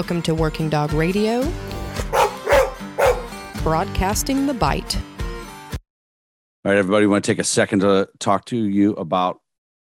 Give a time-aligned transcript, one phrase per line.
[0.00, 1.42] Welcome to Working Dog Radio,
[3.62, 4.96] broadcasting the bite.
[4.96, 5.02] All
[6.64, 9.42] right, everybody, want to take a second to talk to you about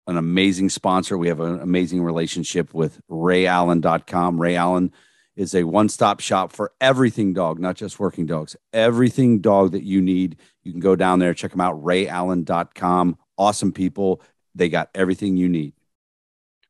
[0.05, 1.17] an amazing sponsor.
[1.17, 4.39] We have an amazing relationship with rayallen.com.
[4.39, 4.91] Ray Allen
[5.35, 8.55] is a one stop shop for everything dog, not just working dogs.
[8.73, 13.17] Everything dog that you need, you can go down there, check them out, rayallen.com.
[13.39, 14.21] Awesome people.
[14.53, 15.73] They got everything you need.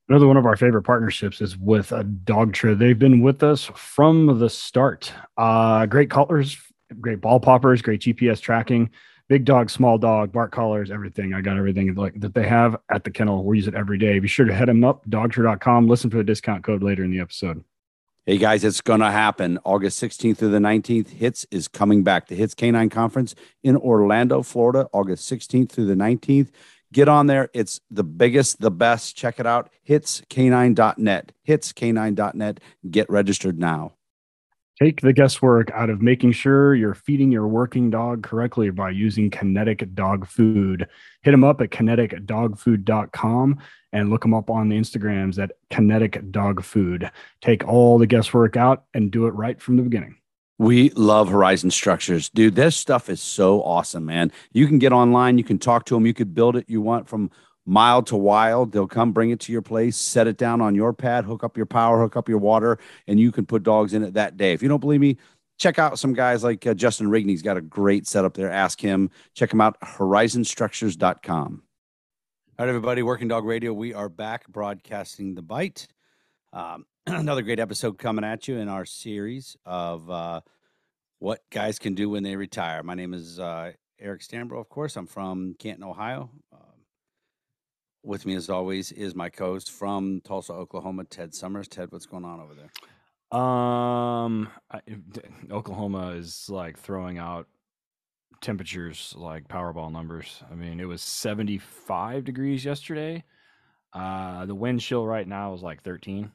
[0.07, 2.77] Another one of our favorite partnerships is with a dog Dogtra.
[2.77, 5.11] They've been with us from the start.
[5.35, 6.57] Uh, great collars,
[7.01, 8.91] great ball poppers, great GPS tracking,
[9.27, 11.33] big dog, small dog, bark collars, everything.
[11.33, 13.43] I got everything like that they have at the kennel.
[13.43, 14.19] We use it every day.
[14.19, 15.87] Be sure to head them up, dogtra.com.
[15.87, 17.63] Listen for the discount code later in the episode.
[18.27, 19.59] Hey guys, it's going to happen.
[19.65, 21.09] August 16th through the 19th.
[21.09, 22.27] HITS is coming back.
[22.27, 26.49] The HITS Canine Conference in Orlando, Florida, August 16th through the 19th.
[26.95, 27.49] Get on there.
[27.53, 29.17] It's the biggest, the best.
[29.17, 29.69] Check it out.
[29.85, 31.33] Hitscanine.net.
[31.45, 32.59] Hitscanine.net.
[32.89, 33.95] Get registered now.
[34.81, 39.29] Take the guesswork out of making sure you're feeding your working dog correctly by using
[39.29, 40.87] Kinetic Dog Food.
[41.21, 43.59] Hit them up at kineticdogfood.com
[43.91, 47.11] and look them up on the Instagrams at Kinetic Dog Food.
[47.41, 50.15] Take all the guesswork out and do it right from the beginning.
[50.57, 52.29] We love Horizon Structures.
[52.29, 54.31] Dude, this stuff is so awesome, man.
[54.53, 57.09] You can get online, you can talk to them, you could build it you want
[57.09, 57.29] from
[57.65, 58.71] mild to wild.
[58.71, 61.57] They'll come bring it to your place, set it down on your pad, hook up
[61.57, 64.53] your power, hook up your water, and you can put dogs in it that day.
[64.53, 65.17] If you don't believe me,
[65.57, 68.51] check out some guys like uh, Justin Rigney's He's got a great setup there.
[68.51, 69.09] Ask him.
[69.33, 71.63] Check him out, horizonstructures.com.
[72.57, 73.73] All right, everybody, Working Dog Radio.
[73.73, 75.89] We are back broadcasting the bite.
[76.53, 80.41] Um, another great episode coming at you in our series of uh,
[81.19, 82.81] what guys can do when they retire.
[82.81, 84.95] My name is uh, Eric Stambro, of course.
[84.95, 86.31] I'm from Canton, Ohio.
[86.51, 86.59] Um,
[88.03, 91.67] with me, as always, is my co-host from Tulsa, Oklahoma, Ted Summers.
[91.67, 93.39] Ted, what's going on over there?
[93.39, 94.81] Um, I,
[95.51, 97.47] Oklahoma is like throwing out
[98.41, 100.41] temperatures like Powerball numbers.
[100.51, 103.23] I mean, it was 75 degrees yesterday.
[103.93, 106.31] Uh, the wind chill right now is like 13.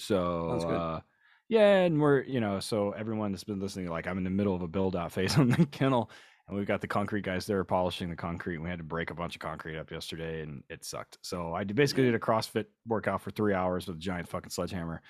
[0.00, 1.00] So, uh,
[1.48, 4.54] yeah, and we're, you know, so everyone that's been listening, like I'm in the middle
[4.54, 6.10] of a build out phase on the kennel,
[6.48, 8.58] and we've got the concrete guys there polishing the concrete.
[8.58, 11.18] We had to break a bunch of concrete up yesterday, and it sucked.
[11.22, 15.02] So I basically did a CrossFit workout for three hours with a giant fucking sledgehammer.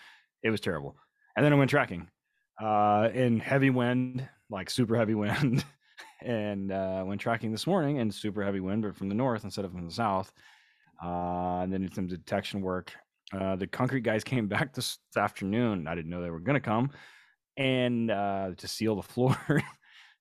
[0.42, 0.96] It was terrible.
[1.36, 2.08] And then I went tracking
[2.60, 5.64] uh, in heavy wind, like super heavy wind,
[6.22, 9.64] and uh, went tracking this morning in super heavy wind, but from the north instead
[9.64, 10.32] of from the south.
[11.02, 12.92] Uh, and then did some detection work
[13.32, 15.86] uh, the concrete guys came back this afternoon.
[15.86, 16.90] I didn't know they were going to come
[17.56, 19.36] and uh, to seal the floor.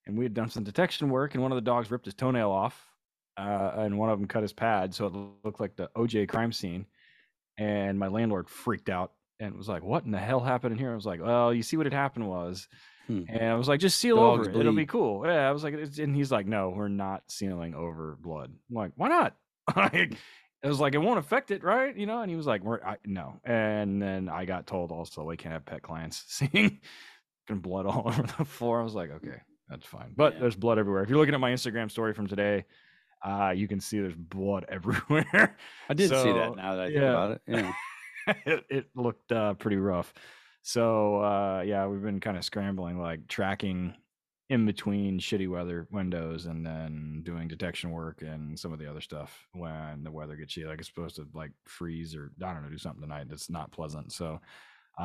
[0.06, 2.50] and we had done some detection work, and one of the dogs ripped his toenail
[2.50, 2.84] off,
[3.36, 6.52] uh, and one of them cut his pad, so it looked like the OJ crime
[6.52, 6.86] scene.
[7.58, 10.92] And my landlord freaked out and was like, "What in the hell happened in here?"
[10.92, 12.66] I was like, "Well, you see what had happened was."
[13.10, 13.24] Hmm.
[13.28, 14.60] And I was like, just seal Dogs over it.
[14.60, 15.26] It'll be cool.
[15.26, 18.52] Yeah, I was like, and he's like, no, we're not sealing over blood.
[18.70, 19.36] I'm like, why not?
[20.62, 21.96] it was like it won't affect it, right?
[21.96, 25.24] You know, and he was like, "We're I, no." And then I got told also
[25.24, 26.80] we can't have pet clients seeing
[27.48, 28.80] blood all over the floor.
[28.80, 30.40] I was like, "Okay, that's fine." But yeah.
[30.40, 31.02] there's blood everywhere.
[31.02, 32.66] If you're looking at my Instagram story from today,
[33.24, 35.56] uh, you can see there's blood everywhere.
[35.88, 36.56] I did so, see that.
[36.56, 37.72] Now that I think about it, yeah,
[38.46, 40.12] it, it, looked uh, pretty rough.
[40.62, 43.94] So uh, yeah, we've been kind of scrambling, like tracking
[44.50, 49.00] in between shitty weather windows and then doing detection work and some of the other
[49.00, 50.66] stuff when the weather gets shitty.
[50.66, 53.70] Like it's supposed to like freeze or I don't know, do something tonight that's not
[53.70, 54.12] pleasant.
[54.12, 54.40] So
[55.00, 55.02] uh,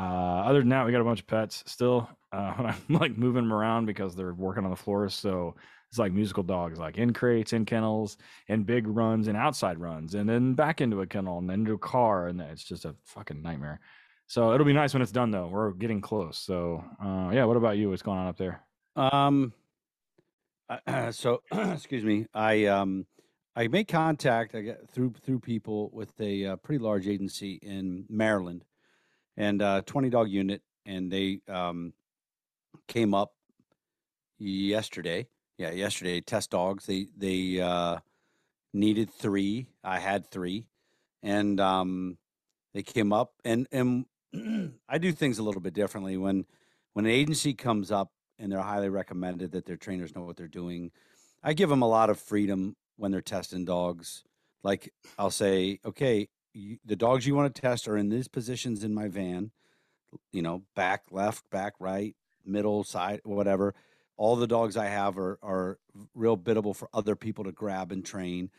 [0.48, 2.10] other than that, we got a bunch of pets still.
[2.34, 5.14] Uh, I'm like moving them around because they're working on the floors.
[5.14, 5.54] So
[5.90, 8.18] it's like musical dogs, like in crates, in kennels,
[8.50, 11.74] and big runs and outside runs, and then back into a kennel and then into
[11.74, 13.80] a car, and it's just a fucking nightmare.
[14.26, 15.48] So it'll be nice when it's done, though.
[15.48, 16.40] We're getting close.
[16.40, 17.92] So uh, yeah, what about you?
[17.92, 18.65] What's going on up there?
[18.96, 19.54] Um,
[20.70, 22.28] uh, so excuse me.
[22.34, 23.06] I um,
[23.56, 24.56] I made contact.
[24.56, 28.64] I get through through people with a uh, pretty large agency in Maryland,
[29.38, 31.94] and uh, twenty dog unit, and they um,
[32.88, 33.34] came up
[34.38, 35.28] yesterday.
[35.58, 36.22] Yeah, yesterday.
[36.22, 36.86] Test dogs.
[36.86, 38.00] They they uh,
[38.74, 39.68] needed three.
[39.84, 40.68] I had three,
[41.24, 42.18] and um,
[42.74, 44.06] they came up, and and
[44.90, 46.46] I do things a little bit differently when
[46.94, 50.48] when an agency comes up and they're highly recommended that their trainers know what they're
[50.48, 50.92] doing.
[51.44, 54.24] I give them a lot of freedom when they're testing dogs.
[54.64, 58.84] Like I'll say, okay, you, the dogs you want to test are in these positions
[58.84, 59.52] in my van,
[60.32, 62.16] you know, back, left, back, right,
[62.46, 63.76] middle, side, whatever.
[64.18, 65.78] All the dogs I have are are
[66.14, 68.50] real biddable for other people to grab and train.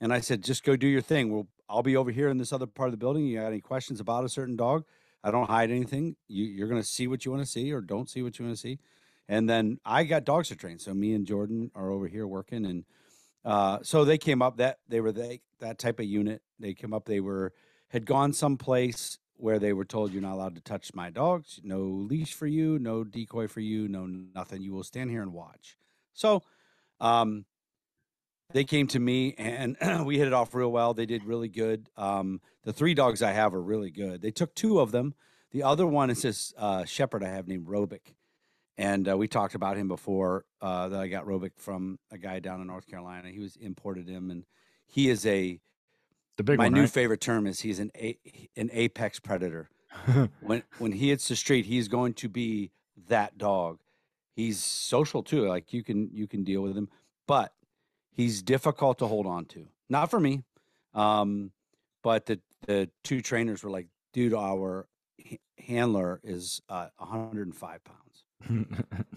[0.00, 1.32] And I said, just go do your thing.
[1.32, 3.26] Well, I'll be over here in this other part of the building.
[3.26, 4.84] You got any questions about a certain dog?
[5.22, 6.16] I don't hide anything.
[6.28, 8.46] You, you're going to see what you want to see or don't see what you
[8.46, 8.78] want to see.
[9.30, 10.80] And then I got dogs to train.
[10.80, 12.66] So me and Jordan are over here working.
[12.66, 12.84] And
[13.44, 16.42] uh, so they came up that they were they, that type of unit.
[16.58, 17.52] They came up, they were,
[17.90, 21.78] had gone someplace where they were told you're not allowed to touch my dogs, no
[21.78, 24.62] leash for you, no decoy for you, no nothing.
[24.62, 25.78] You will stand here and watch.
[26.12, 26.42] So,
[27.00, 27.44] um,
[28.52, 30.92] they came to me and we hit it off real well.
[30.92, 31.88] They did really good.
[31.96, 34.22] Um, the three dogs I have are really good.
[34.22, 35.14] They took two of them.
[35.52, 38.14] The other one is this uh, shepherd I have named Robic.
[38.80, 42.40] And uh, we talked about him before uh, that I got Robic from a guy
[42.40, 43.28] down in North Carolina.
[43.28, 44.46] He was imported him, and
[44.86, 45.60] he is a
[46.38, 46.90] the big my one, new right?
[46.90, 48.16] favorite term is he's an a,
[48.56, 49.68] an apex predator.
[50.40, 52.70] when when he hits the street, he's going to be
[53.08, 53.80] that dog.
[54.34, 55.46] He's social too.
[55.46, 56.88] Like you can you can deal with him,
[57.26, 57.52] but
[58.10, 59.66] he's difficult to hold on to.
[59.90, 60.42] Not for me,
[60.94, 61.50] um,
[62.02, 64.88] but the the two trainers were like, dude, our
[65.58, 67.98] handler is uh, 105 pounds,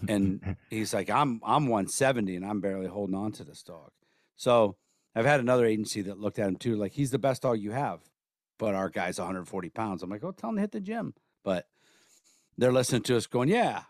[0.08, 3.90] and he's like, I'm I'm 170, and I'm barely holding on to this dog.
[4.36, 4.76] So
[5.14, 7.70] I've had another agency that looked at him too, like he's the best dog you
[7.72, 8.00] have,
[8.58, 10.02] but our guy's 140 pounds.
[10.02, 11.66] I'm like, oh, tell him to hit the gym, but
[12.58, 13.82] they're listening to us going, yeah.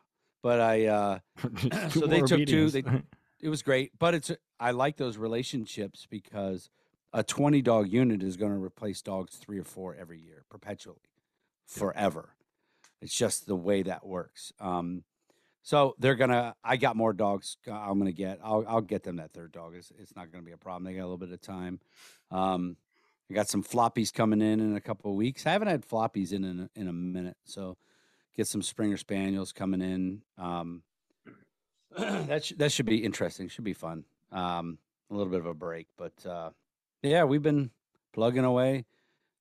[0.42, 1.18] But I, uh,
[1.90, 3.02] so they took two, they-
[3.40, 3.92] it was great.
[3.98, 4.30] But it's
[4.60, 6.68] I like those relationships because
[7.12, 11.10] a 20 dog unit is going to replace dogs three or four every year, perpetually,
[11.66, 12.30] forever.
[13.00, 14.52] It's just the way that works.
[14.60, 15.04] Um,
[15.64, 16.54] so they're gonna.
[16.62, 17.56] I got more dogs.
[17.66, 18.38] I'm gonna get.
[18.44, 19.74] I'll I'll get them that third dog.
[19.74, 20.84] It's it's not gonna be a problem.
[20.84, 21.80] They got a little bit of time.
[22.30, 22.76] Um,
[23.30, 25.46] I got some floppies coming in in a couple of weeks.
[25.46, 27.78] I haven't had floppies in in a, in a minute, so
[28.36, 30.20] get some Springer Spaniels coming in.
[30.36, 30.82] Um,
[31.96, 33.48] that sh- that should be interesting.
[33.48, 34.04] Should be fun.
[34.30, 34.76] Um,
[35.10, 36.50] a little bit of a break, but uh,
[37.02, 37.70] yeah, we've been
[38.12, 38.84] plugging away.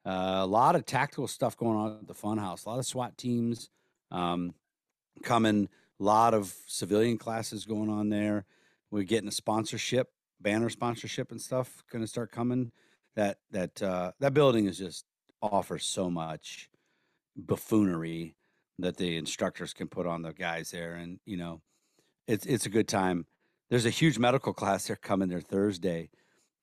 [0.05, 2.63] Uh, a lot of tactical stuff going on at the fun house.
[2.63, 3.69] A lot of SWAT teams
[4.09, 4.53] um,
[5.21, 5.67] coming.
[6.03, 8.43] Lot of civilian classes going on there.
[8.91, 10.09] We're getting a sponsorship,
[10.41, 12.73] banner sponsorship and stuff going to start coming.
[13.15, 15.05] That that uh, that building is just
[15.41, 16.69] offers so much
[17.37, 18.35] buffoonery
[18.79, 21.61] that the instructors can put on the guys there, and you know,
[22.27, 23.25] it's it's a good time.
[23.69, 26.09] There's a huge medical class they're coming there Thursday,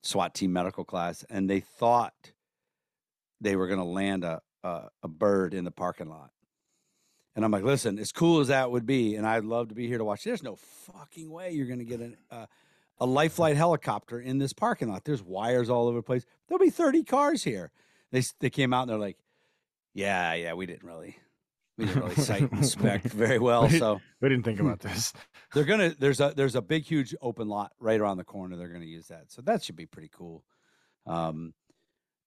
[0.02, 2.32] SWAT team medical class, and they thought
[3.40, 6.30] they were going to land a, a a bird in the parking lot.
[7.40, 9.86] And I'm like, listen, as cool as that would be, and I'd love to be
[9.86, 10.24] here to watch.
[10.24, 12.44] There's no fucking way you're going to get an, uh,
[12.98, 15.04] a life flight helicopter in this parking lot.
[15.04, 16.26] There's wires all over the place.
[16.46, 17.72] There'll be 30 cars here.
[18.12, 19.16] They they came out and they're like,
[19.94, 21.16] yeah, yeah, we didn't really,
[21.78, 23.70] we didn't really sight inspect very well.
[23.70, 25.14] So we didn't think about this.
[25.54, 28.58] they're gonna there's a there's a big huge open lot right around the corner.
[28.58, 30.44] They're gonna use that, so that should be pretty cool.
[31.06, 31.54] Um,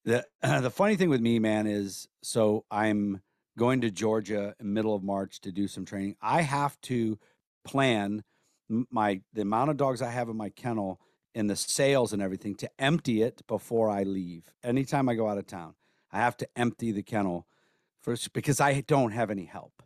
[0.05, 3.21] the the funny thing with me, man, is so I'm
[3.57, 6.15] going to Georgia in middle of March to do some training.
[6.21, 7.19] I have to
[7.65, 8.23] plan
[8.69, 10.99] my the amount of dogs I have in my kennel
[11.35, 14.51] and the sales and everything to empty it before I leave.
[14.63, 15.75] Anytime I go out of town,
[16.11, 17.47] I have to empty the kennel
[18.01, 19.81] first because I don't have any help.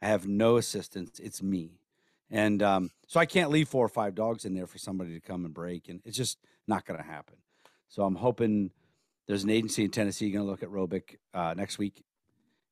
[0.00, 1.18] I have no assistance.
[1.18, 1.80] It's me.
[2.30, 5.20] And um, so I can't leave four or five dogs in there for somebody to
[5.20, 5.88] come and break.
[5.88, 7.36] And it's just not going to happen.
[7.88, 8.70] So I'm hoping
[9.26, 12.04] there's an agency in Tennessee going to look at Robic uh, next week.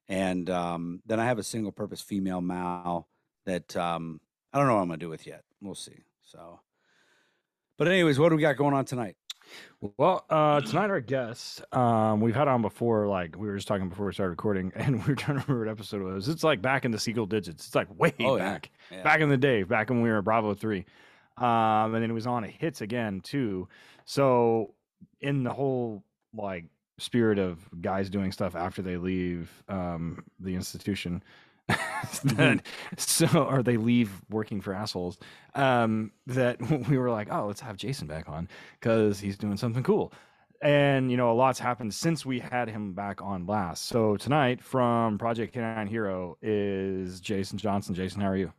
[0.08, 3.08] And um, then I have a single purpose female Mal
[3.44, 4.20] that um,
[4.52, 5.42] I don't know what I'm going to do with yet.
[5.60, 5.98] We'll see.
[6.22, 6.60] So,
[7.78, 9.16] but anyways, what do we got going on tonight?
[9.96, 13.06] Well, uh, tonight our guest, um, we've had on before.
[13.06, 15.66] Like we were just talking before we started recording, and we were trying to remember
[15.66, 16.28] what episode it was.
[16.28, 17.66] It's like back in the single digits.
[17.66, 18.52] It's like way Oh, yeah.
[18.52, 19.02] back, Yeah.
[19.02, 20.84] back in the day, back when we were Bravo three,
[21.36, 23.68] um, and then it was on a hits again too.
[24.04, 24.74] So
[25.20, 26.02] in the whole
[26.34, 26.64] like
[26.98, 31.22] spirit of guys doing stuff after they leave um, the institution.
[32.22, 32.62] that,
[32.96, 35.18] so or they leave working for assholes
[35.56, 38.48] um that we were like oh let's have jason back on
[38.78, 40.12] because he's doing something cool
[40.62, 44.62] and you know a lot's happened since we had him back on last so tonight
[44.62, 48.52] from project k9 hero is jason johnson jason how are you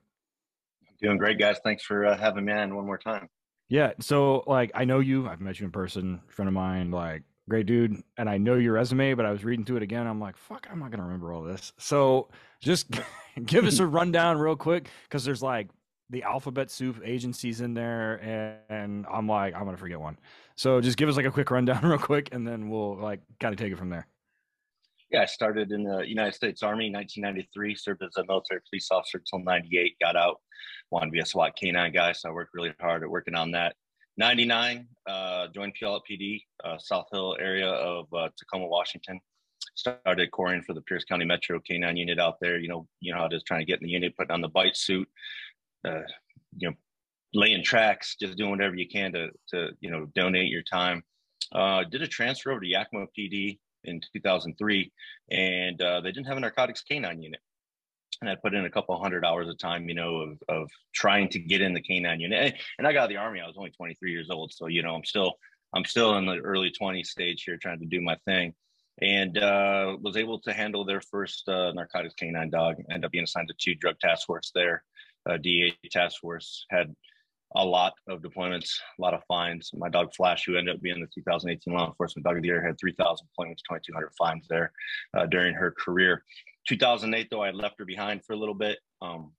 [0.81, 1.59] I'm Doing great, guys.
[1.63, 3.29] Thanks for uh, having me on one more time.
[3.69, 7.23] yeah so like i know you i've met you in person friend of mine like
[7.49, 10.19] great dude and i know your resume but i was reading through it again i'm
[10.19, 12.27] like fuck i'm not gonna remember all this so
[12.61, 12.87] just
[13.45, 15.69] give us a rundown real quick because there's like
[16.09, 20.17] the alphabet soup agencies in there and, and i'm like i'm gonna forget one
[20.55, 23.53] so just give us like a quick rundown real quick and then we'll like kind
[23.53, 24.07] of take it from there
[25.09, 28.89] Yeah, I started in the United States Army in 1993, served as a military police
[28.91, 30.41] officer until 98, got out,
[30.91, 32.11] wanted to be a SWAT K9 guy.
[32.11, 33.75] So I worked really hard at working on that.
[34.17, 39.19] 99, uh, joined Puyallup PD, uh, South Hill area of uh, Tacoma, Washington.
[39.75, 42.57] started coring for the Pierce County Metro K9 unit out there.
[42.57, 44.41] You know, you know how it is trying to get in the unit, putting on
[44.41, 45.07] the bite suit,
[45.85, 46.01] uh,
[46.57, 46.75] you know,
[47.33, 51.03] laying tracks, just doing whatever you can to to you know donate your time.
[51.51, 54.91] Uh, did a transfer over to Yakima PD in 2003,
[55.29, 57.39] and uh, they didn't have a narcotics canine unit.
[58.21, 61.29] And I put in a couple hundred hours of time, you know, of, of trying
[61.29, 62.55] to get in the canine unit.
[62.77, 63.41] And I got out of the army.
[63.41, 65.33] I was only 23 years old, so you know, I'm still
[65.73, 68.53] I'm still in the early 20 stage here, trying to do my thing,
[69.01, 72.77] and uh, was able to handle their first uh, narcotics canine dog.
[72.89, 74.83] Ended up being assigned to two drug task force there.
[75.29, 76.95] Uh, DEA task force had
[77.55, 79.71] a lot of deployments, a lot of fines.
[79.73, 82.65] My dog Flash, who ended up being the 2018 Law Enforcement Dog of the Year,
[82.65, 84.71] had 3,000 deployments, 2,200 fines there
[85.15, 86.23] uh, during her career.
[86.67, 88.77] 2008, though, I left her behind for a little bit.
[89.01, 89.31] Um,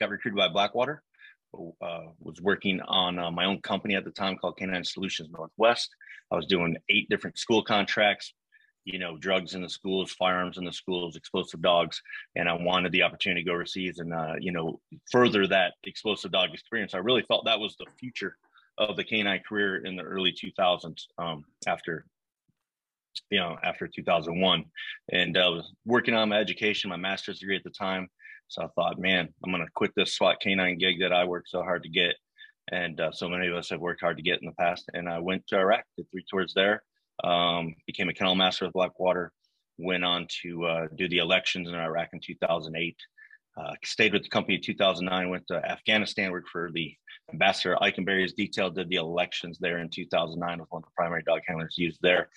[0.00, 1.02] got recruited by Blackwater.
[1.54, 5.90] Uh, was working on uh, my own company at the time called Canine Solutions Northwest.
[6.30, 8.32] I was doing eight different school contracts,
[8.84, 12.00] you know, drugs in the schools, firearms in the schools, explosive dogs,
[12.36, 14.80] and I wanted the opportunity to go overseas and uh, you know
[15.10, 16.94] further that explosive dog experience.
[16.94, 18.38] I really felt that was the future
[18.78, 21.02] of the canine career in the early 2000s.
[21.18, 22.06] Um, after
[23.30, 24.64] you know after 2001,
[25.12, 28.08] and I was working on my education, my master's degree at the time.
[28.48, 31.48] So I thought, man, I'm going to quit this SWAT canine gig that I worked
[31.48, 32.16] so hard to get,
[32.70, 34.90] and uh, so many of us have worked hard to get in the past.
[34.92, 36.82] And I went to Iraq, did three tours there
[37.24, 39.32] um, became a kennel master with Blackwater,
[39.78, 42.96] went on to uh, do the elections in Iraq in 2008.
[43.54, 46.94] Uh, stayed with the company in 2009, went to Afghanistan, worked for the
[47.32, 51.42] Ambassador Eikenberry's detail, did the elections there in 2009 with one of the primary dog
[51.46, 52.30] handlers used there,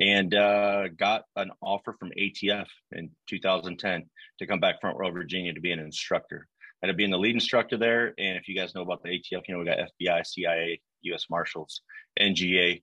[0.00, 4.04] and uh, got an offer from ATF in 2010
[4.38, 6.48] to come back Front Royal Virginia to be an instructor.
[6.82, 8.14] I ended up being the lead instructor there.
[8.18, 11.26] And if you guys know about the ATF, you know, we got FBI, CIA, US
[11.30, 11.82] Marshals,
[12.20, 12.82] NGA,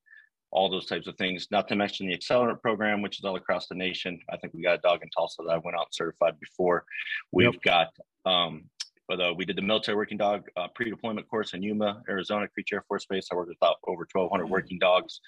[0.52, 1.48] all those types of things.
[1.52, 4.20] Not to mention the accelerant program, which is all across the nation.
[4.32, 6.86] I think we got a dog in Tulsa that I went out certified before.
[7.32, 7.62] We've yep.
[7.62, 7.88] got,
[8.26, 8.66] um,
[9.10, 12.72] but uh, we did the military working dog uh, pre-deployment course in Yuma, Arizona, Creech
[12.72, 13.28] Air Force Base.
[13.32, 14.52] I worked with about over 1,200 mm-hmm.
[14.52, 15.20] working dogs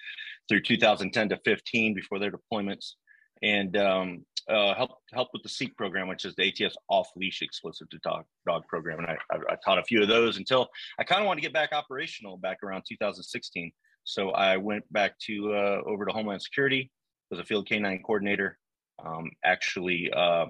[0.47, 2.93] through 2010 to 15 before their deployments,
[3.41, 7.89] and um, uh, help help with the SEEK program, which is the ATF's off-leash explosive
[7.89, 8.99] to dog dog program.
[8.99, 11.47] And I, I, I taught a few of those until I kind of wanted to
[11.47, 13.73] get back operational back around 2016
[14.03, 16.91] so I went back to uh, over to Homeland Security,
[17.29, 18.57] was a field canine coordinator.
[19.03, 20.47] Um, actually, uh,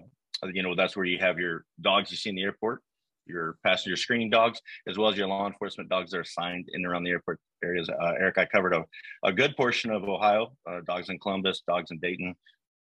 [0.53, 2.81] you know, that's where you have your dogs you see in the airport,
[3.25, 6.81] your passenger screening dogs, as well as your law enforcement dogs that are assigned in
[6.81, 7.89] and around the airport areas.
[7.89, 8.85] Uh, Eric, I covered a,
[9.23, 12.35] a good portion of Ohio, uh, dogs in Columbus, dogs in Dayton,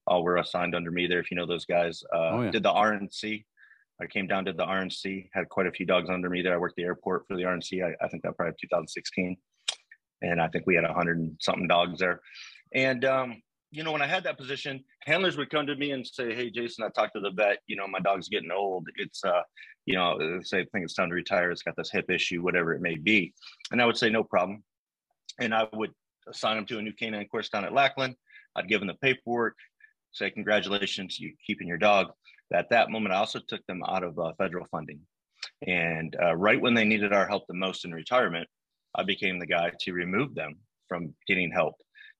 [0.06, 1.20] all were assigned under me there.
[1.20, 2.50] If you know those guys, uh, oh, yeah.
[2.50, 3.44] did the RNC.
[4.00, 6.54] I came down to the RNC, had quite a few dogs under me there.
[6.54, 7.84] I worked the airport for the RNC.
[7.84, 9.36] I, I think that probably 2016
[10.22, 12.20] and I think we had a hundred and something dogs there.
[12.74, 16.06] And um, you know, when I had that position, handlers would come to me and
[16.06, 17.58] say, "Hey, Jason, I talked to the vet.
[17.66, 18.88] You know, my dog's getting old.
[18.96, 19.42] It's uh,
[19.84, 21.50] you know, say, I think it's time to retire.
[21.50, 23.34] It's got this hip issue, whatever it may be."
[23.70, 24.64] And I would say, "No problem,"
[25.38, 25.92] and I would
[26.28, 28.16] assign them to a new canine course down at Lackland.
[28.56, 29.56] I'd give them the paperwork,
[30.12, 32.12] say, "Congratulations, you keeping your dog."
[32.52, 35.00] At that moment, I also took them out of uh, federal funding,
[35.66, 38.48] and uh, right when they needed our help the most in retirement,
[38.94, 40.56] I became the guy to remove them
[40.88, 41.74] from getting help.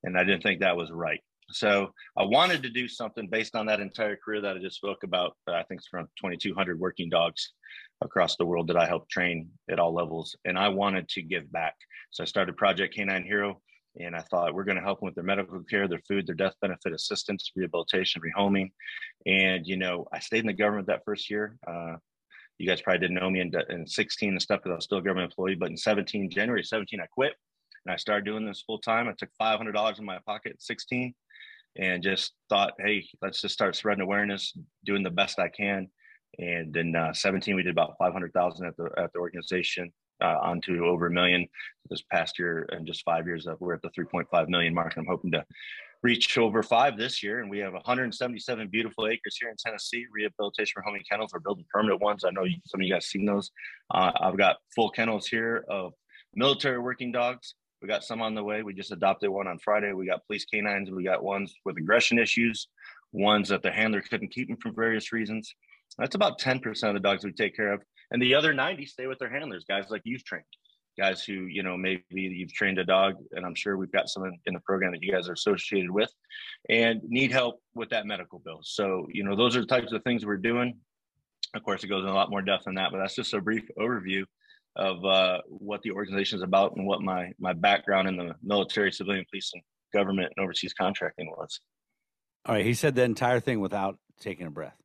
[0.05, 1.21] And I didn't think that was right.
[1.51, 5.03] So I wanted to do something based on that entire career that I just spoke
[5.03, 5.35] about.
[5.47, 7.53] I think it's around 2,200 working dogs
[8.03, 10.37] across the world that I help train at all levels.
[10.45, 11.75] And I wanted to give back.
[12.11, 13.61] So I started Project Canine Hero.
[14.01, 16.35] And I thought we're going to help them with their medical care, their food, their
[16.35, 18.71] death benefit assistance, rehabilitation, rehoming.
[19.27, 21.57] And, you know, I stayed in the government that first year.
[21.67, 21.97] Uh,
[22.59, 24.99] you guys probably didn't know me in, in 16 and stuff because I was still
[24.99, 25.57] a government employee.
[25.57, 27.35] But in 17, January 17, I quit
[27.87, 29.09] and I started doing this full time.
[29.09, 31.15] I took $500 in my pocket at 16
[31.79, 34.53] and just thought, hey, let's just start spreading awareness,
[34.85, 35.89] doing the best I can.
[36.39, 39.93] And in uh, 17, we did about 500,000 at the at the organization,
[40.23, 41.47] uh, on to over a million
[41.89, 42.69] this past year.
[42.71, 44.97] And just five years, we're at the 3.5 million mark.
[44.97, 45.45] And I'm hoping to
[46.03, 50.05] reach over five this year, and we have 177 beautiful acres here in Tennessee.
[50.13, 51.31] Rehabilitation for homing kennels.
[51.33, 52.25] We're building permanent ones.
[52.25, 53.51] I know some of you guys seen those.
[53.93, 55.93] Uh, I've got full kennels here of
[56.35, 57.55] military working dogs.
[57.81, 58.63] We got some on the way.
[58.63, 59.93] We just adopted one on Friday.
[59.93, 60.91] We got police canines.
[60.91, 62.69] We got ones with aggression issues,
[63.13, 65.55] ones that the handler couldn't keep them for various reasons.
[65.97, 67.83] That's about 10% of the dogs we take care of.
[68.11, 70.45] And the other 90 stay with their handlers, guys like you've trained
[70.99, 74.25] guys who you know maybe you've trained a dog and i'm sure we've got some
[74.25, 76.13] in, the program that you guys are associated with
[76.69, 80.03] and need help with that medical bill so you know those are the types of
[80.03, 80.77] things we're doing
[81.55, 83.41] of course it goes in a lot more depth than that but that's just a
[83.41, 84.25] brief overview
[84.79, 88.93] of uh, what the organization is about and what my my background in the military
[88.93, 91.61] civilian police and government and overseas contracting was
[92.47, 94.77] All right, he said the entire thing without taking a breath.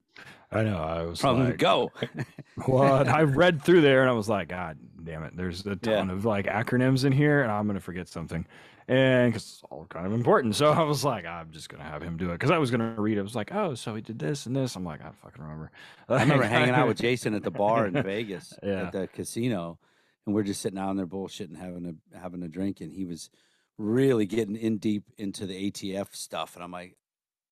[0.52, 0.78] I know.
[0.78, 1.92] I was From like, go.
[2.66, 3.08] What?
[3.08, 5.36] I read through there and I was like, God damn it!
[5.36, 6.14] There's a ton Yeah.
[6.14, 8.46] of like acronyms in here, and I'm gonna forget something,
[8.88, 10.56] and 'cause it's all kind of important.
[10.56, 12.94] So I was like, I'm just gonna have him do it because I was gonna
[13.00, 13.18] read.
[13.18, 13.22] it.
[13.22, 14.76] I was like, oh, so he did this and this.
[14.76, 15.72] I'm like, I fucking remember.
[16.10, 18.84] I remember hanging out with Jason at the bar in Vegas Yeah.
[18.84, 19.80] at the casino,
[20.26, 23.30] and we're just sitting out there bullshitting, having a having a drink, and he was
[23.78, 26.96] really getting in deep into the ATF stuff, and I'm like,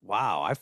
[0.02, 0.60] wow, I've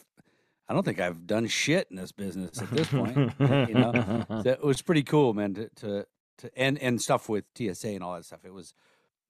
[0.68, 3.16] I don't think I've done shit in this business at this point.
[3.40, 5.54] you know, So it was pretty cool, man.
[5.54, 6.06] To, to
[6.38, 8.44] to and and stuff with TSA and all that stuff.
[8.44, 8.72] It was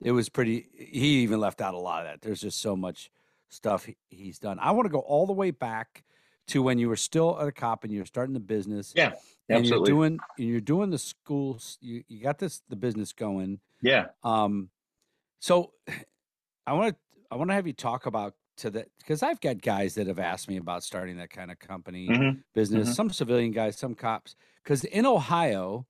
[0.00, 0.68] it was pretty.
[0.72, 2.22] He even left out a lot of that.
[2.22, 3.10] There's just so much
[3.48, 4.58] stuff he, he's done.
[4.60, 6.04] I want to go all the way back
[6.48, 8.92] to when you were still a cop and you were starting the business.
[8.96, 9.12] Yeah,
[9.48, 9.90] and absolutely.
[9.90, 11.78] you're doing and you're doing the schools.
[11.80, 13.60] You you got this the business going.
[13.82, 14.06] Yeah.
[14.24, 14.70] Um,
[15.40, 15.72] so
[16.66, 19.62] I want to I want to have you talk about to that because I've got
[19.62, 22.42] guys that have asked me about starting that kind of company Mhm.
[22.54, 22.90] business.
[22.90, 22.94] Mhm.
[22.94, 24.36] Some civilian guys, some cops.
[24.62, 25.86] Because in Ohio,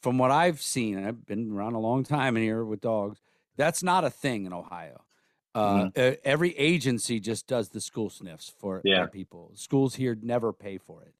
[0.00, 3.20] from what I've seen, and I've been around a long time in here with dogs.
[3.56, 5.04] That's not a thing in Ohio.
[5.54, 9.06] Uh, e- every agency just does the school sniffs for, Yeah.
[9.06, 9.50] people.
[9.54, 11.14] Schools here never pay for it.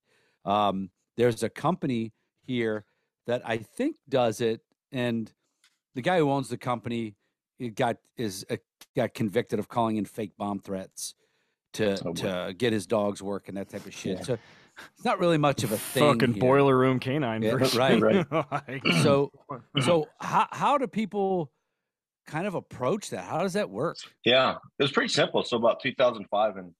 [0.49, 2.13] Um, there's a company
[2.47, 2.85] here
[3.27, 5.31] that I think does it, and
[5.95, 7.17] the guy who owns the company
[7.75, 8.57] got is uh,
[8.97, 11.15] got convicted of calling in fake bomb threats
[11.75, 14.19] to Oh, to get his dogs working that type of shit.
[14.19, 14.23] Yeah.
[14.25, 14.39] So
[14.95, 16.13] it's not really much of a thing.
[16.15, 16.41] Fucking here.
[16.41, 17.43] boiler room canine.
[17.43, 18.83] Yeah, for right.
[19.03, 19.31] So
[19.83, 21.51] so how how do people
[22.27, 23.25] kind of approach that?
[23.25, 23.97] How does that work?
[24.25, 25.43] Yeah, it was pretty simple.
[25.43, 26.73] So about 2005, and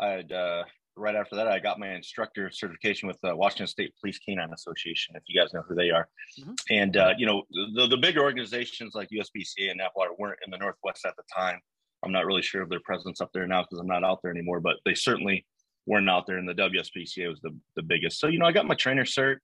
[0.00, 0.64] I had uh,
[0.96, 5.14] right after that, I got my instructor certification with the Washington State Police Canine Association.
[5.16, 6.08] If you guys know who they are,
[6.40, 6.54] Mhm.
[6.70, 7.42] and uh, you know
[7.76, 11.60] the the bigger organizations like USPCA and NAPWDA weren't in the Northwest at the time.
[12.04, 14.30] I'm not really sure of their presence up there now because I'm not out there
[14.30, 15.46] anymore, but they certainly
[15.86, 16.38] weren't out there.
[16.38, 18.20] And the WSPCA was the the biggest.
[18.20, 19.36] So you know, I got my trainer cert.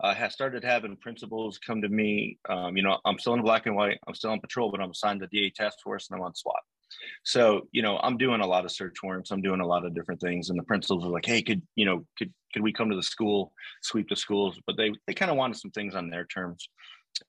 [0.00, 2.38] I have started having principals come to me.
[2.48, 3.98] Um, you know, I'm still in black and white.
[4.06, 6.60] I'm still on patrol, but I'm assigned to DEA task force and I'm on SWAT.
[7.24, 9.30] So, you know, I'm doing a lot of search warrants.
[9.30, 10.50] I'm doing a lot of different things.
[10.50, 13.02] And the principals are like, hey, could, you know, could could we come to the
[13.02, 14.58] school, sweep the schools?
[14.66, 16.68] But they they kind of wanted some things on their terms.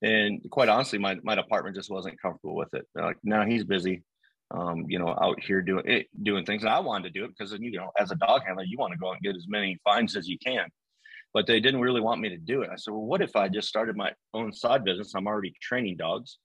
[0.02, 2.88] And quite honestly, my my department just wasn't comfortable with it.
[2.94, 4.04] They're like, no, he's busy.
[4.52, 6.64] Um, you know, out here doing it, doing things.
[6.64, 8.94] And I wanted to do it because you know, as a dog handler, you want
[8.94, 10.68] to go out and get as many fines as you can.
[11.34, 12.72] But they didn't really want me to do it.
[12.72, 15.14] I said, well, what if I just started my own side business?
[15.14, 16.40] I'm already training dogs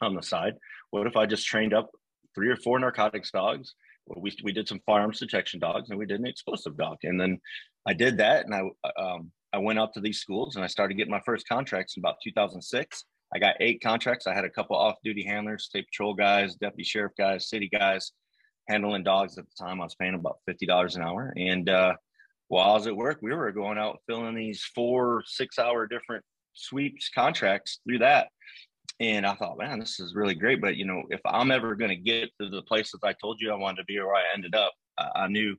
[0.00, 0.54] on the side.
[0.90, 1.90] What if I just trained up
[2.34, 3.74] three or four narcotics dogs?
[4.06, 6.96] Well, we we did some firearms detection dogs, and we did an explosive dog.
[7.02, 7.40] And then
[7.86, 8.62] I did that, and I
[9.00, 12.00] um, I went out to these schools, and I started getting my first contracts in
[12.00, 13.04] about 2006.
[13.34, 14.26] I got eight contracts.
[14.26, 18.12] I had a couple off-duty handlers, state patrol guys, deputy sheriff guys, city guys,
[18.68, 19.80] handling dogs at the time.
[19.80, 21.94] I was paying about fifty dollars an hour, and uh,
[22.48, 27.10] while I was at work, we were going out filling these four, six-hour different sweeps
[27.14, 28.28] contracts through that.
[29.00, 30.60] And I thought, man, this is really great.
[30.60, 33.52] But you know, if I'm ever going to get to the places I told you
[33.52, 35.54] I wanted to be, or I ended up, I, I knew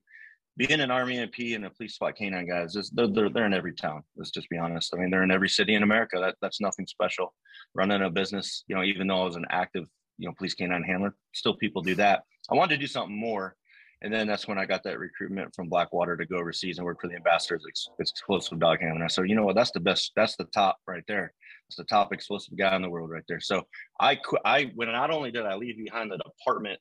[0.59, 3.73] being an Army MP and a police SWAT canine guys, they're, they're they're in every
[3.73, 4.03] town.
[4.17, 4.93] Let's just be honest.
[4.93, 6.19] I mean, they're in every city in America.
[6.19, 7.33] That that's nothing special.
[7.73, 10.83] Running a business, you know, even though I was an active, you know, police canine
[10.83, 12.23] handler, still people do that.
[12.51, 13.55] I wanted to do something more.
[14.01, 17.01] And then that's when I got that recruitment from Blackwater to go overseas and work
[17.01, 19.09] for the ambassadors ex- explosive dog handler.
[19.09, 19.55] So you know what?
[19.55, 20.11] That's the best.
[20.15, 21.33] That's the top right there.
[21.69, 23.39] It's the top explosive guy in the world right there.
[23.39, 23.63] So
[23.99, 26.79] I I when not only did I leave behind the department,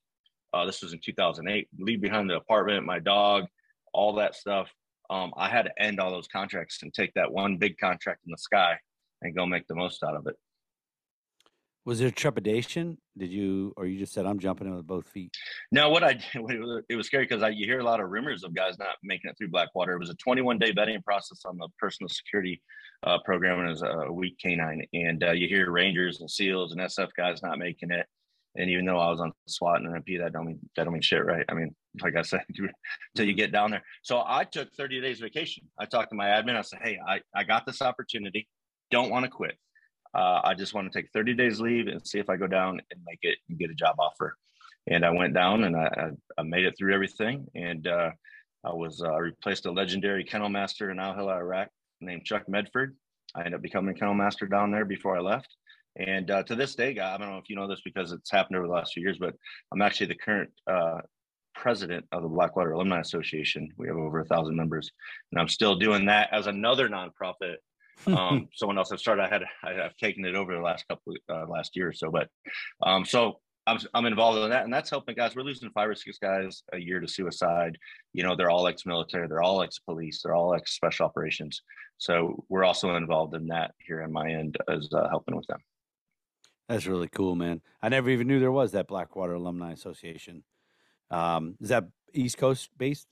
[0.53, 3.45] uh, this was in 2008, leave behind the apartment, my dog,
[3.93, 4.69] all that stuff.
[5.11, 8.31] Um, I had to end all those contracts and take that one big contract in
[8.31, 8.79] the sky
[9.23, 10.37] and go make the most out of it.
[11.89, 12.99] Was there trepidation?
[13.17, 15.35] Did you, or you just said, "I'm jumping in with both feet"?
[15.73, 18.55] Now, what I did, it was, scary because you hear a lot of rumors of
[18.55, 19.95] guys not making it through Blackwater.
[19.95, 22.61] It was a 21 day vetting process on the personal security
[23.05, 24.87] uh, program, and it was a week canine.
[24.93, 28.07] And uh, you hear Rangers and SEALs and SF guys not making it.
[28.57, 31.01] And even though I was on SWAT and MP, that don't mean that don't mean
[31.01, 31.47] shit, right?
[31.49, 33.83] I mean, like I said, until you get down there.
[34.03, 35.65] So I took 30 days vacation.
[35.79, 36.57] I talked to my admin.
[36.57, 38.49] I said, "Hey, I, I got this opportunity.
[38.91, 39.57] Don't want to quit.
[40.15, 42.81] Uh, I just want to take 30 days leave and see if I go down
[42.91, 44.37] and make it and get a job offer."
[44.91, 47.47] And I went down and I, I, I made it through everything.
[47.55, 48.11] And uh,
[48.65, 51.69] I was uh, replaced a legendary kennel master in Al Hillah, Iraq,
[52.01, 52.97] named Chuck Medford.
[53.35, 55.55] I ended up becoming kennel master down there before I left.
[55.97, 58.31] And uh, to this day, guy, I don't know if you know this because it's
[58.31, 59.35] happened over the last few years, but
[59.73, 61.01] I'm actually the current uh,
[61.61, 63.69] president of the Blackwater Alumni Association.
[63.77, 64.91] We have over a thousand members,
[65.33, 67.57] and I'm still doing that as another nonprofit.
[68.07, 69.23] Um, someone else have started.
[69.25, 72.13] I had I, have taken it over the last couple uh, last year or so,
[72.13, 72.29] but
[72.81, 75.35] um, so I'm, I'm involved in that, and that's helping guys.
[75.35, 77.77] We're losing five or six guys a year to suicide.
[78.15, 81.61] You know, they're all ex-military, they're all ex-police, they're all ex-special operations.
[81.99, 85.59] So we're also involved in that here on my end as uh, helping with them.
[86.69, 87.61] That's really cool, man.
[87.83, 90.45] I never even knew there was that Blackwater Alumni Association.
[91.11, 93.07] Um, is that East Coast based?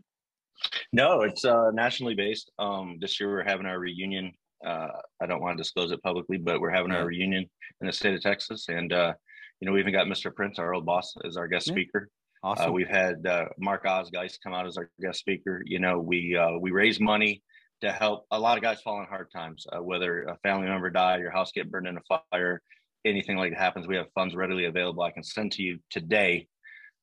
[0.92, 2.50] No, it's uh, nationally based.
[2.58, 4.32] Um, this year we're having our reunion.
[4.64, 4.88] Uh,
[5.20, 6.98] I don't want to disclose it publicly, but we're having yeah.
[6.98, 7.48] our reunion
[7.80, 9.12] in the state of Texas, and uh,
[9.60, 10.34] you know, we even got Mr.
[10.34, 11.74] Prince, our old boss, as our guest yeah.
[11.74, 12.08] speaker.
[12.42, 12.70] Uh, awesome.
[12.70, 15.62] Uh, we've had uh, Mark Oz Geist come out as our guest speaker.
[15.64, 17.42] You know, we uh, we raise money
[17.82, 20.90] to help a lot of guys fall in hard times, uh, whether a family member
[20.90, 22.62] die, your house get burned in a fire,
[23.04, 23.86] anything like that happens.
[23.86, 25.02] We have funds readily available.
[25.02, 26.48] I can send to you today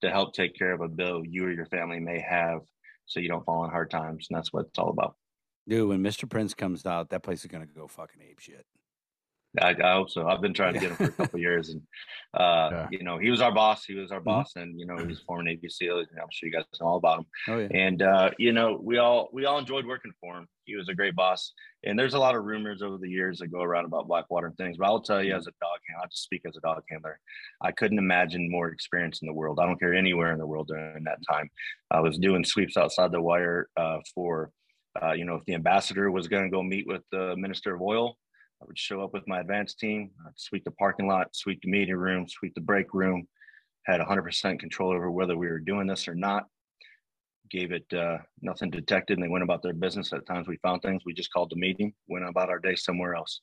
[0.04, 2.60] to help take care of a bill you or your family may have,
[3.06, 4.28] so you don't fall in hard times.
[4.30, 5.16] And that's what it's all about.
[5.68, 6.30] Dude, when Mr.
[6.30, 8.66] Prince comes out, that place is gonna go fucking ape shit.
[9.62, 10.28] I, I, hope so.
[10.28, 11.82] I've been trying to get him for a couple years, and
[12.34, 12.88] uh, yeah.
[12.92, 13.86] you know, he was our boss.
[13.86, 14.26] He was our mm-hmm.
[14.26, 16.00] boss, and you know, he's former Navy SEAL.
[16.00, 17.26] I'm sure you guys know all about him.
[17.48, 17.68] Oh, yeah.
[17.72, 20.48] And uh, you know, we all we all enjoyed working for him.
[20.66, 21.52] He was a great boss.
[21.86, 24.58] And there's a lot of rumors over the years that go around about Blackwater and
[24.58, 24.78] things.
[24.78, 25.40] But I'll tell you, mm-hmm.
[25.40, 27.20] as a dog handler, I'll just speak as a dog handler.
[27.62, 29.60] I couldn't imagine more experience in the world.
[29.60, 31.50] I don't care anywhere in the world during that time.
[31.92, 34.52] I was doing sweeps outside the wire uh, for.
[35.02, 37.82] Uh, you know, if the ambassador was going to go meet with the minister of
[37.82, 38.16] oil,
[38.64, 41.70] I would show up with my advanced team, I'd sweep the parking lot, sweep the
[41.70, 43.28] meeting room, sweep the break room,
[43.86, 46.46] had 100% control over whether we were doing this or not.
[47.52, 50.14] Gave it uh, nothing detected, and they went about their business.
[50.14, 53.16] At times we found things, we just called the meeting, went about our day somewhere
[53.16, 53.42] else.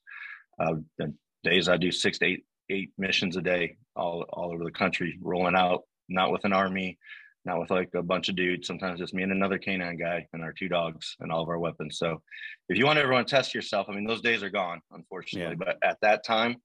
[0.58, 1.12] Uh, the
[1.44, 5.18] days I do six to eight eight missions a day, all all over the country,
[5.20, 6.98] rolling out, not with an army,
[7.44, 8.66] not with like a bunch of dudes.
[8.66, 11.58] Sometimes just me and another canine guy and our two dogs and all of our
[11.58, 11.98] weapons.
[11.98, 12.20] So
[12.68, 15.56] if you want everyone to test yourself, I mean, those days are gone, unfortunately.
[15.58, 15.64] Yeah.
[15.72, 16.56] But at that time,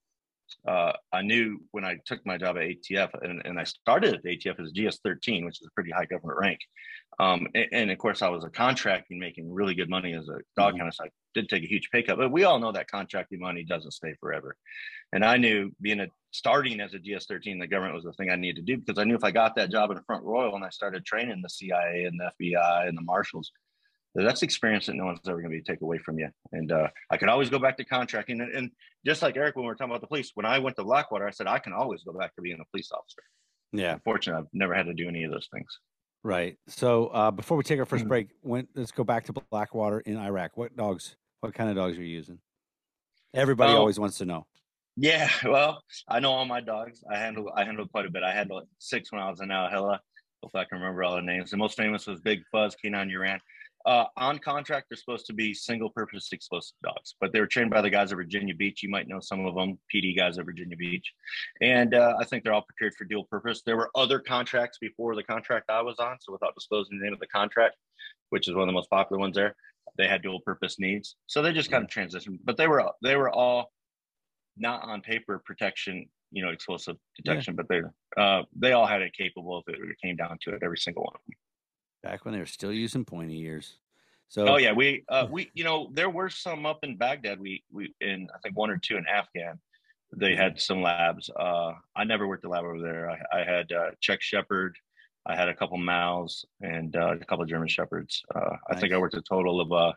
[0.66, 4.24] uh, I knew when I took my job at ATF and, and I started at
[4.24, 6.60] ATF as GS 13, which is a pretty high government rank.
[7.18, 10.38] Um, and, and, of course, I was a contracting, making really good money as a
[10.56, 10.88] dog mm-hmm.
[10.90, 13.64] So I did take a huge pay cut, but we all know that contracting money
[13.64, 14.56] doesn't stay forever.
[15.12, 18.30] And I knew being a starting as a GS 13, the government was the thing
[18.30, 20.54] I needed to do because I knew if I got that job in Front Royal
[20.54, 23.50] and I started training the CIA and the FBI and the marshals,
[24.24, 26.28] that's experience that no one's ever going to be take away from you.
[26.52, 28.40] And uh, I could always go back to contracting.
[28.40, 28.70] And, and,
[29.04, 31.28] just like Eric, when we were talking about the police, when I went to Blackwater,
[31.28, 33.22] I said I can always go back to being a police officer.
[33.72, 33.92] Yeah.
[33.92, 35.78] Unfortunately, I've never had to do any of those things.
[36.24, 36.56] Right.
[36.66, 38.08] So uh, before we take our 1st mm-hmm.
[38.08, 40.56] break, when, let's go back to Blackwater in Iraq.
[40.56, 41.14] What dogs?
[41.40, 42.40] What kind of dogs are you using?
[43.32, 44.46] Everybody um, always wants to know.
[44.96, 47.04] Yeah, well, I know all my dogs.
[47.08, 48.22] I handle I handle quite a bit.
[48.22, 50.00] I handled six when I was in Al
[50.42, 51.50] If I can remember all the names.
[51.50, 53.38] The most famous was Big Fuzz, K9 Uran.
[53.86, 57.70] Uh, on contract, they're supposed to be single purpose explosive dogs, but they were trained
[57.70, 58.82] by the guys at Virginia Beach.
[58.82, 61.12] You might know some of them, PD guys at Virginia Beach.
[61.60, 63.62] And uh, I think they're all prepared for dual purpose.
[63.64, 66.16] There were other contracts before the contract I was on.
[66.20, 67.76] So without disclosing the name of the contract,
[68.30, 69.54] which is one of the most popular ones there,
[69.96, 71.14] they had dual purpose needs.
[71.28, 73.70] So they just kind of transitioned, but they were, they were all
[74.56, 77.62] not on paper protection, you know, explosive detection, yeah.
[77.62, 80.78] but they, uh, they all had it capable if it came down to it, every
[80.78, 81.36] single one of them
[82.06, 83.78] back when they were still using pointy ears.
[84.28, 87.40] So oh yeah, we uh, we you know there were some up in Baghdad.
[87.40, 89.58] We we in I think one or two in Afghan.
[90.16, 91.28] They had some labs.
[91.30, 93.10] Uh, I never worked a lab over there.
[93.10, 94.76] I, I had uh, Czech Shepherd.
[95.26, 98.22] I had a couple Mals and uh, a couple of German Shepherds.
[98.32, 98.58] Uh, nice.
[98.70, 99.92] I think I worked a total of uh,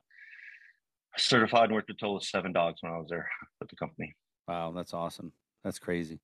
[1.15, 4.15] certified and worked a total of seven dogs when I was there with the company.
[4.47, 5.31] Wow, that's awesome.
[5.63, 6.19] That's crazy.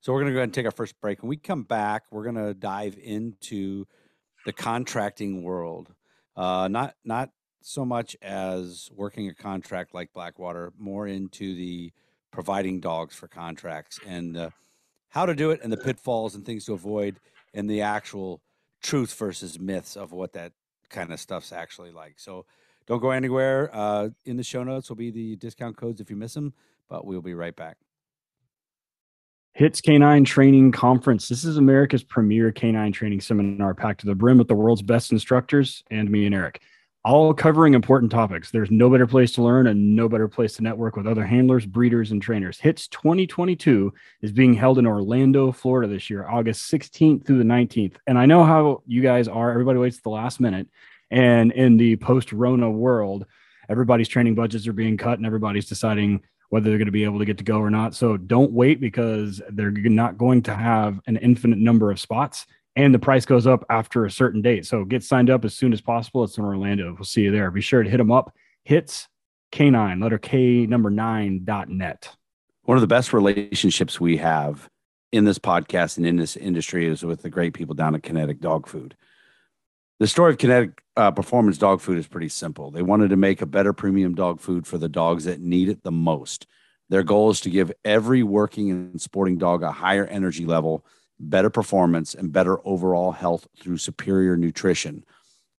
[0.00, 1.22] So we're gonna go ahead and take our first break.
[1.22, 3.86] When we come back, we're gonna dive into
[4.48, 5.92] the contracting world.
[6.34, 7.28] Uh, not not
[7.60, 11.92] so much as working a contract like Blackwater, more into the
[12.30, 14.48] providing dogs for contracts and uh,
[15.10, 17.20] how to do it and the pitfalls and things to avoid
[17.52, 18.40] and the actual
[18.82, 20.52] truth versus myths of what that
[20.88, 22.14] kind of stuff's actually like.
[22.16, 22.46] So
[22.86, 23.68] don't go anywhere.
[23.70, 26.54] Uh, in the show notes will be the discount codes if you miss them,
[26.88, 27.76] but we'll be right back.
[29.58, 31.28] HITS Canine Training Conference.
[31.28, 35.10] This is America's premier canine training seminar packed to the brim with the world's best
[35.10, 36.62] instructors and me and Eric,
[37.04, 38.52] all covering important topics.
[38.52, 41.66] There's no better place to learn and no better place to network with other handlers,
[41.66, 42.60] breeders, and trainers.
[42.60, 43.92] HITS 2022
[44.22, 47.96] is being held in Orlando, Florida this year, August 16th through the 19th.
[48.06, 49.50] And I know how you guys are.
[49.50, 50.68] Everybody waits the last minute.
[51.10, 53.26] And in the post Rona world,
[53.68, 57.18] everybody's training budgets are being cut and everybody's deciding whether they're going to be able
[57.18, 57.94] to get to go or not.
[57.94, 62.46] So don't wait because they're not going to have an infinite number of spots
[62.78, 64.64] and the price goes up after a certain date.
[64.64, 66.22] So get signed up as soon as possible.
[66.22, 66.94] It's in Orlando.
[66.94, 67.50] We'll see you there.
[67.50, 68.32] Be sure to hit them up.
[68.62, 69.08] Hits
[69.50, 72.14] K9, letter K number nine dot net.
[72.62, 74.68] One of the best relationships we have
[75.10, 78.40] in this podcast and in this industry is with the great people down at Kinetic
[78.40, 78.94] Dog Food.
[80.00, 82.70] The story of Kinetic uh, Performance Dog Food is pretty simple.
[82.70, 85.82] They wanted to make a better premium dog food for the dogs that need it
[85.82, 86.46] the most.
[86.88, 90.86] Their goal is to give every working and sporting dog a higher energy level,
[91.18, 95.04] better performance, and better overall health through superior nutrition.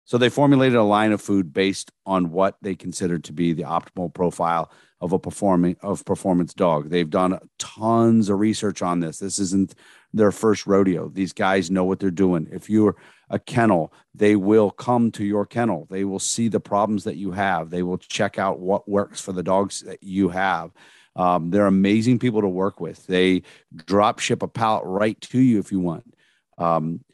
[0.08, 3.64] So they formulated a line of food based on what they considered to be the
[3.64, 6.88] optimal profile of a performing of performance dog.
[6.88, 9.18] They've done tons of research on this.
[9.18, 9.74] This isn't
[10.14, 11.10] their first rodeo.
[11.10, 12.48] These guys know what they're doing.
[12.50, 12.96] If you're
[13.28, 15.86] a kennel, they will come to your kennel.
[15.90, 17.68] They will see the problems that you have.
[17.68, 20.70] They will check out what works for the dogs that you have.
[21.16, 23.06] Um, they're amazing people to work with.
[23.06, 23.42] They
[23.76, 26.14] drop ship a pallet right to you if you want.
[26.56, 27.04] Um,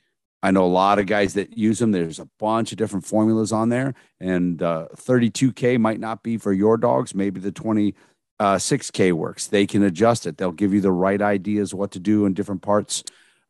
[0.44, 1.92] I know a lot of guys that use them.
[1.92, 6.52] There's a bunch of different formulas on there, and uh, 32K might not be for
[6.52, 7.14] your dogs.
[7.14, 9.46] Maybe the 26K uh, works.
[9.46, 10.36] They can adjust it.
[10.36, 13.04] They'll give you the right ideas what to do in different parts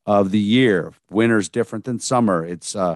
[0.07, 0.93] of the year.
[1.11, 2.47] Winter's different than summer.
[2.47, 2.95] It's uh,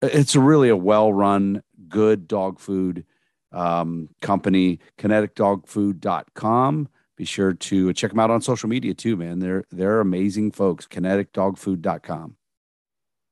[0.00, 3.04] it's really a well-run, good dog food
[3.50, 4.78] um, company.
[4.98, 6.88] KineticDogFood.com.
[7.16, 9.40] Be sure to check them out on social media too, man.
[9.40, 10.86] They're they're amazing folks.
[10.86, 12.36] KineticDogFood.com.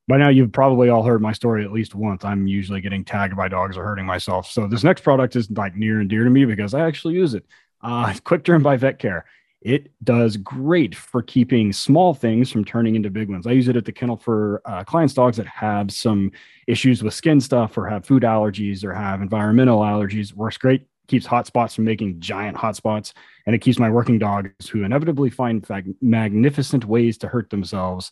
[0.08, 2.24] By now, you've probably all heard my story at least once.
[2.24, 4.50] I'm usually getting tagged by dogs or hurting myself.
[4.50, 7.34] So this next product is like near and dear to me because I actually use
[7.34, 7.44] it.
[7.82, 9.24] Uh, Quick Derm by Vet Care.
[9.60, 13.46] It does great for keeping small things from turning into big ones.
[13.46, 16.32] I use it at the kennel for uh, clients' dogs that have some
[16.66, 20.34] issues with skin stuff or have food allergies or have environmental allergies.
[20.34, 23.14] Works great, keeps hot spots from making giant hot spots,
[23.46, 25.64] and it keeps my working dogs who inevitably find
[26.00, 28.10] magnificent ways to hurt themselves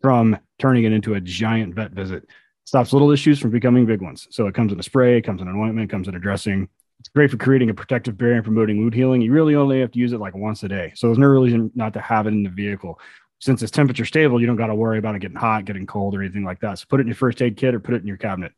[0.00, 2.24] from turning it into a giant vet visit.
[2.64, 4.28] Stops little issues from becoming big ones.
[4.30, 6.68] So it comes in a spray, comes in an ointment, comes in a dressing.
[7.00, 9.22] It's great for creating a protective barrier and promoting wound healing.
[9.22, 10.92] You really only have to use it like once a day.
[10.94, 12.98] So there's no reason not to have it in the vehicle.
[13.40, 16.16] Since it's temperature stable, you don't got to worry about it getting hot, getting cold,
[16.16, 16.80] or anything like that.
[16.80, 18.52] So put it in your first aid kit or put it in your cabinet.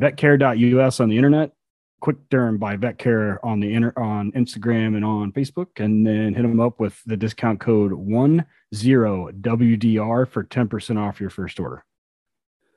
[0.00, 1.50] Vetcare.us on the internet,
[2.04, 6.42] Quick Derm by Vetcare on the inter- on Instagram and on Facebook, and then hit
[6.42, 11.82] them up with the discount code one zero WDR for 10% off your first order.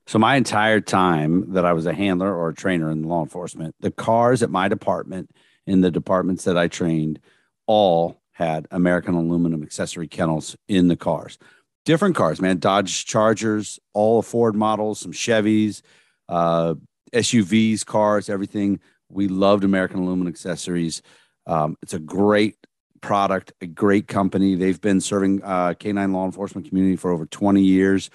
[0.05, 3.75] So my entire time that I was a handler or a trainer in law enforcement,
[3.81, 5.29] the cars at my department
[5.65, 7.19] in the departments that I trained
[7.65, 11.37] all had American aluminum accessory kennels in the cars.
[11.83, 12.59] Different cars, man.
[12.59, 15.81] Dodge Chargers, all the Ford models, some Chevys,
[16.29, 16.75] uh,
[17.11, 18.79] SUVs, cars, everything.
[19.09, 21.01] We loved American aluminum accessories.
[21.45, 22.57] Um, it's a great
[23.01, 24.55] product, a great company.
[24.55, 28.09] They've been serving uh, canine law enforcement community for over 20 years.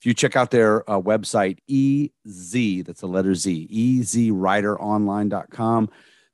[0.00, 3.68] If you check out their uh, website, EZ, that's the letter Z,
[4.02, 5.90] ezrideronline.com,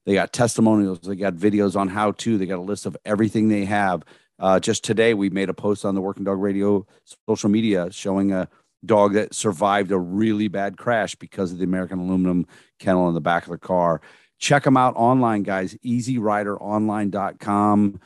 [0.06, 3.48] they got testimonials, they got videos on how to, they got a list of everything
[3.48, 4.04] they have.
[4.38, 6.86] Uh, just today, we made a post on the Working Dog Radio
[7.28, 8.48] social media showing a
[8.84, 12.46] dog that survived a really bad crash because of the American aluminum
[12.78, 14.02] kennel in the back of the car.
[14.38, 15.74] Check them out online, guys.
[15.84, 18.00] EZRiderOnline.com.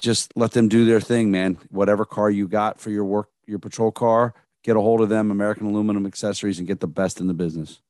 [0.00, 1.56] Just let them do their thing, man.
[1.70, 5.30] Whatever car you got for your work, your patrol car, get a hold of them,
[5.30, 7.80] American Aluminum Accessories, and get the best in the business.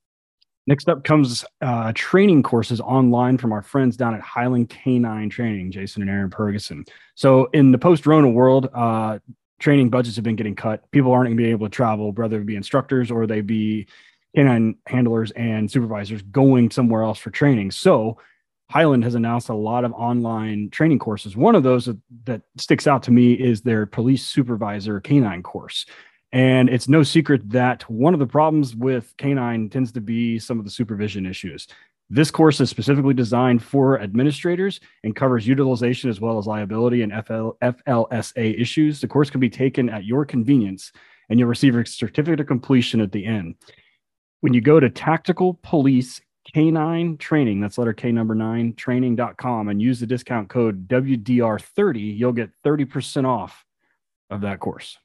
[0.67, 5.71] Next up comes uh, training courses online from our friends down at Highland Canine Training,
[5.71, 6.89] Jason and Aaron Purgason.
[7.15, 9.19] So, in the post Rona world, uh,
[9.59, 10.91] training budgets have been getting cut.
[10.91, 13.87] People aren't going to be able to travel, whether it be instructors or they be
[14.35, 17.71] canine handlers and supervisors going somewhere else for training.
[17.71, 18.19] So,
[18.71, 21.37] Highland has announced a lot of online training courses.
[21.37, 25.87] One of those that, that sticks out to me is their police supervisor canine course.
[26.33, 30.59] And it's no secret that one of the problems with canine tends to be some
[30.59, 31.69] of the supervision issues.
[32.11, 37.13] This course is specifically designed for administrators and covers utilization as well as liability and
[37.27, 39.01] FL, FLSA issues.
[39.01, 40.93] The course can be taken at your convenience
[41.29, 43.55] and you'll receive a certificate of completion at the end.
[44.43, 46.21] When you go to Tactical Police
[46.53, 52.33] Canine Training, that's letter K number nine, training.com, and use the discount code WDR30, you'll
[52.33, 53.65] get 30% off
[54.29, 54.99] of that course.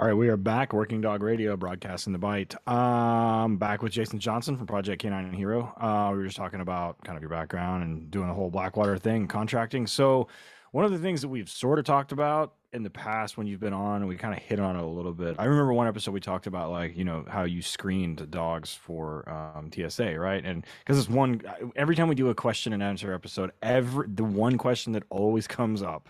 [0.00, 0.72] All right, we are back.
[0.72, 2.54] Working Dog Radio, broadcasting the bite.
[2.68, 5.74] Um, back with Jason Johnson from Project Canine and Hero.
[5.76, 8.96] Uh, we were just talking about kind of your background and doing the whole Blackwater
[8.96, 9.88] thing, contracting.
[9.88, 10.28] So,
[10.70, 13.58] one of the things that we've sort of talked about in the past when you've
[13.58, 15.34] been on, and we kind of hit on it a little bit.
[15.36, 19.28] I remember one episode we talked about like you know how you screened dogs for
[19.28, 20.44] um, TSA, right?
[20.44, 21.42] And because it's one
[21.74, 25.48] every time we do a question and answer episode, every the one question that always
[25.48, 26.08] comes up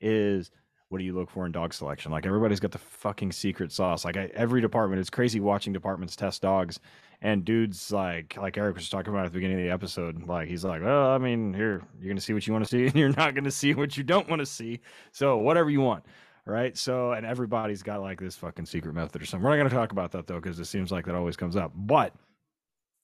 [0.00, 0.50] is
[0.88, 2.10] what do you look for in dog selection?
[2.12, 4.04] Like everybody's got the fucking secret sauce.
[4.04, 6.80] Like I, every department, it's crazy watching departments test dogs
[7.20, 10.48] And dude's like, like Eric was talking about at the beginning of the episode, like
[10.48, 12.94] he's like, well, I mean, here you're gonna see what you want to see, and
[12.94, 14.80] you're not gonna see what you don't want to see.
[15.12, 16.04] So whatever you want,
[16.46, 16.76] right?
[16.76, 19.44] So, and everybody's got like this fucking secret method or something.
[19.44, 21.72] We're not gonna talk about that though, because it seems like that always comes up.
[21.74, 22.14] But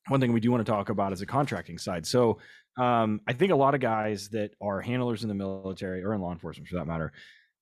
[0.09, 2.07] one thing we do want to talk about is the contracting side.
[2.07, 2.39] So,
[2.79, 6.21] um, I think a lot of guys that are handlers in the military or in
[6.21, 7.13] law enforcement, for that matter,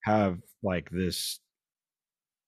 [0.02, 1.40] have like this.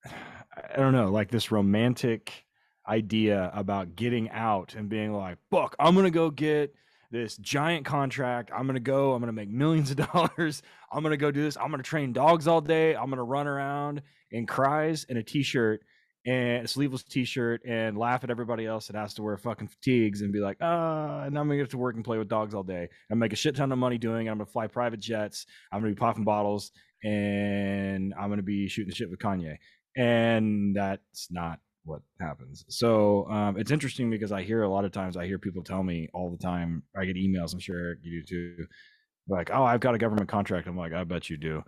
[0.07, 2.45] I don't know, like this romantic
[2.87, 6.75] idea about getting out and being like, "Fuck, I'm gonna go get."
[7.11, 8.51] this giant contract.
[8.53, 9.13] I'm going to go.
[9.13, 10.63] I'm going to make millions of dollars.
[10.91, 11.57] I'm going to go do this.
[11.57, 12.97] I'm going to train dogs all day.
[12.97, 15.83] I'm going to run around in cries in a t-shirt
[16.27, 20.23] and a sleeveless t-shirt and laugh at everybody else that has to wear fucking fatigues
[20.23, 22.63] and be like, ah, and I'm gonna get to work and play with dogs all
[22.63, 22.89] day.
[23.11, 24.31] and make a shit ton of money doing it.
[24.31, 25.47] I'm gonna fly private jets.
[25.71, 26.73] I'm gonna be popping bottles
[27.05, 29.57] and I'm gonna be shooting the shit with Kanye.
[29.97, 32.65] And that's not what happens.
[32.69, 35.83] So um, it's interesting because I hear a lot of times I hear people tell
[35.83, 36.83] me all the time.
[36.97, 37.53] I get emails.
[37.53, 38.67] I'm sure Eric, you do too.
[39.29, 40.67] Like, oh, I've got a government contract.
[40.67, 41.63] I'm like, I bet you do.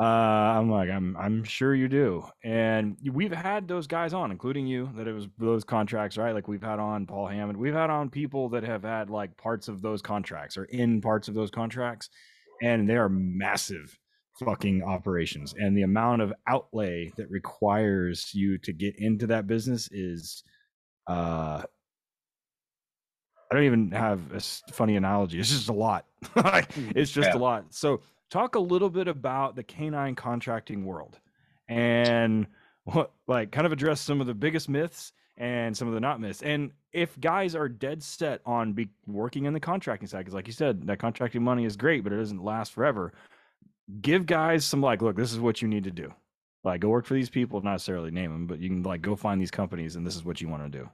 [0.00, 2.24] Uh, I'm like, I'm I'm sure you do.
[2.42, 6.32] And we've had those guys on, including you, that it was those contracts, right?
[6.32, 7.58] Like we've had on Paul Hammond.
[7.58, 11.28] We've had on people that have had like parts of those contracts or in parts
[11.28, 12.08] of those contracts,
[12.62, 13.98] and they are massive
[14.44, 19.88] fucking operations and the amount of outlay that requires you to get into that business
[19.92, 20.42] is
[21.06, 21.62] uh
[23.50, 24.40] I don't even have a
[24.72, 25.40] funny analogy.
[25.40, 26.06] It's just a lot.
[26.36, 26.90] Hmm.
[26.94, 27.36] it's just yeah.
[27.36, 27.64] a lot.
[27.70, 31.18] So, talk a little bit about the canine contracting world
[31.68, 32.46] and
[32.84, 36.20] what, like, kind of address some of the biggest myths and some of the not
[36.20, 36.42] myths.
[36.42, 40.46] And if guys are dead set on be working in the contracting side, because, like
[40.46, 43.12] you said, that contracting money is great, but it doesn't last forever
[44.00, 46.12] give guys some like, look, this is what you need to do.
[46.62, 49.16] Like, go work for these people, not necessarily name them, but you can like go
[49.16, 50.88] find these companies, and this is what you want to do.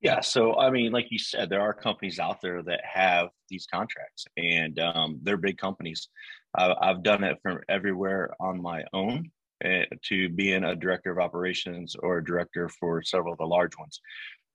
[0.00, 0.20] Yeah.
[0.20, 4.24] So, I mean, like you said, there are companies out there that have these contracts,
[4.36, 6.08] and um, they're big companies.
[6.56, 9.30] Uh, I've done it from everywhere on my own
[9.64, 13.76] uh, to being a director of operations or a director for several of the large
[13.78, 14.00] ones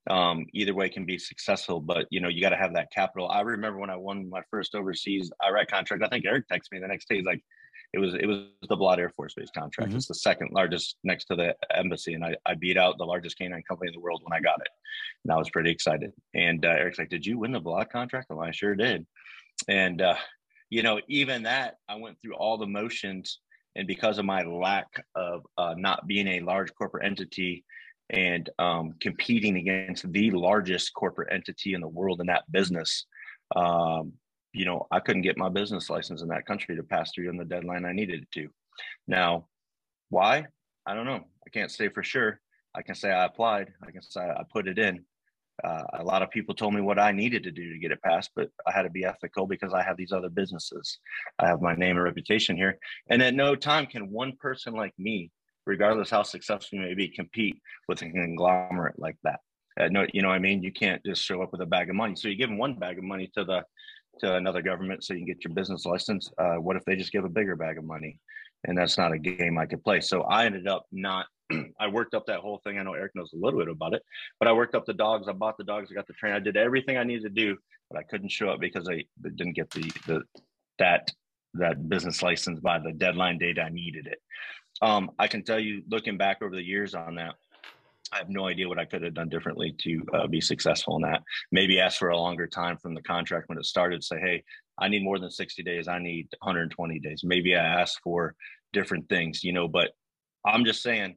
[0.08, 3.28] um, either way can be successful, but you know, you got to have that capital.
[3.28, 6.80] I remember when I won my first overseas Iraq contract, I think Eric texted me
[6.80, 7.16] the next day.
[7.16, 7.42] He's like,
[7.92, 9.90] it was, it was the Balad Air Force Base contract.
[9.90, 9.96] Mm-hmm.
[9.96, 12.14] It's the second largest next to the embassy.
[12.14, 14.60] And I, I beat out the largest canine company in the world when I got
[14.60, 14.68] it.
[15.24, 16.12] And I was pretty excited.
[16.34, 18.26] And uh, Eric's like, did you win the Balad contract?
[18.28, 19.06] Well, I sure did.
[19.68, 20.16] And, uh,
[20.68, 23.38] you know, even that, I went through all the motions.
[23.74, 27.64] And because of my lack of uh, not being a large corporate entity,
[28.10, 33.06] and um, competing against the largest corporate entity in the world in that business.
[33.54, 34.12] Um,
[34.52, 37.36] you know, I couldn't get my business license in that country to pass through on
[37.36, 38.48] the deadline I needed it to.
[39.06, 39.46] Now,
[40.08, 40.46] why?
[40.86, 41.24] I don't know.
[41.46, 42.40] I can't say for sure.
[42.74, 43.72] I can say I applied.
[43.86, 45.04] I can say I put it in.
[45.64, 48.00] Uh, a lot of people told me what I needed to do to get it
[48.02, 50.98] passed, but I had to be ethical because I have these other businesses.
[51.38, 52.78] I have my name and reputation here.
[53.10, 55.30] And at no time can one person like me
[55.68, 59.40] regardless how successful you may be, compete with a conglomerate like that.
[59.78, 60.62] Uh, no, you know what I mean?
[60.62, 62.16] You can't just show up with a bag of money.
[62.16, 63.62] So you give them one bag of money to the
[64.20, 66.28] to another government so you can get your business license.
[66.38, 68.18] Uh, what if they just give a bigger bag of money?
[68.64, 70.00] And that's not a game I could play.
[70.00, 71.26] So I ended up not.
[71.80, 72.78] I worked up that whole thing.
[72.78, 74.02] I know Eric knows a little bit about it,
[74.40, 75.28] but I worked up the dogs.
[75.28, 75.90] I bought the dogs.
[75.92, 76.32] I got the train.
[76.32, 77.56] I did everything I needed to do,
[77.90, 80.22] but I couldn't show up because I didn't get the the
[80.78, 81.12] that
[81.54, 84.20] that business license by the deadline date I needed it.
[84.80, 87.34] Um, I can tell you, looking back over the years on that,
[88.12, 91.02] I have no idea what I could have done differently to uh, be successful in
[91.02, 91.22] that.
[91.52, 94.02] Maybe ask for a longer time from the contract when it started.
[94.02, 94.44] Say, hey,
[94.78, 95.88] I need more than 60 days.
[95.88, 97.22] I need 120 days.
[97.24, 98.34] Maybe I ask for
[98.72, 99.68] different things, you know.
[99.68, 99.90] But
[100.46, 101.16] I'm just saying,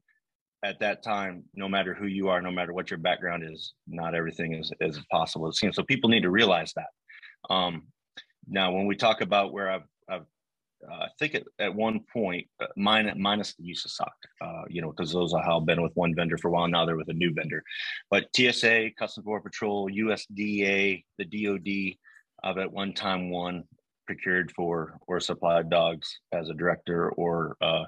[0.64, 4.14] at that time, no matter who you are, no matter what your background is, not
[4.14, 5.48] everything is is possible.
[5.48, 5.84] It seems so.
[5.84, 7.54] People need to realize that.
[7.54, 7.84] Um,
[8.48, 10.26] now, when we talk about where I've, I've
[10.90, 14.82] I think at, at one point, uh, minus, minus the use of SOC, uh, you
[14.82, 16.68] know, because those how I've been with one vendor for a while.
[16.68, 17.64] Now they're with a new vendor.
[18.10, 21.98] But TSA, Customs Border Patrol, USDA, the DOD,
[22.44, 23.64] I've at one time one
[24.08, 27.84] procured for or supplied dogs as a director or uh,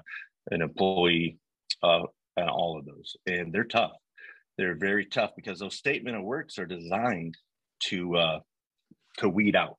[0.50, 1.38] an employee,
[1.82, 2.02] uh,
[2.36, 3.16] and all of those.
[3.26, 3.92] And they're tough.
[4.56, 7.36] They're very tough because those statement of works are designed
[7.84, 8.40] to uh,
[9.18, 9.78] to weed out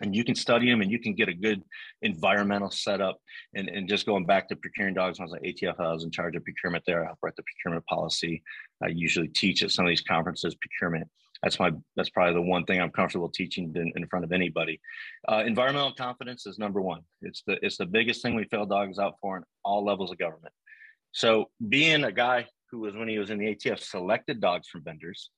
[0.00, 1.62] and you can study them and you can get a good
[2.02, 3.18] environmental setup.
[3.54, 6.04] And, and just going back to procuring dogs, when I was at ATF, I was
[6.04, 7.04] in charge of procurement there.
[7.08, 8.42] I write the procurement policy.
[8.82, 11.08] I usually teach at some of these conferences procurement.
[11.42, 14.80] That's my that's probably the one thing I'm comfortable teaching in, in front of anybody.
[15.28, 17.00] Uh, environmental confidence is number one.
[17.20, 20.18] It's the it's the biggest thing we fail dogs out for in all levels of
[20.18, 20.54] government.
[21.10, 24.84] So being a guy who was when he was in the ATF selected dogs from
[24.84, 25.30] vendors,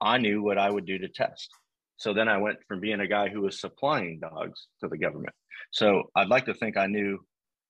[0.00, 1.48] I knew what I would do to test.
[1.96, 5.34] So then I went from being a guy who was supplying dogs to the government.
[5.70, 7.18] So I'd like to think I knew,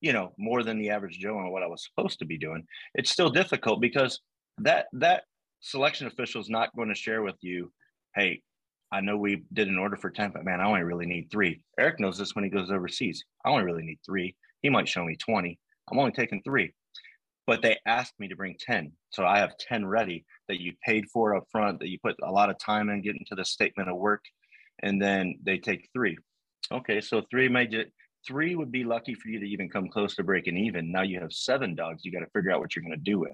[0.01, 2.64] you know, more than the average Joe on what I was supposed to be doing.
[2.95, 4.20] It's still difficult because
[4.59, 5.25] that that
[5.61, 7.73] selection official is not going to share with you,
[8.14, 8.43] hey,
[8.91, 11.62] I know we did an order for 10, but man, I only really need three.
[11.79, 13.25] Eric knows this when he goes overseas.
[13.45, 14.37] I only really need three.
[14.61, 15.59] He might show me 20.
[15.91, 16.73] I'm only taking three.
[17.47, 18.93] But they asked me to bring 10.
[19.11, 22.30] So I have 10 ready that you paid for up front, that you put a
[22.30, 24.22] lot of time in getting to the statement of work.
[24.82, 26.18] And then they take three.
[26.70, 27.88] Okay, so three just
[28.26, 30.92] three would be lucky for you to even come close to breaking even.
[30.92, 33.18] Now you have seven dogs you got to figure out what you're going to do
[33.18, 33.32] with.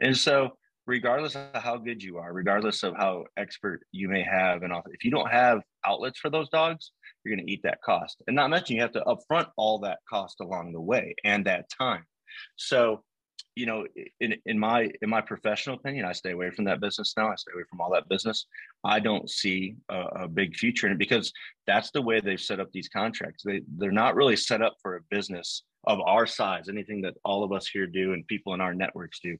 [0.00, 0.50] And so
[0.86, 5.04] regardless of how good you are, regardless of how expert you may have, and if
[5.04, 6.92] you don't have outlets for those dogs,
[7.24, 8.22] you're going to eat that cost.
[8.26, 11.66] And not mention you have to upfront all that cost along the way and that
[11.70, 12.04] time.
[12.56, 13.02] So,
[13.54, 13.86] you know,
[14.20, 17.30] in, in my in my professional opinion, I stay away from that business now.
[17.30, 18.46] I stay away from all that business.
[18.84, 21.32] I don't see a, a big future in it because
[21.66, 23.42] that's the way they've set up these contracts.
[23.44, 27.44] They they're not really set up for a business of our size, anything that all
[27.44, 29.36] of us here do and people in our networks do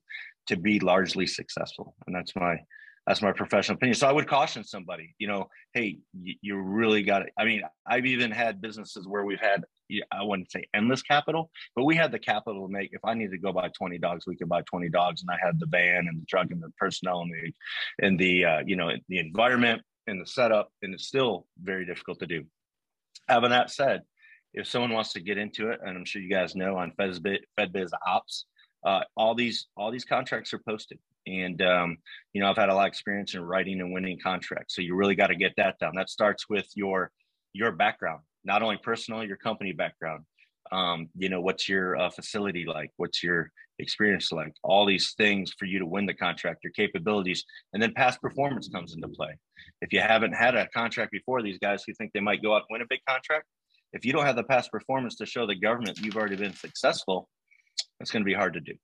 [0.49, 1.95] to be largely successful.
[2.07, 2.59] And that's my
[3.07, 3.97] that's my professional opinion.
[3.97, 7.33] So I would caution somebody, you know, hey, you, you really got it.
[7.37, 9.65] I mean, I've even had businesses where we've had,
[10.13, 12.91] I wouldn't say endless capital, but we had the capital to make.
[12.93, 15.45] If I needed to go buy 20 dogs, we could buy 20 dogs, and I
[15.45, 18.77] had the van and the truck and the personnel and the and the uh, you
[18.77, 22.45] know the environment and the setup, and it's still very difficult to do.
[23.29, 24.03] Having that said,
[24.55, 27.41] if someone wants to get into it, and I'm sure you guys know on FedBiz,
[27.59, 28.47] FedBiz Ops,
[28.85, 31.97] uh, all these all these contracts are posted and um,
[32.33, 34.95] you know i've had a lot of experience in writing and winning contracts so you
[34.95, 37.11] really got to get that down that starts with your
[37.53, 40.25] your background not only personal your company background
[40.71, 45.53] um, you know what's your uh, facility like what's your experience like all these things
[45.59, 49.35] for you to win the contract your capabilities and then past performance comes into play
[49.81, 52.63] if you haven't had a contract before these guys who think they might go out
[52.63, 53.47] and win a big contract
[53.93, 57.29] if you don't have the past performance to show the government you've already been successful
[58.03, 58.75] it's going to be hard to do.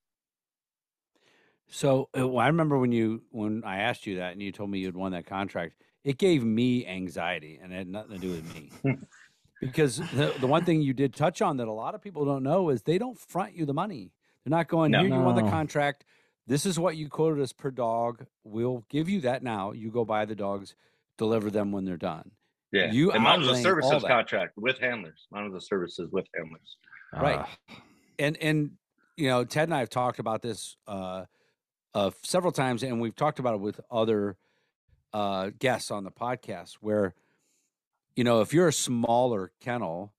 [1.70, 4.78] So uh, I remember when you when I asked you that and you told me
[4.78, 8.54] you'd won that contract, it gave me anxiety and it had nothing to do with
[8.54, 8.70] me.
[9.60, 12.42] because the, the one thing you did touch on that a lot of people don't
[12.42, 14.12] know is they don't front you the money.
[14.44, 15.00] They're not going, no.
[15.00, 16.04] here you won the contract.
[16.46, 18.24] This is what you quoted us per dog.
[18.44, 19.72] We'll give you that now.
[19.72, 20.74] You go buy the dogs,
[21.18, 22.30] deliver them when they're done.
[22.72, 22.90] Yeah.
[22.90, 25.26] You and mine was a services contract with handlers.
[25.30, 26.76] Mine was a services with handlers.
[27.12, 27.38] Right.
[27.38, 27.74] Uh,
[28.18, 28.70] and and
[29.16, 31.24] you know, Ted and I have talked about this uh,
[31.94, 34.36] uh, several times, and we've talked about it with other
[35.12, 36.74] uh, guests on the podcast.
[36.80, 37.14] Where,
[38.18, 40.12] you know, if you're a smaller kennel,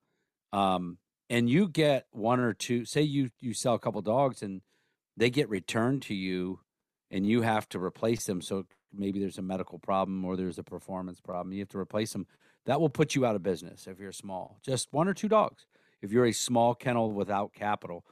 [0.54, 4.62] um, and you get one or two, say you you sell a couple dogs, and
[5.18, 6.62] they get returned to you,
[7.12, 8.42] and you have to replace them.
[8.42, 11.52] So maybe there's a medical problem or there's a performance problem.
[11.52, 12.26] You have to replace them.
[12.68, 14.60] That will put you out of business if you're small.
[14.66, 15.66] Just one or two dogs.
[16.02, 18.06] If you're a small kennel without capital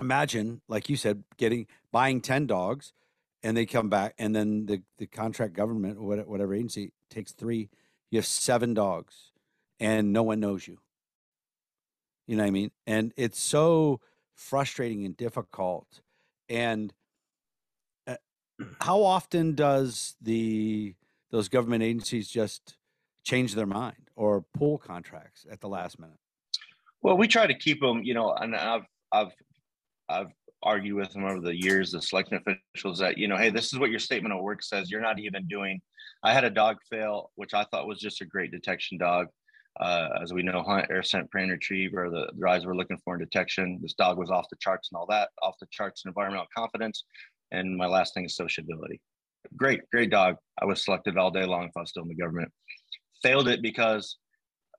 [0.00, 2.94] imagine, like you said, getting buying 10 dogs
[3.42, 7.68] and they come back and then the, the contract government or whatever agency takes three,
[8.10, 9.32] you have seven dogs
[9.78, 10.78] and no one knows you.
[12.26, 12.70] You know what I mean?
[12.86, 14.00] And it's so
[14.34, 16.00] frustrating and difficult.
[16.48, 16.92] And
[18.06, 18.16] uh,
[18.80, 20.94] how often does the
[21.30, 22.76] those government agencies just
[23.24, 26.18] change their mind or pull contracts at the last minute?
[27.02, 29.32] Well, we try to keep them, you know, and I've I've
[30.08, 30.32] I've
[30.62, 33.78] argued with them over the years, the selection officials, that you know, hey, this is
[33.78, 34.90] what your statement of work says.
[34.90, 35.80] You're not even doing.
[36.22, 39.28] I had a dog fail, which I thought was just a great detection dog.
[39.78, 42.74] Uh, as we know, hunt, air scent, prey, and retrieve are the, the eyes we're
[42.74, 43.78] looking for in detection.
[43.80, 47.04] This dog was off the charts and all that, off the charts in environmental confidence.
[47.52, 49.00] And my last thing is sociability.
[49.56, 50.36] Great, great dog.
[50.60, 52.52] I was selected all day long if I was still in the government.
[53.22, 54.16] Failed it because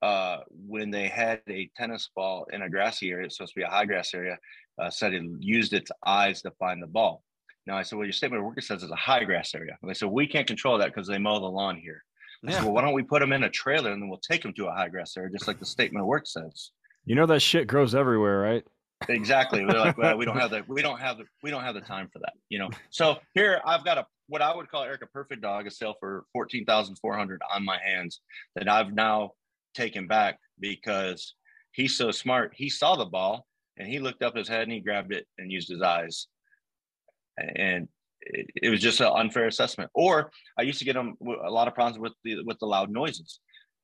[0.02, 3.64] uh, when they had a tennis ball in a grassy area, it's supposed to be
[3.64, 4.36] a high grass area,
[4.80, 7.22] uh, said it used its eyes to find the ball.
[7.66, 9.76] Now I said, well, your statement of work says it's a high grass area.
[9.80, 12.02] And they said, we can't control that because they mow the lawn here.
[12.44, 12.56] I yeah.
[12.56, 14.52] said, well, why don't we put them in a trailer and then we'll take them
[14.54, 16.72] to a high grass area, just like the statement of work says.
[17.04, 18.64] You know that shit grows everywhere, right?
[19.08, 19.64] Exactly.
[19.64, 21.80] They're like, well, we don't have the, we don't have the, we don't have the
[21.80, 22.32] time for that.
[22.48, 22.70] You know.
[22.90, 25.94] So here I've got a what I would call Eric a perfect dog, a sale
[25.98, 28.20] for fourteen thousand four hundred on my hands
[28.54, 29.32] that I've now
[29.74, 31.34] taken back because
[31.72, 32.52] he's so smart.
[32.54, 33.46] He saw the ball
[33.78, 36.26] and he looked up his head and he grabbed it and used his eyes.
[37.38, 37.88] And
[38.20, 39.90] it, it was just an unfair assessment.
[39.94, 42.90] Or I used to get them a lot of problems with the with the loud
[42.90, 43.40] noises.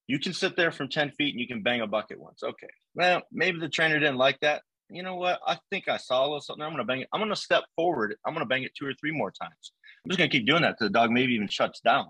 [0.07, 2.43] You can sit there from 10 feet and you can bang a bucket once.
[2.43, 2.69] Okay.
[2.95, 4.63] Well, maybe the trainer didn't like that.
[4.91, 5.39] You know what?
[5.47, 6.65] I think I saw a little something.
[6.65, 7.09] I'm gonna bang it.
[7.13, 8.17] I'm gonna step forward.
[8.27, 9.73] I'm gonna bang it two or three more times.
[10.05, 12.07] I'm just to keep doing that the dog maybe even shuts down.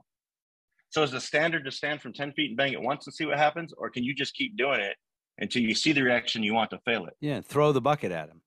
[0.90, 3.26] So is the standard to stand from 10 feet and bang it once and see
[3.26, 3.72] what happens?
[3.76, 4.96] Or can you just keep doing it
[5.38, 7.14] until you see the reaction you want to fail it?
[7.20, 8.40] Yeah, throw the bucket at him.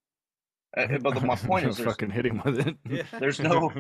[0.76, 2.76] Uh, but my point is, fucking hit him with it.
[2.90, 3.04] Yeah.
[3.20, 3.72] there's no,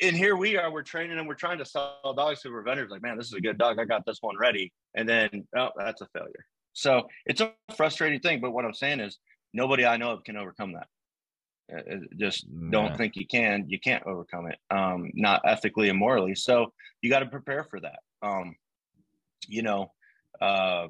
[0.00, 2.90] and here we are, we're training and we're trying to sell dogs to our vendors.
[2.90, 3.78] Like, man, this is a good dog.
[3.78, 4.72] I got this one ready.
[4.94, 6.46] And then, oh, that's a failure.
[6.72, 8.40] So it's a frustrating thing.
[8.40, 9.18] But what I'm saying is,
[9.52, 10.88] nobody I know of can overcome that.
[11.72, 12.96] Uh, uh, just don't Yeah.
[12.96, 13.68] think you can.
[13.68, 14.58] You can't overcome it.
[14.70, 16.34] Um, not ethically and morally.
[16.34, 18.00] So you got to prepare for that.
[18.22, 18.56] Um,
[19.48, 19.92] you know,
[20.40, 20.88] uh,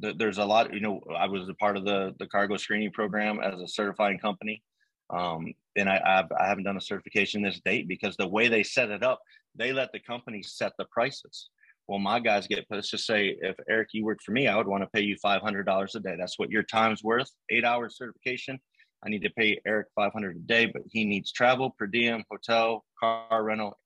[0.00, 0.72] th- there's a lot.
[0.72, 4.18] You know, I was a part of the the cargo screening program as a certifying
[4.18, 4.62] company,
[5.10, 8.62] um, and I I've, I haven't done a certification this date because the way they
[8.62, 9.20] set it up,
[9.54, 11.50] they let the company set the prices.
[11.88, 14.68] Well, my guys get let's just say if Eric you worked for me, I would
[14.68, 16.14] want to pay you five hundred dollars a day.
[16.16, 17.30] That's what your time's worth.
[17.50, 18.60] Eight hours certification.
[19.04, 22.24] I need to pay Eric five hundred a day, but he needs travel, per diem,
[22.30, 23.78] hotel, car rental,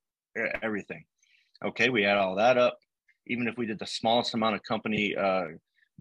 [0.62, 1.04] everything.
[1.64, 2.78] Okay, we add all that up.
[3.26, 5.44] Even if we did the smallest amount of company uh,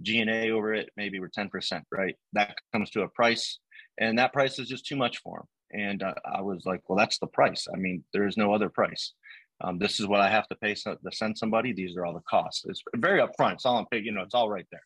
[0.02, 2.16] G&A over it, maybe we're 10%, right?
[2.34, 3.60] That comes to a price.
[4.00, 5.82] And that price is just too much for him.
[5.82, 7.68] And uh, I was like, well, that's the price.
[7.74, 9.14] I mean, there is no other price.
[9.62, 11.74] Um, this is what I have to pay so, to send somebody.
[11.74, 12.66] These are all the costs.
[12.68, 13.54] It's very upfront.
[13.54, 14.84] It's all on pay, you know, it's all right there.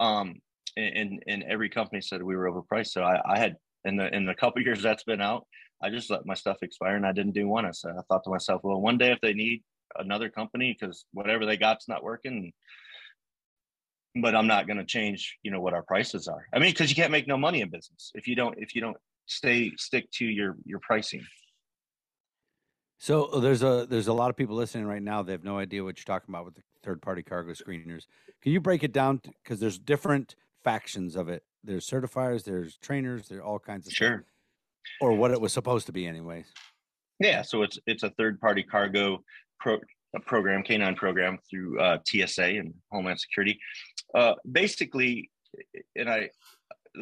[0.00, 0.40] Um,
[0.76, 2.88] and, and, every company said we were overpriced.
[2.88, 5.46] So I, I had, in the, in the couple years that's been out,
[5.82, 7.64] I just let my stuff expire and I didn't do one.
[7.64, 9.62] I said, I thought to myself, well, one day if they need
[9.98, 12.52] another company, because whatever they got's not working,
[14.16, 16.46] but I'm not going to change, you know, what our prices are.
[16.52, 18.80] I mean, because you can't make no money in business if you don't if you
[18.80, 18.96] don't
[19.26, 21.24] stay stick to your your pricing.
[22.98, 25.22] So uh, there's a there's a lot of people listening right now.
[25.22, 28.06] They have no idea what you're talking about with the third party cargo screeners.
[28.42, 29.20] Can you break it down?
[29.42, 30.34] Because there's different
[30.64, 31.42] factions of it.
[31.64, 34.08] There's certifiers, there's trainers, there are all kinds of stuff.
[34.08, 34.24] Sure.
[35.00, 36.46] or what it was supposed to be, anyways.
[37.18, 39.22] Yeah, so it's it's a third party cargo
[39.58, 39.78] pro,
[40.26, 43.58] program, K9 program through uh, TSA and Homeland Security.
[44.14, 45.30] Uh, basically,
[45.96, 46.30] and I,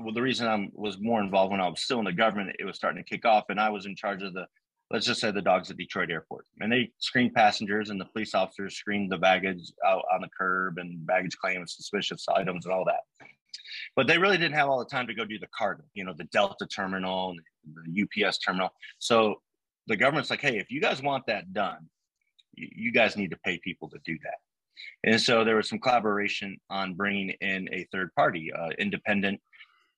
[0.00, 2.64] well, the reason I was more involved when I was still in the government, it
[2.64, 4.46] was starting to kick off, and I was in charge of the,
[4.90, 8.34] let's just say the dogs at Detroit Airport, and they screened passengers, and the police
[8.34, 12.84] officers screened the baggage out on the curb and baggage claims, suspicious items, and all
[12.84, 13.00] that.
[13.96, 16.14] But they really didn't have all the time to go do the cargo, you know,
[16.16, 17.36] the Delta terminal
[17.84, 18.70] the UPS terminal.
[18.98, 19.42] So
[19.86, 21.88] the government's like, hey, if you guys want that done,
[22.54, 24.38] you, you guys need to pay people to do that.
[25.04, 29.40] And so there was some collaboration on bringing in a third party, uh, independent,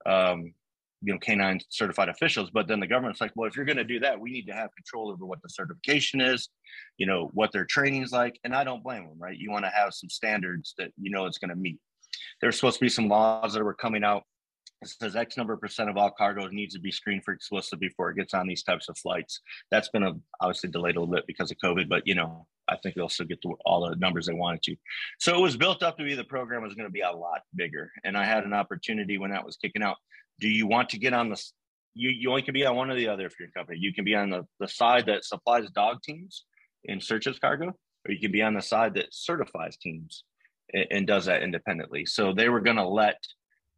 [0.07, 0.55] um,
[1.03, 2.51] you know, canine certified officials.
[2.51, 4.55] But then the government's like, well, if you're going to do that, we need to
[4.55, 6.51] have control over what the certification is,
[6.99, 8.39] you know, what their training is like.
[8.45, 9.37] And I don't blame them, right?
[9.37, 11.79] You want to have some standards that you know it's going to meet.
[12.41, 14.25] There's supposed to be some laws that were coming out
[14.83, 18.11] it says X number percent of all cargo needs to be screened for explosive before
[18.11, 19.41] it gets on these types of flights.
[19.71, 22.77] That's been a, obviously delayed a little bit because of COVID, but you know, I
[22.77, 24.77] think they'll still get to all the numbers they wanted to.
[25.19, 27.43] So it was built up to be the program was going to be a lot
[27.55, 27.93] bigger.
[28.05, 29.97] And I had an opportunity when that was kicking out.
[30.39, 31.43] Do you want to get on the
[31.93, 33.79] you, you only can be on one or the other if you're a company.
[33.81, 36.45] You can be on the, the side that supplies dog teams
[36.89, 40.25] and searches cargo, or you can be on the side that certifies teams
[40.73, 42.07] and, does that independently.
[42.07, 43.19] So they were going to let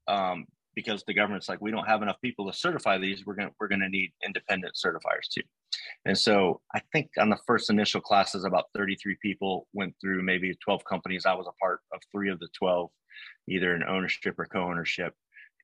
[0.08, 3.48] um, because the government's like we don't have enough people to certify these we're going
[3.48, 5.42] to we're going to need independent certifiers too.
[6.04, 10.54] And so i think on the first initial classes about 33 people went through maybe
[10.64, 11.26] 12 companies.
[11.26, 12.90] I was a part of three of the 12
[13.48, 15.14] either in ownership or co-ownership.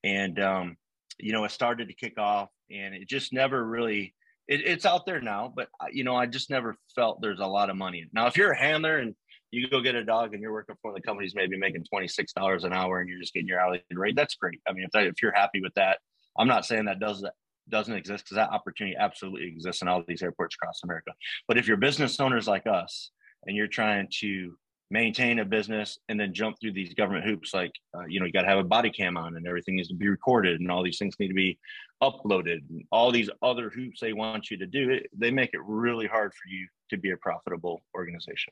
[0.03, 0.77] And um,
[1.17, 4.13] you know it started to kick off and it just never really
[4.47, 7.45] it, it's out there now but uh, you know i just never felt there's a
[7.45, 8.05] lot of money.
[8.13, 9.15] Now if you're a handler and
[9.51, 12.73] you go get a dog and you're working for the company's maybe making $26 an
[12.73, 14.59] hour and you're just getting your hourly rate that's great.
[14.67, 15.99] I mean if, that, if you're happy with that
[16.37, 17.33] i'm not saying that does that
[17.69, 21.11] doesn't exist because that opportunity absolutely exists in all these airports across america.
[21.47, 23.11] But if you're business owners like us
[23.45, 24.55] and you're trying to
[24.91, 28.31] maintain a business and then jump through these government hoops like uh, you know you
[28.31, 30.83] got to have a body cam on and everything needs to be recorded and all
[30.83, 31.59] these things need to be
[32.01, 35.61] uploaded and all these other hoops they want you to do it they make it
[35.63, 38.51] really hard for you to be a profitable organization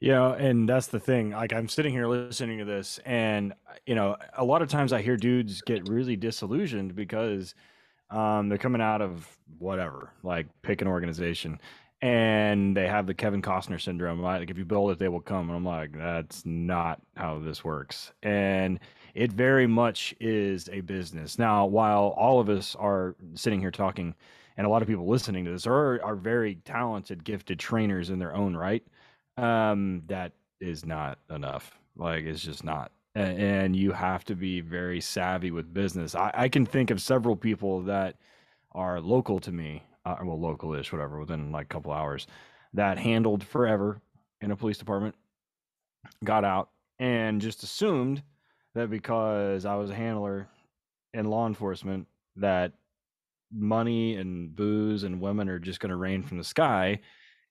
[0.00, 1.30] Yeah, and that's the thing.
[1.30, 3.52] Like I'm sitting here listening to this, and
[3.86, 7.54] you know, a lot of times I hear dudes get really disillusioned because
[8.10, 11.60] um, they're coming out of whatever, like pick an organization,
[12.02, 14.22] and they have the Kevin Costner syndrome.
[14.22, 15.48] Like if you build it, they will come.
[15.50, 18.12] And I'm like, that's not how this works.
[18.22, 18.80] And
[19.14, 21.38] it very much is a business.
[21.40, 24.14] Now, while all of us are sitting here talking,
[24.56, 28.18] and a lot of people listening to this are are very talented, gifted trainers in
[28.20, 28.84] their own right
[29.38, 35.00] um that is not enough like it's just not and you have to be very
[35.00, 38.16] savvy with business i, I can think of several people that
[38.72, 42.26] are local to me uh, well, local-ish, whatever, within like a couple hours.
[42.74, 44.00] That handled forever
[44.40, 45.14] in a police department.
[46.24, 48.22] Got out and just assumed
[48.74, 50.48] that because I was a handler
[51.14, 52.72] in law enforcement, that
[53.52, 57.00] money and booze and women are just going to rain from the sky.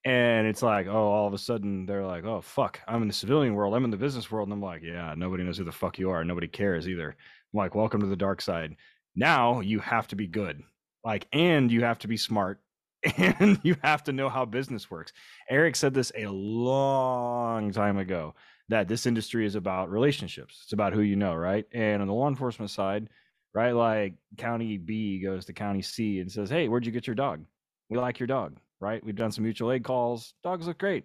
[0.04, 3.14] And it's like, oh, all of a sudden they're like, oh, fuck, I'm in the
[3.14, 3.74] civilian world.
[3.74, 4.48] I'm in the business world.
[4.48, 6.24] And I'm like, yeah, nobody knows who the fuck you are.
[6.24, 7.10] Nobody cares either.
[7.10, 8.76] I'm like, welcome to the dark side.
[9.16, 10.62] Now you have to be good.
[11.04, 12.60] Like, and you have to be smart
[13.16, 15.12] and you have to know how business works.
[15.48, 18.34] Eric said this a long time ago
[18.68, 20.60] that this industry is about relationships.
[20.64, 21.64] It's about who you know, right?
[21.72, 23.08] And on the law enforcement side,
[23.54, 23.72] right?
[23.72, 27.44] Like county B goes to county C and says, Hey, where'd you get your dog?
[27.88, 29.04] We like your dog, right?
[29.04, 30.34] We've done some mutual aid calls.
[30.42, 31.04] Dogs look great.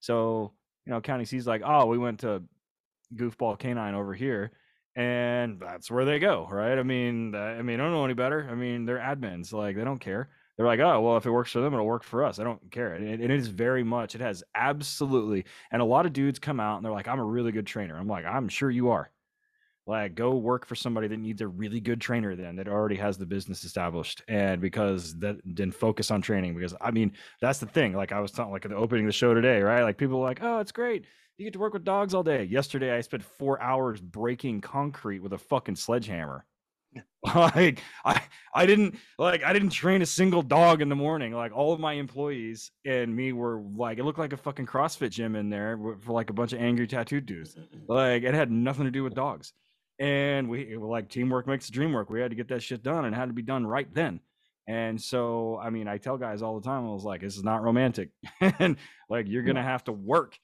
[0.00, 0.52] So,
[0.86, 2.42] you know, county C's like, Oh, we went to
[3.14, 4.52] goofball canine over here.
[4.96, 6.78] And that's where they go, right?
[6.78, 8.46] I mean, I mean, I don't know any better.
[8.48, 10.28] I mean, they're admins, like they don't care.
[10.56, 12.38] They're like, oh, well, if it works for them, it'll work for us.
[12.38, 12.94] I don't care.
[12.94, 15.46] And it, it is very much, it has absolutely.
[15.72, 17.96] And a lot of dudes come out and they're like, I'm a really good trainer.
[17.96, 19.10] I'm like, I'm sure you are
[19.86, 23.18] like go work for somebody that needs a really good trainer then that already has
[23.18, 27.66] the business established and because that then focus on training because i mean that's the
[27.66, 29.82] thing like i was talking like at the opening of the show today right?
[29.82, 31.04] Like people are like oh it's great.
[31.36, 32.44] You get to work with dogs all day.
[32.44, 36.44] Yesterday i spent four hours breaking concrete with a fucking sledgehammer.
[37.34, 38.20] Like i
[38.54, 41.32] i didn't like i didn't train a single dog in the morning.
[41.32, 45.10] Like all of my employees and me were like it looked like a fucking crossfit
[45.10, 47.56] gym in there for like a bunch of angry tattooed dudes.
[47.88, 49.52] Like it had nothing to do with dogs
[49.98, 52.10] and we like teamwork makes the dream work.
[52.10, 54.20] We had to get that shit done, and it had to be done right then.
[54.66, 57.44] And so, I mean, I tell guys all the time, I was like, "This is
[57.44, 58.76] not romantic, and
[59.10, 60.38] like you're gonna have to work.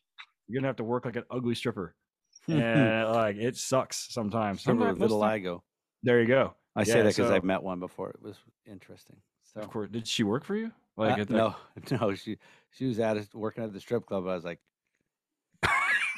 [0.47, 1.95] You're gonna have to work like an ugly stripper,
[2.49, 5.63] and like it sucks sometimes." Sometimes vitiligo.
[6.03, 6.55] There you go.
[6.77, 8.11] I say that because so- I've met one before.
[8.11, 8.37] It was
[8.67, 9.17] interesting.
[9.55, 10.71] So Of course, did she work for you?
[10.97, 11.57] Like Uh, no,
[12.01, 12.39] no, she
[12.73, 14.25] she was at working at the strip club.
[14.27, 14.61] I was like,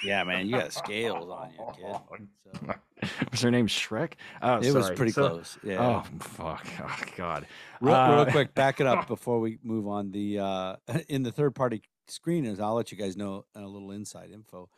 [0.04, 2.74] "Yeah, man, you got scales on you, kid." So
[3.30, 4.14] was her name Shrek?
[4.42, 5.58] Oh, it was pretty So- close.
[5.64, 6.02] Yeah.
[6.04, 6.66] Oh fuck!
[6.82, 7.46] Oh god.
[7.80, 10.10] Real, Uh, real quick, back it up before we move on.
[10.10, 10.76] The uh,
[11.08, 14.68] in the third party screeners, I'll let you guys know a little inside info.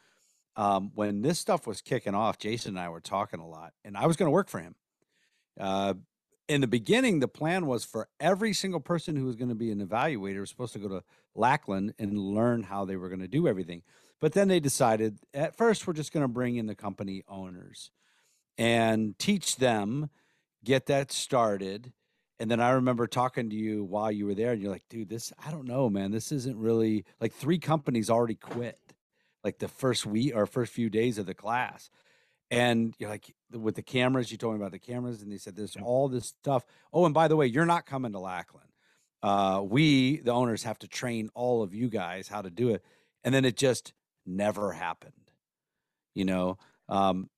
[0.57, 3.97] Um, when this stuff was kicking off, Jason and I were talking a lot, and
[3.97, 4.77] I was going to work for him.
[5.59, 5.95] Uh,
[6.49, 9.70] in the beginning, the plan was for every single person who was going to be
[9.72, 11.03] an evaluator was supposed to go to
[11.35, 13.83] Lackland and learn how they were going to do everything.
[14.25, 17.91] But then they decided at first we're just going to bring in the company owners
[18.57, 20.09] and teach them,
[20.64, 21.93] get that started.
[22.41, 25.11] And then I remember talking to you while you were there, and you're like, dude,
[25.11, 26.11] this, I don't know, man.
[26.11, 28.79] This isn't really like three companies already quit
[29.45, 31.91] like the first week or first few days of the class.
[32.51, 35.55] And you're like, with the cameras, you told me about the cameras, and they said
[35.55, 36.64] there's all this stuff.
[36.95, 38.70] Oh, and by the way, you're not coming to Lackland.
[39.22, 42.83] Uh, we, the owners, have to train all of you guys how to do it.
[43.22, 43.93] And then it just
[44.27, 45.12] never happened.
[46.14, 46.59] You know,
[46.89, 47.29] um,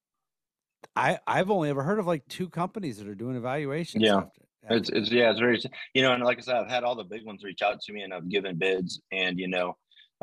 [0.95, 4.03] I I've only ever heard of like two companies that are doing evaluations.
[4.03, 4.19] Yeah.
[4.19, 4.31] after-
[4.77, 5.61] It's, it's yeah, it's very
[5.95, 7.93] you know, and like I said, I've had all the big ones reach out to
[7.93, 9.77] me, and I've given bids, and you know,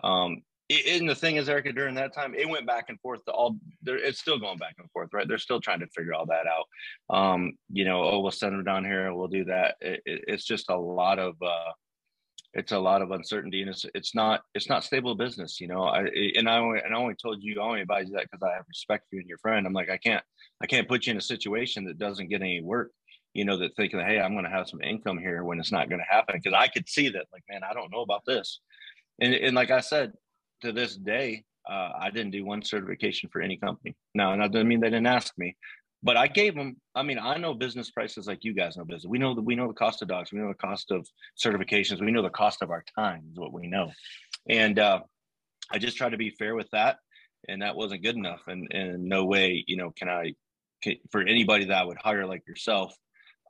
[0.03, 3.23] um, it, and the thing is, Erica, during that time, it went back and forth.
[3.25, 5.27] To all there, it's still going back and forth, right?
[5.27, 7.15] They're still trying to figure all that out.
[7.15, 9.75] Um, you know, oh, we'll send them down here, we'll do that.
[9.81, 11.35] It, it, it's just a lot of.
[11.41, 11.71] uh
[12.53, 15.83] it's a lot of uncertainty and it's it's not it's not stable business you know?
[15.83, 18.43] I and i only and i only told you i only advise you that because
[18.43, 19.65] i have respect for you and your friend.
[19.65, 20.23] I'm like i can't
[20.61, 22.91] i can't put you in a situation that doesn't get any work
[23.33, 25.89] you know that thinking hey i'm going to have some income here when it's not
[25.89, 28.59] going to happen because i could see that like man i don't know about this.
[29.19, 30.13] And, and like i said
[30.61, 33.95] to this day uh, i didn't do one certification for any company.
[34.13, 35.55] Now and that doesn't mean they didn't ask me
[36.03, 36.75] but I gave them.
[36.93, 39.09] I mean, I know business prices like you guys know business.
[39.09, 40.31] We know that we know the cost of dogs.
[40.31, 41.07] We know the cost of
[41.41, 42.01] certifications.
[42.01, 43.91] We know the cost of our time is what we know.
[44.47, 44.99] And uh,
[45.71, 46.97] I just try to be fair with that,
[47.47, 48.41] and that wasn't good enough.
[48.47, 50.33] And and no way, you know, can I
[50.83, 52.93] can, for anybody that I would hire like yourself.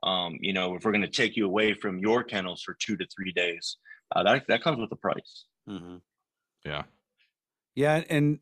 [0.04, 2.96] Um, you know, if we're going to take you away from your kennels for two
[2.98, 3.78] to three days,
[4.14, 5.46] uh, that that comes with a price.
[5.68, 6.02] Mhm.
[6.64, 6.82] Yeah.
[7.74, 8.38] Yeah, and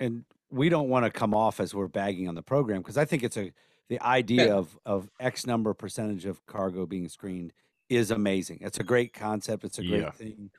[0.00, 3.04] and we don't want to come off as we're bagging on the program because I
[3.04, 3.52] think it's a
[3.88, 4.54] the idea Yeah.
[4.54, 7.52] of of X number percentage of cargo being screened
[7.88, 8.58] is amazing.
[8.60, 9.64] It's a great concept.
[9.64, 10.10] It's a great Yeah.
[10.10, 10.50] thing.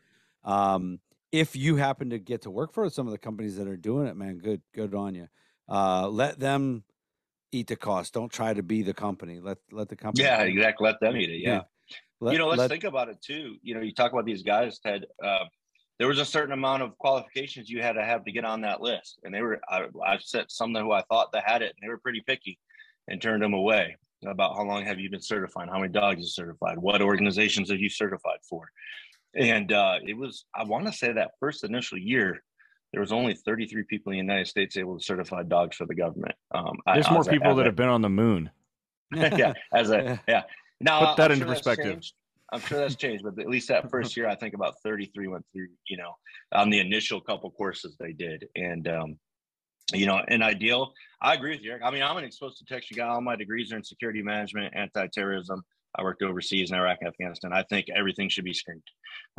[0.44, 1.00] Um,
[1.32, 4.08] if you happen to get to work for some of the companies that are doing
[4.08, 5.28] it, man, good good on you.
[5.68, 6.84] Uh, let them
[7.52, 8.14] eat the cost.
[8.14, 9.40] Don't try to be the company.
[9.40, 10.24] Let let the company.
[10.24, 10.86] Yeah, exactly.
[10.86, 11.38] Let them eat it.
[11.42, 11.64] Yeah.
[12.20, 13.58] Let- you know, let's let- think about it too.
[13.62, 15.06] You know, you talk about these guys, Ted.
[15.24, 15.46] Uh,
[16.00, 18.82] there was a certain amount of qualifications you had to have to get on that
[18.82, 19.60] list, and they were.
[19.70, 22.58] I, I've set some who I thought that had it, and they were pretty picky,
[23.08, 23.98] and turned them away.
[24.26, 27.80] about how long have you been certified, how many dogs you certified, what organizations have
[27.80, 28.70] you certified for,
[29.36, 32.42] and uh, it was I want to say that first initial year
[32.92, 35.94] there was only 33 people in the United States able to certify dogs for the
[35.94, 36.34] government.
[36.52, 38.50] Um, There's I, more people that a- have been on the moon.
[39.14, 40.44] yeah, as a yeah.
[40.82, 42.02] Now Put that I'm into sure perspective.
[42.52, 45.46] I'm sure that's changed, but at least that first year, I think about 33 went
[45.54, 45.68] through.
[45.88, 46.14] You know,
[46.54, 49.20] on the initial couple courses they did, and um,
[49.94, 51.72] you know, in ideal, I agree with you.
[51.72, 51.84] Eric.
[51.84, 53.08] I mean, I'm an exposed to detection guy.
[53.08, 55.64] All my degrees are in security management, anti-terrorism.
[55.98, 57.52] I worked overseas in Iraq and Afghanistan.
[57.52, 58.84] I think everything should be screened.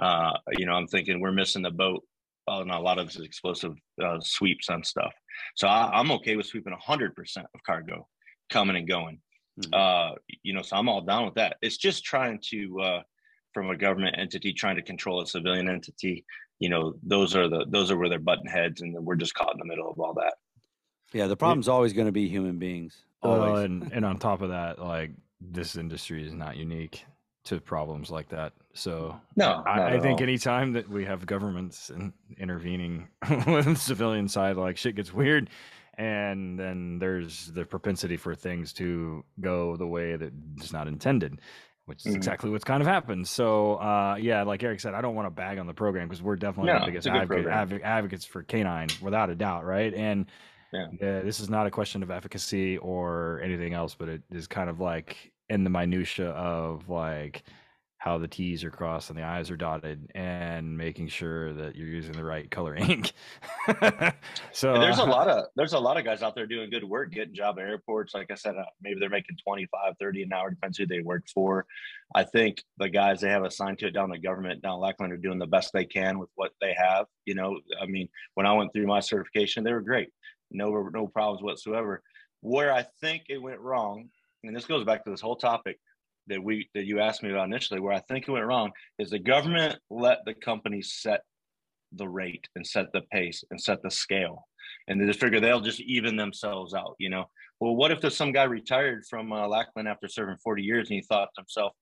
[0.00, 2.02] Uh, you know, I'm thinking we're missing the boat
[2.48, 5.12] on a lot of this explosive uh, sweeps on stuff.
[5.54, 8.08] So I, I'm okay with sweeping 100% of cargo
[8.50, 9.20] coming and going.
[9.60, 10.12] Mhm.
[10.12, 11.56] Uh, you know, so I'm all down with that.
[11.62, 13.02] It's just trying to, uh,
[13.52, 16.24] from a government entity trying to control a civilian entity.
[16.60, 19.52] You know, those are the those are where they're button heads, and we're just caught
[19.52, 20.34] in the middle of all that.
[21.12, 23.04] Yeah, the problem's always going to be human beings.
[23.22, 23.64] Well, Always.
[23.64, 27.04] and and on top of that, like this industry is not unique
[27.44, 28.52] to problems like that.
[28.74, 30.22] So No, I, I think all.
[30.22, 33.08] anytime that we have governments in, intervening
[33.46, 35.48] with the civilian side, like shit gets weird,
[36.00, 40.32] and then there's the propensity for things to go the way that
[40.62, 41.40] is not intended.
[41.86, 42.16] Which is Mhm.
[42.16, 43.26] exactly what's kind of happened.
[43.26, 46.22] So, uh, yeah, like Eric said, I don't want to bag on the program because
[46.22, 49.34] we're definitely No, the biggest it's a good advocate, advo- advocates for canine, without a
[49.34, 49.92] doubt, right?
[49.92, 50.26] And
[50.72, 50.84] Yeah.
[50.86, 54.70] uh, this is not a question of efficacy or anything else, but it is kind
[54.70, 57.42] of like in the minutia of like
[58.00, 61.86] how the T's are crossed and the I's are dotted, and making sure that you're
[61.86, 63.12] using the right color ink.
[64.52, 66.70] so And there's a uh, lot of there's a lot of guys out there doing
[66.70, 68.14] good work, getting job at airports.
[68.14, 71.24] Like I said, uh, maybe they're making 25, 30 an hour, depends who they work
[71.32, 71.66] for.
[72.14, 75.18] I think the guys they have assigned to it down the government down Lackland are
[75.18, 77.04] doing the best they can with what they have.
[77.26, 80.08] You know, I mean, when I went through my certification, they were great,
[80.50, 82.02] no no problems whatsoever.
[82.40, 84.08] Where I think it went wrong,
[84.42, 85.78] and this goes back to this whole topic
[86.30, 89.10] that we that you asked me about initially, where I think it went wrong is
[89.10, 91.20] the government let the companies set
[91.92, 94.46] the rate and set the pace and set the scale.
[94.88, 97.26] And they just figure they'll just even themselves out you know?
[97.60, 100.96] Well what if there's some guy retired from uh, lackland after serving 40 years and
[100.96, 101.72] he thought to himself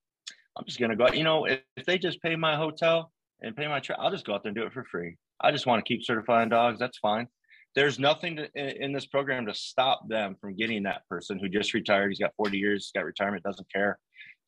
[0.57, 3.57] i'm just to go out you know if, if they just pay my hotel and
[3.57, 5.17] pay my trip i'll just go out there and do it for free.
[5.41, 7.29] I just want to keep certifying dogs that's fine.
[7.75, 11.49] There's nothing to, in, in this program to stop them from getting that person who
[11.49, 13.99] just retired he's got 40 years got retirement doesn't care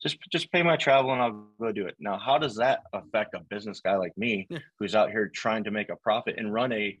[0.01, 1.95] just just pay my travel and I'll go do it.
[1.99, 4.59] Now, how does that affect a business guy like me Yeah.
[4.79, 6.97] who's out here trying to make a profit and run a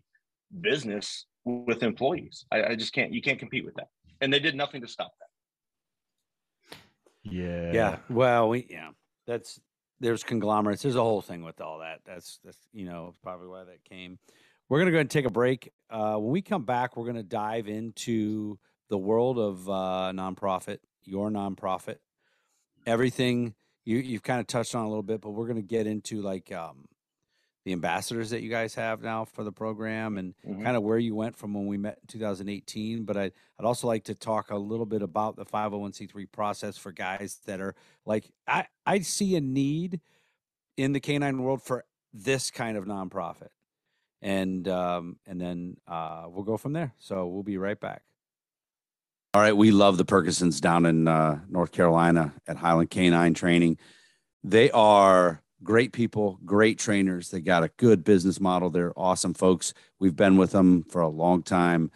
[0.61, 2.45] business with employees?
[2.51, 3.11] I, I just can't.
[3.13, 3.87] You can't compete with that.
[4.21, 6.77] And they did nothing to stop that.
[7.23, 7.97] yeah, yeah.
[8.09, 8.89] Well, we yeah.
[9.27, 9.59] That's
[9.99, 10.81] there's conglomerates.
[10.81, 11.99] There's a whole thing with all that.
[12.05, 14.19] That's that's you know probably why that came.
[14.69, 15.71] We're gonna go ahead and take a break.
[15.89, 18.57] Uh, when we come back, we're gonna dive into
[18.89, 21.97] the world of uh, nonprofit, your nonprofit,
[22.85, 23.53] everything
[23.85, 26.51] you you've kind of touched on a little bit, but we're gonna get into like
[26.51, 26.85] um,
[27.65, 30.63] the ambassadors that you guys have now for the program and Mhm.
[30.63, 33.03] kind of where you went from when we met in 2018.
[33.03, 36.91] But I'd, I'd also like to talk a little bit about the 501c3 process for
[36.91, 37.75] guys that are
[38.05, 39.99] like, I, I see a need
[40.75, 43.49] in the canine world for this kind of nonprofit.
[44.23, 46.93] And um, and then uh, we'll go from there.
[46.99, 48.03] So we'll be right back.
[49.33, 53.77] All right, we love the Perkinsons down in uh, North Carolina at Highland Canine Training.
[54.43, 57.29] They are great people, great trainers.
[57.29, 58.69] They got a good business model.
[58.69, 59.73] They're awesome folks.
[59.99, 61.91] We've been with them for a long time.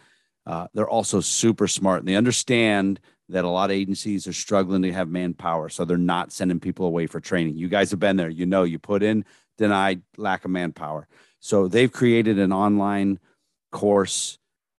[0.46, 4.80] Uh, they're also super smart and they understand that a lot of agencies are struggling
[4.80, 5.68] to have manpower.
[5.68, 7.58] So they're not sending people away for training.
[7.58, 8.30] You guys have been there.
[8.30, 9.26] You know, you put in,
[9.58, 11.06] denied, lack of manpower.
[11.40, 13.18] So they've created an online
[13.72, 14.38] course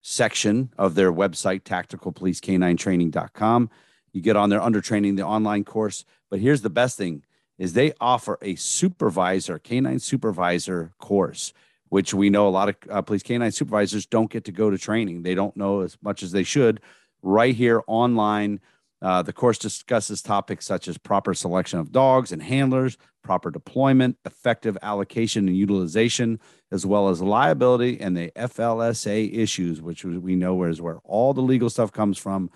[0.10, 3.70] section of their website, tacticalpolicek9training.com.
[4.14, 6.06] You get on there under training, the online course.
[6.30, 7.26] But here's the best thing
[7.58, 11.52] is they offer a supervisor, canine supervisor course,
[11.90, 14.78] which we know a lot of uh, police canine supervisors don't get to go to
[14.78, 15.24] training.
[15.24, 16.80] They don't know as much as they should.
[17.22, 18.62] Right here online,
[19.02, 24.18] uh, the course discusses topics such as proper selection of dogs and handlers, proper deployment,
[24.26, 26.40] effective allocation and utilization,
[26.72, 31.42] as well as liability and the FLSA issues, which we know is where all the
[31.42, 32.50] legal stuff comes from,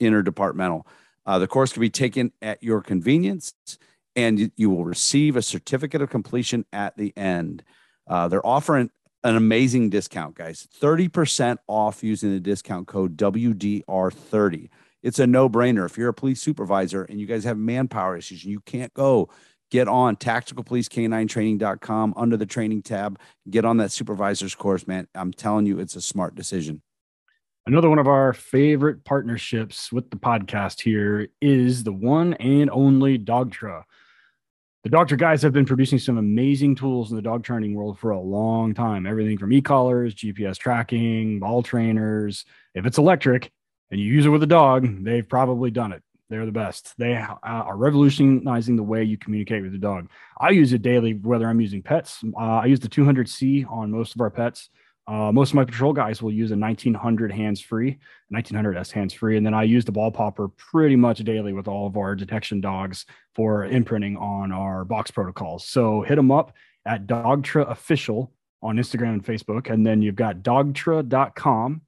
[0.00, 0.82] interdepartmental.
[1.26, 3.52] Uh, the course can be taken at your convenience,
[4.14, 7.64] and you, will receive a certificate of completion at the end.
[8.06, 8.90] Uh, they're offering
[9.24, 14.68] an amazing discount, guys 30% off using the discount code WDR30.
[15.02, 15.86] It's a no brainer.
[15.86, 19.28] If you're a police supervisor and you guys have manpower issues you can't go,
[19.70, 23.18] get on tacticalpolicek9training.com under the training tab.
[23.48, 25.06] Get on that supervisor's course, man.
[25.14, 26.82] I'm telling you, it's a smart decision.
[27.66, 33.18] Another one of our favorite partnerships with the podcast here is the one and only
[33.18, 33.82] Dogtra.
[34.84, 38.12] The Dogtra guys have been producing some amazing tools in the dog training world for
[38.12, 39.06] a long time.
[39.06, 42.46] Everything from e-collars, GPS tracking, ball trainers.
[42.74, 43.52] If it's electric
[43.90, 46.02] and you use it with a dog, they've probably done it.
[46.30, 46.92] They're the best.
[46.98, 50.08] They uh, are revolutionizing the way you communicate with the dog.
[50.38, 52.22] I use it daily, whether I'm using pets.
[52.36, 54.68] Uh, I use the 200C on most of our pets.
[55.06, 57.98] Uh, most of my patrol guys will use a 1900 hands free,
[58.34, 59.38] 1900S hands free.
[59.38, 62.60] And then I use the ball popper pretty much daily with all of our detection
[62.60, 65.66] dogs for imprinting on our box protocols.
[65.66, 66.52] So hit them up
[66.84, 69.70] at Dogtra Official on Instagram and Facebook.
[69.70, 71.80] And then you've got dogtra.com.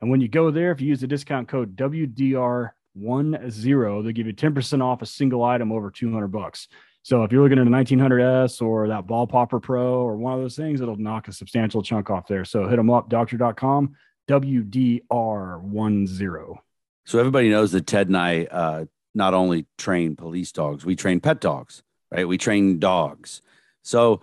[0.00, 4.32] And when you go there, if you use the discount code WDR10, they'll give you
[4.32, 6.68] 10% off a single item over 200 bucks.
[7.02, 10.40] So if you're looking at a 1900S or that Ball Popper Pro or one of
[10.40, 12.44] those things, it'll knock a substantial chunk off there.
[12.44, 13.94] So hit them up, dogtra.com,
[14.28, 16.58] WDR10.
[17.06, 18.84] So everybody knows that Ted and I uh,
[19.14, 22.28] not only train police dogs, we train pet dogs, right?
[22.28, 23.40] We train dogs.
[23.82, 24.20] So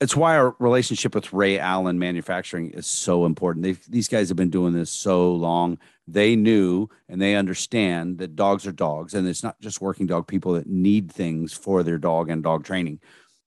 [0.00, 3.64] it's why our relationship with Ray Allen Manufacturing is so important.
[3.64, 8.36] They've, these guys have been doing this so long they knew and they understand that
[8.36, 11.98] dogs are dogs and it's not just working dog people that need things for their
[11.98, 13.00] dog and dog training.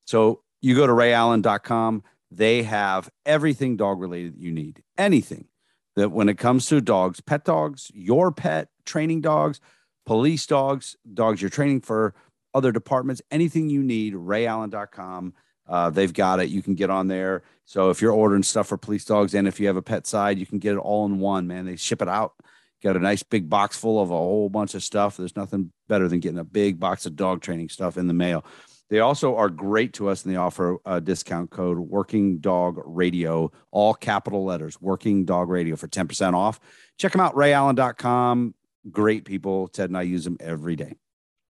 [0.05, 4.83] So you go to rayallen.com, they have everything dog related that you need.
[4.97, 5.47] Anything
[5.95, 9.61] that when it comes to dogs, pet dogs, your pet, training dogs,
[10.05, 12.13] police dogs, dogs you're training for
[12.53, 15.33] other departments, anything you need, rayallen.com.
[15.71, 16.49] Uh, they've got it.
[16.49, 17.41] You can get on there.
[17.65, 20.37] So if you're ordering stuff for police dogs and if you have a pet side,
[20.37, 21.65] you can get it all in one, man.
[21.65, 22.33] They ship it out
[22.81, 25.17] got a nice big box full of a whole bunch of stuff.
[25.17, 28.43] There's nothing better than getting a big box of dog training stuff in the mail.
[28.89, 33.51] They also are great to us and they offer a discount code Working Dog Radio,
[33.71, 36.59] all capital letters, Working Dog Radio for 10% off.
[36.97, 38.53] Check them out, rayallen.com.
[38.89, 39.69] Great people.
[39.69, 40.97] Ted and I use them every day.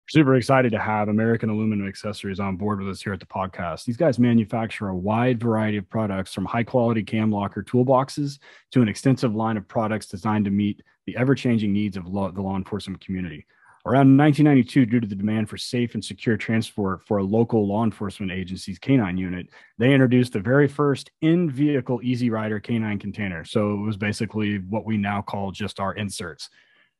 [0.08, 3.84] Super excited to have American Aluminum Accessories on board with us here at the podcast.
[3.84, 8.38] These guys manufacture a wide variety of products from high quality cam locker toolboxes
[8.70, 12.30] to an extensive line of products designed to meet the ever changing needs of law,
[12.30, 13.46] the law enforcement community.
[13.84, 17.82] Around 1992, due to the demand for safe and secure transport for a local law
[17.82, 23.44] enforcement agency's canine unit, they introduced the very first in vehicle Easy Rider canine container.
[23.44, 26.48] So it was basically what we now call just our inserts.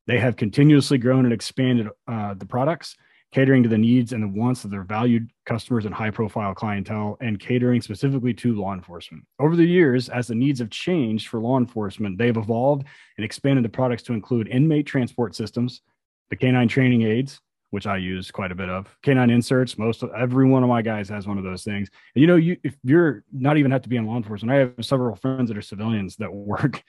[0.07, 2.97] They have continuously grown and expanded uh, the products,
[3.33, 7.17] catering to the needs and the wants of their valued customers and high profile clientele,
[7.21, 9.25] and catering specifically to law enforcement.
[9.41, 12.87] Over the years, as the needs have changed for law enforcement, they've evolved
[13.17, 15.83] and expanded the products to include inmate transport systems,
[16.31, 17.41] the canine training aids,
[17.71, 18.97] which I use quite a bit of.
[19.03, 21.91] Canine inserts, most of every one of my guys has one of those things.
[22.15, 24.61] And you know, you if you're not even have to be in law enforcement, I
[24.61, 26.83] have several friends that are civilians that work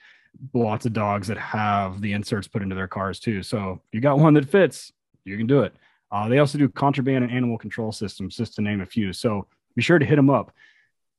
[0.54, 3.42] lots of dogs that have the inserts put into their cars too.
[3.42, 4.92] So if you got one that fits,
[5.24, 5.74] you can do it.
[6.10, 9.12] Uh, they also do contraband and animal control systems, just to name a few.
[9.12, 10.52] So be sure to hit them up.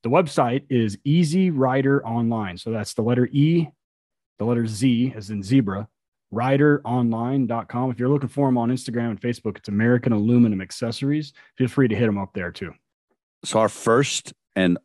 [0.02, 2.58] The website is Easy Rider Online.
[2.58, 3.68] So that's the letter E,
[4.38, 5.88] the letter Z, as in zebra,
[6.34, 7.92] rideronline.com.
[7.92, 11.34] If you're looking for them on Instagram and Facebook, it's American Aluminum Accessories.
[11.58, 12.74] Feel free to hit them up there too.
[13.44, 14.78] So, our first and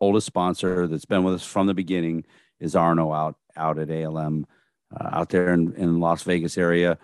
[0.00, 2.24] oldest sponsor that's been with us from the beginning
[2.60, 4.46] is Arno out out at ALM
[4.98, 6.98] uh, out there in, in Las Vegas area.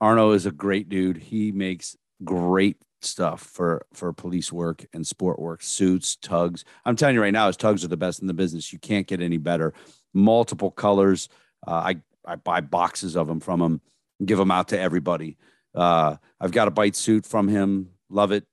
[0.00, 1.16] Arno is a great dude.
[1.16, 6.64] He makes great stuff for for police work and sport work, suits, tugs.
[6.84, 8.72] I'm telling you right now, his tugs are the best in the business.
[8.72, 9.74] You can't get any better.
[10.12, 11.28] Multiple colors.
[11.66, 11.96] Uh, I
[12.26, 13.80] I buy boxes of them from him,
[14.24, 15.36] give them out to everybody.
[15.74, 17.90] Uh, I've got a bite suit from him.
[18.08, 18.44] Love it.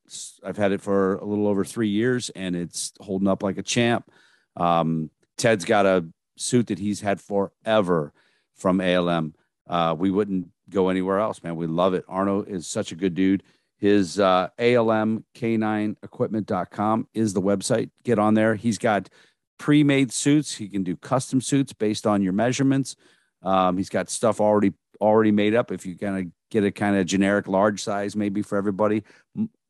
[0.44, 3.64] I've had it for a little over three years, and it's holding up like a
[3.64, 4.10] champ.
[4.56, 6.06] Um, Ted's got a
[6.36, 8.14] suit that he's had forever
[8.56, 9.36] from ALM.
[9.68, 11.56] Uh, we wouldn't go anywhere else, man.
[11.56, 12.04] We love it.
[12.08, 13.44] Arno is such a good dude.
[13.78, 17.90] His uh, ALMK9equipment.com is the website.
[18.04, 18.56] Get on there.
[18.56, 19.10] He's got
[19.58, 20.56] pre made suits.
[20.56, 22.96] He can do custom suits based on your measurements.
[23.42, 25.72] Um, he's got stuff already already made up.
[25.72, 29.04] If you kind of get a kind of generic large size, maybe for everybody,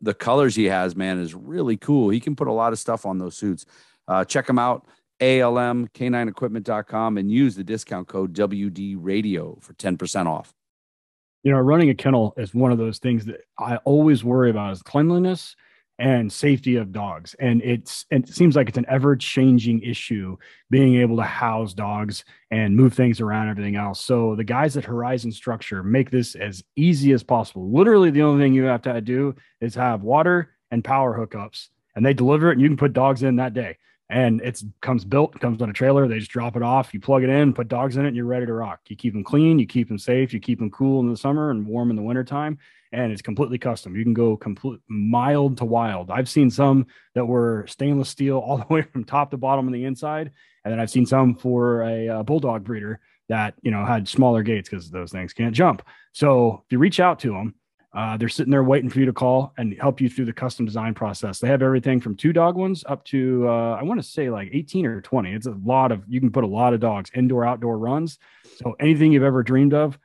[0.02, 2.10] the colors he has, man, is really cool.
[2.10, 3.66] He can put a lot of stuff on those suits.
[4.08, 4.86] Uh, check him out.
[5.20, 10.54] ALMK9equipment.com and use the discount code WD radio for 10% off.
[11.44, 14.72] You know, running a kennel is one of those things that I always worry about
[14.72, 15.56] is cleanliness
[16.00, 17.36] and safety of dogs.
[17.40, 20.38] And it's it seems like it's an ever-changing issue
[20.70, 24.02] being able to house dogs and move things around everything else.
[24.02, 27.72] So the guys at Horizon Structure make this as easy as possible.
[27.72, 32.06] Literally the only thing you have to do is have water and power hookups and
[32.06, 33.78] they deliver it and you can put dogs in that day
[34.10, 36.08] and it's comes built, comes on a trailer.
[36.08, 36.94] They just drop it off.
[36.94, 38.82] You plug it in, put dogs in it, and you're ready to rock.
[38.88, 41.52] You keep them clean, you keep them safe, you keep them cool in the summer
[41.52, 42.58] and warm in the wintertime.
[42.92, 43.96] And it's completely custom.
[43.96, 46.12] You can go complete mild to wild.
[46.12, 46.86] I've seen some
[47.16, 50.32] that were stainless steel all the way from top to bottom on the inside,
[50.64, 53.00] and then I've seen some for a, a bulldog breeder
[53.30, 55.82] that you know had smaller gates because those things can't jump.
[56.12, 57.56] So if you reach out to them,
[57.94, 60.66] uh, they're sitting there waiting for you to call and help you through the custom
[60.66, 61.40] design process.
[61.40, 64.50] They have everything from two dog ones up to uh, I want to say like
[64.52, 65.32] 18 or 20.
[65.32, 68.18] It's a lot of you can put a lot of dogs indoor outdoor runs.
[68.58, 70.00] So anything you've ever dreamed of,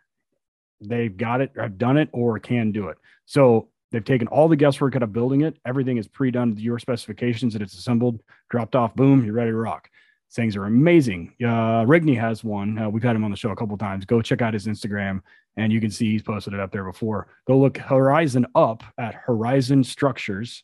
[0.82, 2.99] they've got it, have done it, or can do it.
[3.24, 5.57] So they've taken all the guesswork out of building it.
[5.64, 8.20] Everything is pre-done to your specifications and it's assembled,
[8.51, 9.91] dropped off, boom, you're ready to rock.
[10.30, 11.32] Things are amazing.
[11.43, 12.78] Uh, Rigney has one.
[12.78, 14.05] Uh, we've had him on the show a couple times.
[14.05, 15.22] Go check out his Instagram,
[15.59, 17.27] and you can see he's posted it up there before.
[17.47, 20.63] Go look Horizon up at Horizon Structures,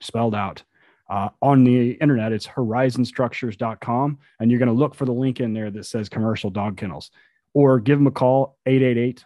[0.00, 0.64] spelled out.
[1.08, 5.52] Uh, on the internet, it's horizonstructures.com, and you're going to look for the link in
[5.52, 7.10] there that says commercial dog kennels,
[7.52, 9.24] or give them a call 888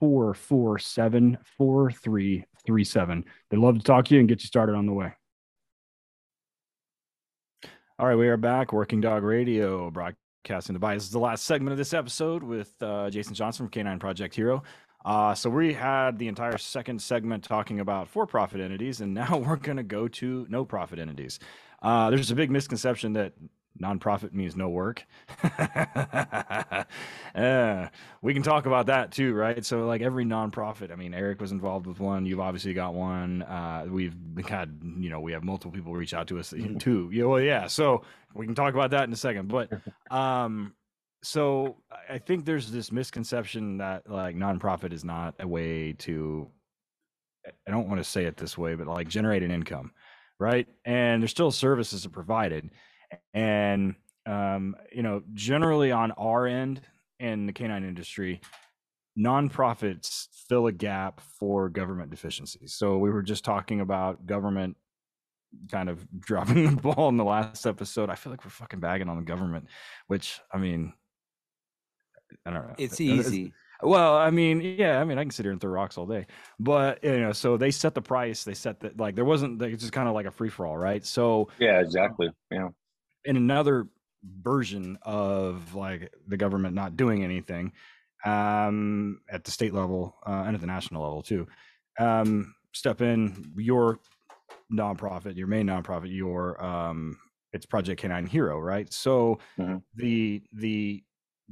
[0.00, 3.24] 447 4337.
[3.50, 5.12] They'd love to talk to you and get you started on the way.
[7.98, 8.72] All right, we are back.
[8.72, 9.90] Working Dog Radio,
[10.46, 13.70] broadcasting the This is the last segment of this episode with uh, Jason Johnson from
[13.70, 14.62] Canine Project Hero.
[15.04, 19.56] Uh, so we had the entire second segment talking about for-profit entities, and now we're
[19.56, 21.40] going to go to no-profit entities.
[21.82, 23.32] Uh, there's a big misconception that
[23.80, 25.04] nonprofit means no work.
[27.34, 27.88] uh,
[28.22, 29.64] we can talk about that too, right?
[29.64, 32.26] So, like every nonprofit, I mean, Eric was involved with one.
[32.26, 33.42] You've obviously got one.
[33.42, 34.14] Uh, we've
[34.48, 36.78] had, you know, we have multiple people reach out to us mm-hmm.
[36.78, 37.10] too.
[37.12, 37.66] Yeah, well, yeah.
[37.66, 38.02] So
[38.34, 39.48] we can talk about that in a second.
[39.48, 39.70] But,
[40.10, 40.74] um,
[41.22, 41.76] so
[42.08, 46.48] I think there's this misconception that like nonprofit is not a way to.
[47.66, 49.92] I don't want to say it this way, but like generate an income,
[50.38, 50.66] right?
[50.84, 52.70] And there's still services are provided
[53.34, 53.94] and
[54.26, 56.80] um, you know, generally on our end
[57.20, 58.40] in the canine industry,
[59.18, 62.74] nonprofits fill a gap for government deficiencies.
[62.74, 64.76] So we were just talking about government
[65.70, 68.10] kind of dropping the ball in the last episode.
[68.10, 69.68] I feel like we're fucking bagging on the government,
[70.08, 70.92] which I mean,
[72.44, 72.74] I don't know.
[72.78, 73.52] It's easy.
[73.82, 76.26] Well, I mean, yeah, I mean, I can sit here and throw rocks all day,
[76.58, 78.42] but you know, so they set the price.
[78.42, 79.14] They set that like.
[79.14, 79.60] There wasn't.
[79.60, 81.04] It's just kind of like a free for all, right?
[81.04, 82.30] So yeah, exactly.
[82.50, 82.68] Yeah
[83.26, 83.88] in another
[84.42, 87.72] version of like the government not doing anything
[88.24, 91.46] um, at the state level uh, and at the national level too.
[91.98, 94.00] Um, step in your
[94.72, 97.18] nonprofit, your main nonprofit, your um,
[97.52, 98.92] it's Project Canine Hero, right?
[98.92, 99.78] So mm-hmm.
[99.94, 101.02] the the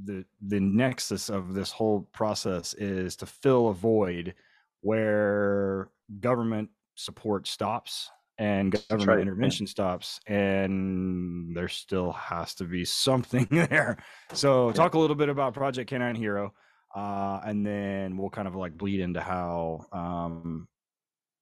[0.04, 4.34] the the nexus of this whole process is to fill a void
[4.80, 5.88] where
[6.20, 13.46] government support stops and government right, intervention stops and there still has to be something
[13.50, 13.98] there.
[14.32, 14.72] So yeah.
[14.74, 16.52] talk a little bit about project canine hero
[16.94, 20.68] uh, and then we'll kind of like bleed into how um,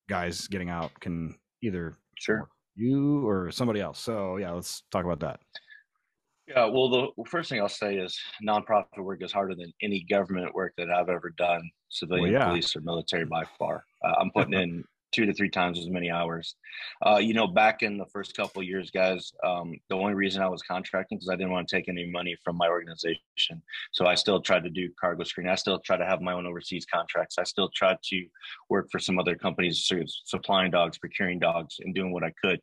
[0.08, 2.48] guys getting out can either sure.
[2.74, 3.98] you or somebody else.
[3.98, 5.40] So yeah let's talk about that.
[6.48, 10.52] Yeah well the first thing i'll say is nonprofit work is harder than any government
[10.54, 12.48] work that i've ever done civilian well, yeah.
[12.48, 13.84] police or military by far.
[14.04, 16.56] Uh, i'm putting in two to three times as many hours.
[17.04, 20.48] Uh, you know, back in the first couple years, guys, um, the only reason I
[20.48, 23.62] was contracting because I didn't want to take any money from my organization.
[23.92, 25.48] So I still tried to do cargo screen.
[25.48, 27.38] I still try to have my own overseas contracts.
[27.38, 28.26] I still tried to
[28.68, 29.90] work for some other companies,
[30.24, 32.60] supplying dogs, procuring dogs, and doing what I could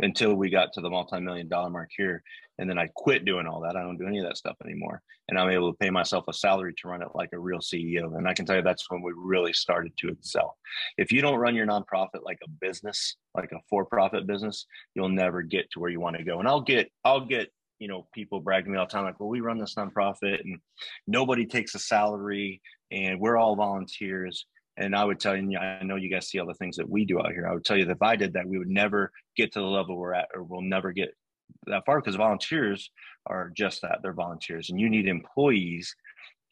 [0.00, 2.22] until we got to the multi-million dollar mark here.
[2.58, 3.76] And then i quit doing all that.
[3.76, 5.02] I don't do any of that stuff anymore.
[5.28, 8.16] And i'm able to pay myself a salary to run it like a real ceo
[8.16, 10.56] and i can tell you that's when we really started to excel.
[10.98, 15.42] If you don't run your nonprofit like a business like a for-profit business you'll never
[15.42, 16.38] get to where you want to go.
[16.38, 19.28] And i'll get i'll get you know people bragging me all the time like well
[19.28, 20.58] we run this nonprofit and
[21.06, 22.60] nobody takes a salary
[22.90, 24.46] and we're all volunteers
[24.76, 27.04] and I would tell you, I know you guys see all the things that we
[27.04, 27.46] do out here.
[27.46, 29.66] I would tell you that if I did that, we would never get to the
[29.66, 31.14] level we're at, or we'll never get
[31.66, 32.90] that far because volunteers
[33.26, 33.98] are just that.
[34.02, 35.94] They're volunteers and you need employees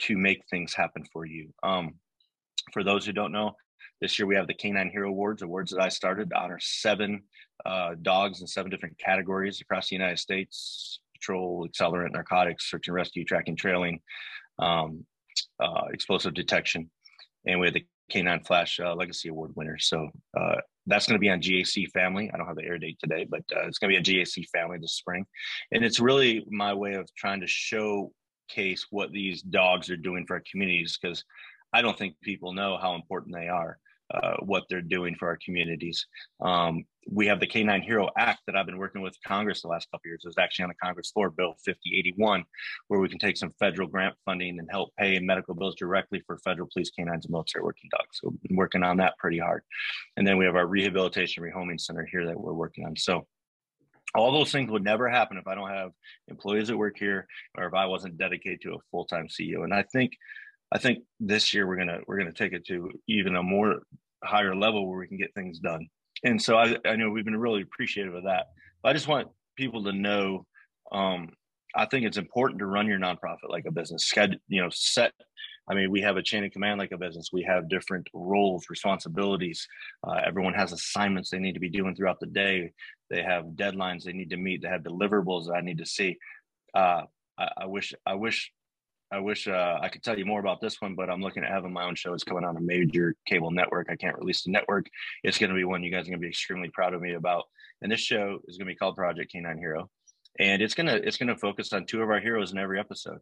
[0.02, 1.52] to make things happen for you.
[1.62, 1.94] Um,
[2.72, 3.56] for those who don't know
[4.00, 7.22] this year we have the canine hero awards awards that i started to honor seven
[7.64, 11.00] uh, dogs in seven different categories across the united states.
[11.14, 14.00] Patrol accelerant narcotics search and rescue tracking trailing
[14.58, 15.04] um,
[15.60, 16.90] uh, explosive detection.
[17.46, 20.08] And we had the canine flash uh, legacy award winner so
[20.38, 20.56] uh,
[20.86, 22.30] that's going to be on GAC Family.
[22.32, 24.48] I don't have the air date today, but uh, it's going to be a GAC
[24.48, 25.24] Family this spring,
[25.70, 30.34] and it's really my way of trying to showcase what these dogs are doing for
[30.34, 31.24] our communities because
[31.72, 33.78] I don't think people know how important they are.
[34.12, 36.06] Uh, what they're doing for our communities.
[36.40, 39.90] Um, we have the K9 Hero Act that I've been working with Congress the last
[39.90, 40.22] couple years.
[40.24, 42.44] It's actually on the Congress floor, Bill 5081,
[42.88, 46.38] where we can take some federal grant funding and help pay medical bills directly for
[46.38, 48.20] federal police canines and military working dogs.
[48.20, 49.62] So we've been working on that pretty hard.
[50.16, 52.96] And then we have our rehabilitation rehoming center here that we're working on.
[52.96, 53.26] So
[54.14, 55.90] all those things would never happen if I don't have
[56.28, 59.64] employees that work here or if I wasn't dedicated to a full-time CEO.
[59.64, 60.12] And I think
[60.74, 63.80] I think this year we're gonna we're gonna take it to even a more
[64.24, 65.88] higher level where we can get things done.
[66.24, 68.46] And so I, I know we've been really appreciative of that.
[68.82, 70.46] But I just want people to know
[70.92, 71.30] um,
[71.74, 74.10] I think it's important to run your nonprofit like a business.
[74.48, 75.12] You know, set.
[75.68, 77.30] I mean, we have a chain of command like a business.
[77.32, 79.66] We have different roles, responsibilities.
[80.06, 82.72] Uh, everyone has assignments they need to be doing throughout the day.
[83.10, 84.62] They have deadlines they need to meet.
[84.62, 86.18] They have deliverables that I need to see.
[86.74, 87.02] Uh,
[87.38, 88.52] I, I wish I wish
[89.12, 91.50] I wish uh, I could tell you more about this one, but I'm looking at
[91.50, 92.14] having my own show.
[92.14, 93.88] It's coming on a major cable network.
[93.90, 94.86] I can't release the network.
[95.22, 97.12] It's going to be one you guys are going to be extremely proud of me
[97.12, 97.44] about.
[97.82, 99.90] And this show is going to be called Project K9 Hero,
[100.38, 103.18] and it's gonna it's gonna focus on two of our heroes in every episode.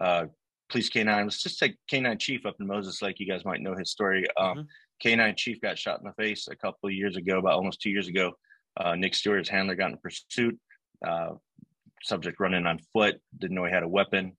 [0.00, 0.24] Uh,
[0.70, 1.24] Police K9.
[1.24, 3.20] Let's just take K9 Chief up in Moses Lake.
[3.20, 4.26] You guys might know his story.
[4.36, 5.08] Um, mm-hmm.
[5.08, 7.90] K9 Chief got shot in the face a couple of years ago, about almost two
[7.90, 8.32] years ago.
[8.76, 10.58] Uh, Nick Stewart's handler got in pursuit.
[11.06, 11.34] Uh,
[12.02, 14.36] subject running on foot, didn't know he had a weapon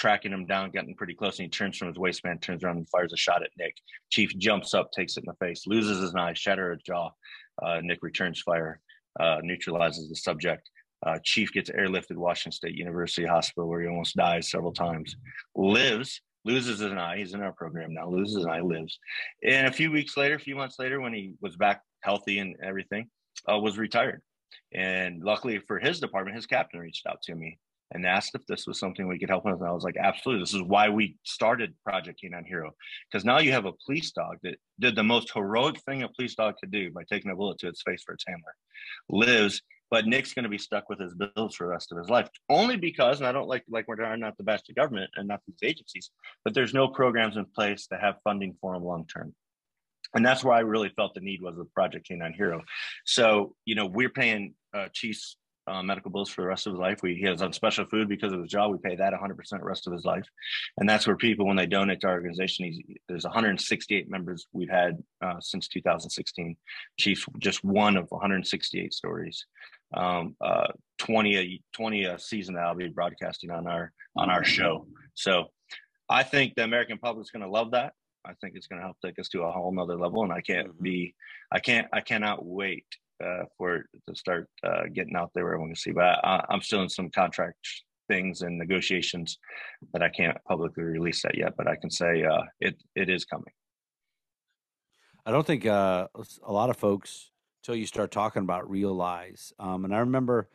[0.00, 2.88] tracking him down, getting pretty close, and he turns from his waistband, turns around and
[2.88, 3.76] fires a shot at Nick.
[4.08, 7.10] Chief jumps up, takes it in the face, loses his eye, shatter a jaw.
[7.62, 8.80] Uh, Nick returns fire,
[9.20, 10.70] uh, neutralizes the subject.
[11.06, 15.14] Uh, Chief gets airlifted Washington State University Hospital, where he almost dies several times.
[15.54, 17.18] Lives, loses an eye.
[17.18, 18.08] He's in our program now.
[18.08, 18.98] Loses an eye, lives.
[19.46, 22.56] And a few weeks later, a few months later, when he was back healthy and
[22.62, 23.08] everything,
[23.50, 24.22] uh, was retired.
[24.72, 27.58] And luckily for his department, his captain reached out to me
[27.92, 29.54] and asked if this was something we could help with.
[29.54, 30.42] And I was like, absolutely.
[30.42, 32.72] This is why we started Project K9 Hero.
[33.10, 36.34] Because now you have a police dog that did the most heroic thing a police
[36.34, 38.54] dog could do by taking a bullet to its face for its handler,
[39.08, 42.08] lives, but Nick's going to be stuck with his bills for the rest of his
[42.08, 42.28] life.
[42.48, 45.40] Only because, and I don't like like we're not the best of government and not
[45.46, 46.10] these agencies,
[46.44, 49.34] but there's no programs in place to have funding for him long term.
[50.14, 52.62] And that's where I really felt the need was with Project K9 Hero.
[53.04, 55.36] So, you know, we're paying uh, Chiefs
[55.66, 57.02] uh, medical bills for the rest of his life.
[57.02, 58.70] We, he has on special food because of his job.
[58.70, 60.24] We pay that 100% the rest of his life.
[60.78, 64.70] And that's where people, when they donate to our organization, he's, there's 168 members we've
[64.70, 66.56] had uh, since 2016.
[66.98, 69.46] Chief's just one of 168 stories.
[69.92, 74.44] Um, uh, 20 a 20 a season that I'll be broadcasting on our on our
[74.44, 74.86] show.
[75.14, 75.46] So
[76.08, 77.94] I think the American public's going to love that.
[78.24, 80.22] I think it's going to help take us to a whole nother level.
[80.24, 80.82] And I can't mm-hmm.
[80.82, 81.14] be,
[81.50, 82.86] I can't, I cannot wait
[83.24, 85.92] uh, for it to start uh, getting out there where everyone can see.
[85.92, 87.56] But I, am still in some contract
[88.08, 89.38] things and negotiations
[89.92, 91.54] that I can't publicly release that yet.
[91.56, 93.52] But I can say uh, it it is coming.
[95.24, 96.08] I don't think uh,
[96.42, 97.30] a lot of folks
[97.62, 99.52] until you start talking about realize.
[99.58, 100.48] Um, and I remember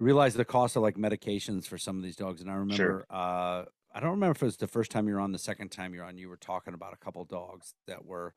[0.00, 2.40] realize the cost of like medications for some of these dogs.
[2.40, 3.06] And I remember sure.
[3.10, 5.94] uh, I don't remember if it was the first time you're on, the second time
[5.94, 8.34] you're on, you were talking about a couple dogs that were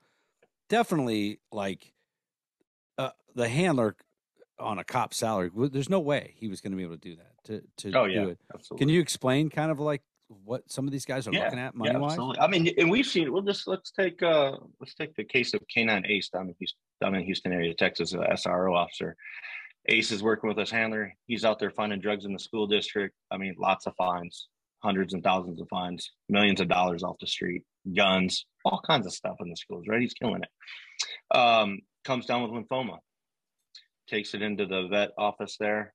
[0.69, 1.93] definitely like
[2.97, 3.95] uh, the handler
[4.59, 5.51] on a cop salary.
[5.53, 7.33] There's no way he was going to be able to do that.
[7.45, 8.39] To to oh, yeah, do it.
[8.53, 8.85] Absolutely.
[8.85, 10.01] Can you explain kind of like
[10.43, 12.17] what some of these guys are yeah, looking at money yeah, wise?
[12.39, 13.31] I mean, and we've seen.
[13.31, 16.79] We'll just let's take uh let's take the case of K9 Ace down in Houston,
[17.01, 19.15] down in Houston area, Texas, a SRO officer.
[19.89, 21.13] Ace is working with his handler.
[21.27, 23.15] He's out there finding drugs in the school district.
[23.31, 24.47] I mean, lots of fines,
[24.79, 27.63] hundreds and thousands of fines, millions of dollars off the street,
[27.95, 29.85] guns, all kinds of stuff in the schools.
[29.87, 30.01] Right?
[30.01, 31.37] He's killing it.
[31.37, 32.97] Um, comes down with lymphoma,
[34.07, 35.93] takes it into the vet office there,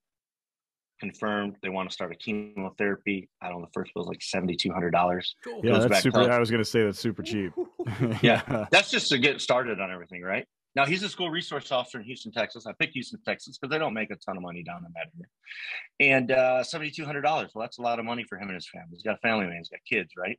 [1.00, 3.28] confirmed they want to start a chemotherapy.
[3.40, 5.34] I don't know, the first bill is like seventy two hundred dollars.
[5.62, 6.30] Yeah, that's super.
[6.30, 7.52] I was going to say that's super cheap.
[8.22, 10.46] yeah, that's just to get started on everything, right?
[10.74, 12.66] Now he's a school resource officer in Houston, Texas.
[12.66, 15.08] I picked Houston, Texas because they don't make a ton of money down in that
[15.16, 16.14] area.
[16.14, 17.52] And uh, seventy two hundred dollars.
[17.54, 18.90] Well, that's a lot of money for him and his family.
[18.92, 19.56] He's got a family man.
[19.58, 20.38] He's got kids, right?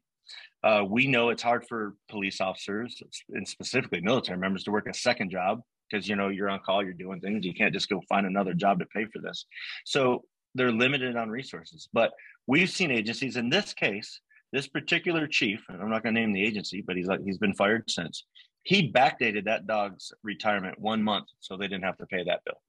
[0.63, 4.93] Uh, we know it's hard for police officers and specifically military members to work a
[4.93, 7.45] second job because you know you're on call, you're doing things.
[7.45, 9.45] You can't just go find another job to pay for this.
[9.85, 10.23] So
[10.55, 11.89] they're limited on resources.
[11.93, 12.11] But
[12.47, 14.21] we've seen agencies in this case,
[14.51, 17.37] this particular chief, and I'm not going to name the agency, but he's like he's
[17.37, 18.25] been fired since.
[18.63, 22.61] He backdated that dog's retirement one month so they didn't have to pay that bill,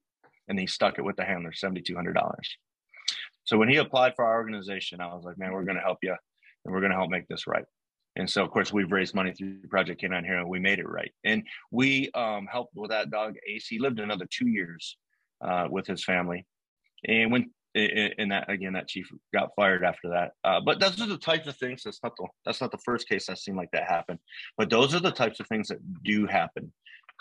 [0.47, 2.57] and he stuck it with the handler, seventy two hundred dollars.
[3.45, 5.99] So when he applied for our organization, I was like, man, we're going to help
[6.01, 6.15] you,
[6.65, 7.65] and we're going to help make this right.
[8.17, 10.87] And so, of course, we've raised money through Project K9 Hero, and we made it
[10.87, 11.11] right.
[11.25, 13.67] And we um, helped with that dog, Ace.
[13.67, 14.97] He lived another two years
[15.41, 16.45] uh, with his family.
[17.07, 20.31] And when and that again, that chief got fired after that.
[20.45, 21.83] Uh, but those are the types of things.
[21.83, 24.17] That's not the that's not the first case I've seen like that happen.
[24.57, 26.71] But those are the types of things that do happen.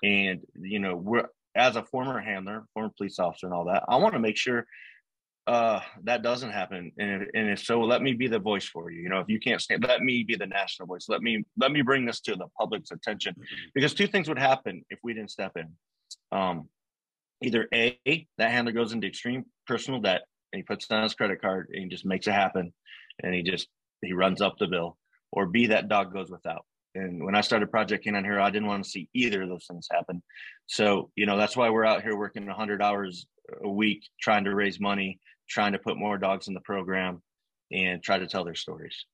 [0.05, 1.27] And you know, we're
[1.57, 3.83] as a former handler, former police officer, and all that.
[3.89, 4.67] I want to make sure
[5.47, 6.91] uh, that doesn't happen.
[6.99, 9.03] And if, and if so, let me be the voice for you.
[9.03, 11.07] You know, if you can't stand, let me be the national voice.
[11.09, 13.35] Let me let me bring this to the public's attention,
[13.75, 15.69] because two things would happen if we didn't step in.
[16.37, 16.69] Um,
[17.43, 17.99] either a
[18.39, 20.23] that handler goes into extreme personal debt
[20.53, 22.73] and he puts down his credit card and he just makes it happen
[23.23, 23.69] and he just
[24.03, 24.97] he runs up the bill
[25.33, 26.65] or b that dog goes without
[26.95, 29.67] and when i started project canine hero i didn't want to see either of those
[29.67, 30.23] things happen
[30.67, 33.27] so you know that's why we're out here working 100 hours
[33.63, 35.19] a week trying to raise money
[35.49, 37.23] trying to put more dogs in the program
[37.73, 39.05] and try to tell their stories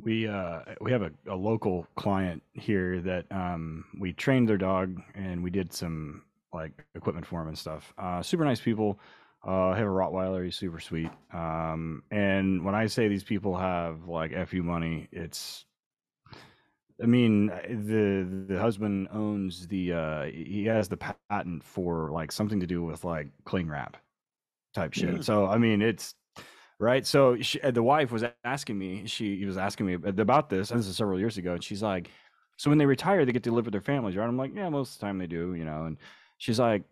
[0.00, 5.00] we uh we have a, a local client here that um we trained their dog
[5.14, 6.22] and we did some
[6.52, 8.98] like equipment for him and stuff uh super nice people
[9.46, 10.44] uh, I have a Rottweiler.
[10.44, 11.10] He's super sweet.
[11.32, 15.64] Um, and when I say these people have like fu money, it's,
[17.00, 22.58] I mean, the the husband owns the uh, he has the patent for like something
[22.58, 23.96] to do with like cling wrap
[24.76, 25.08] type shit.
[25.10, 25.22] Mm-hmm.
[25.22, 26.14] So I mean, it's
[26.78, 27.04] right.
[27.04, 29.06] So she, the wife was asking me.
[29.06, 31.54] She was asking me about this, and this is several years ago.
[31.54, 32.10] And she's like,
[32.56, 34.68] "So when they retire, they get to live with their families, right?" I'm like, "Yeah,
[34.68, 35.96] most of the time they do, you know." And
[36.38, 36.84] she's like,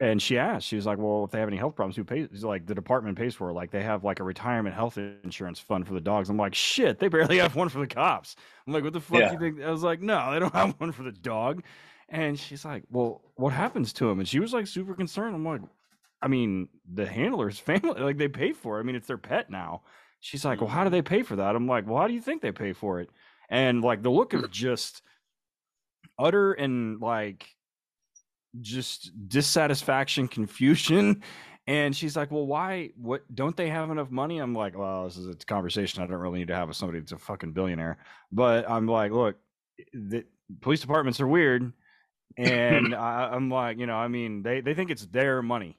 [0.00, 2.42] and she asked, she was like, "Well, if they have any health problems, who pays?"
[2.42, 3.52] Like the department pays for it.
[3.52, 6.30] Like they have like a retirement health insurance fund for the dogs.
[6.30, 8.34] I'm like, "Shit, they barely have one for the cops."
[8.66, 9.28] I'm like, "What the fuck yeah.
[9.28, 11.62] do you think?" I was like, "No, they don't have one for the dog."
[12.08, 15.34] And she's like, "Well, what happens to him?" And she was like super concerned.
[15.34, 15.60] I'm like,
[16.22, 18.80] "I mean, the handler's family, like they pay for it.
[18.80, 19.82] I mean, it's their pet now."
[20.20, 20.94] She's like, "Well, how do mm-hmm.
[20.94, 23.10] they pay for that?" I'm like, "Well, how do you think they pay for it?"
[23.48, 25.02] And like the look of just
[26.18, 27.46] utter and like
[28.60, 31.22] just dissatisfaction, confusion.
[31.66, 32.90] And she's like, "Well, why?
[32.96, 33.22] What?
[33.32, 36.40] Don't they have enough money?" I'm like, "Well, this is a conversation I don't really
[36.40, 37.98] need to have with somebody that's a fucking billionaire."
[38.32, 39.36] But I'm like, "Look,
[39.92, 40.24] the
[40.62, 41.72] police departments are weird,"
[42.36, 45.78] and I, am like, you know, I mean, they they think it's their money.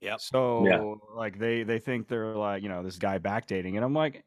[0.00, 0.20] Yep.
[0.20, 0.94] So yeah.
[1.16, 4.24] like they they think they're like you know this guy backdating, and I'm like,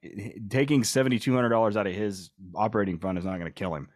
[0.50, 3.74] taking seventy two hundred dollars out of his operating fund is not going to kill
[3.74, 3.88] him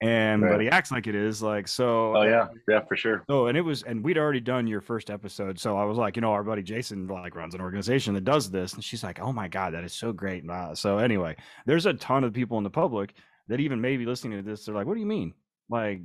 [0.00, 0.52] and right.
[0.52, 3.58] but he acts like it is like so oh yeah yeah for sure oh and
[3.58, 6.32] it was and we'd already done your first episode so i was like you know
[6.32, 9.46] our buddy jason like runs an organization that does this and she's like oh my
[9.46, 10.42] god that is so great
[10.74, 11.36] so anyway
[11.66, 13.12] there's a ton of people in the public
[13.48, 15.34] that even maybe listening to this they're like what do you mean
[15.68, 16.00] like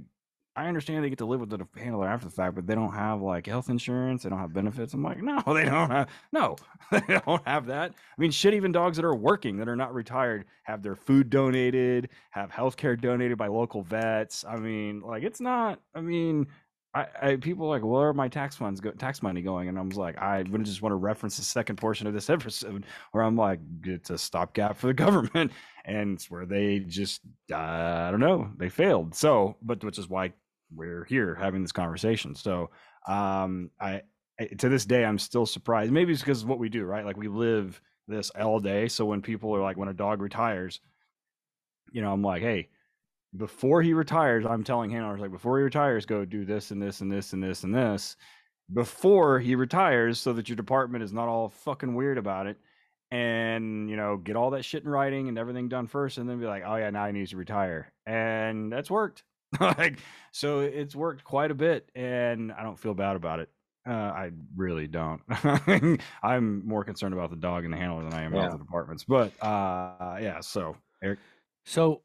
[0.55, 2.93] I understand they get to live with the handler after the fact, but they don't
[2.93, 4.23] have like health insurance.
[4.23, 4.93] They don't have benefits.
[4.93, 6.09] I'm like, no, they don't have.
[6.31, 6.55] No,
[6.91, 7.91] they don't have that.
[7.91, 8.53] I mean, shit.
[8.53, 12.77] Even dogs that are working that are not retired have their food donated, have health
[12.77, 14.45] care donated by local vets.
[14.47, 15.81] I mean, like it's not.
[15.93, 16.47] I mean,
[16.95, 19.67] I, I, people like, where are my tax funds go, tax money going?
[19.67, 22.29] And I was like, I would just want to reference the second portion of this
[22.29, 25.51] episode where I'm like, it's a stopgap for the government,
[25.83, 27.19] and it's where they just,
[27.51, 29.13] uh, I don't know, they failed.
[29.13, 30.31] So, but which is why
[30.73, 32.35] we're here having this conversation.
[32.35, 32.69] So
[33.07, 34.01] um, I,
[34.39, 35.91] I, to this day I'm still surprised.
[35.91, 37.05] Maybe it's because of what we do, right?
[37.05, 38.87] Like we live this all day.
[38.87, 40.79] So when people are like, when a dog retires,
[41.91, 42.69] you know, I'm like, hey,
[43.35, 47.01] before he retires, I'm telling handlers like before he retires, go do this and this
[47.01, 48.15] and this and this and this
[48.73, 52.57] before he retires, so that your department is not all fucking weird about it
[53.11, 56.39] and you know get all that shit in writing and everything done first and then
[56.39, 59.23] be like oh yeah now he needs to retire and that's worked
[59.77, 59.99] like
[60.31, 63.49] so it's worked quite a bit and i don't feel bad about it.
[63.87, 65.21] Uh, i really don't.
[66.23, 68.39] I'm more concerned about the dog and the handler than i am yeah.
[68.39, 71.19] about the departments but uh yeah so eric?
[71.65, 72.01] So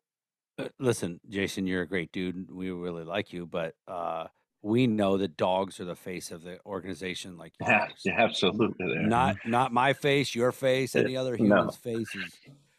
[0.58, 4.26] uh, listen jason you're a great dude we really like you but uh
[4.62, 9.36] we know that dogs are the face of the organization like yeah, yeah absolutely not
[9.46, 11.92] not my face your face any other human's no.
[11.92, 12.32] faces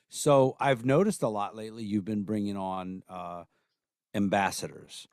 [0.09, 3.43] so i've noticed a lot lately you've been bringing on uh
[4.13, 5.07] ambassadors,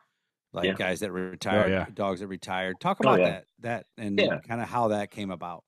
[0.52, 0.74] like yeah.
[0.74, 1.86] guys that oh, retired, oh, yeah.
[1.92, 2.80] dogs that retired.
[2.80, 3.40] Talk oh, about oh, yeah.
[3.60, 5.64] that, that, and kind of how that came about.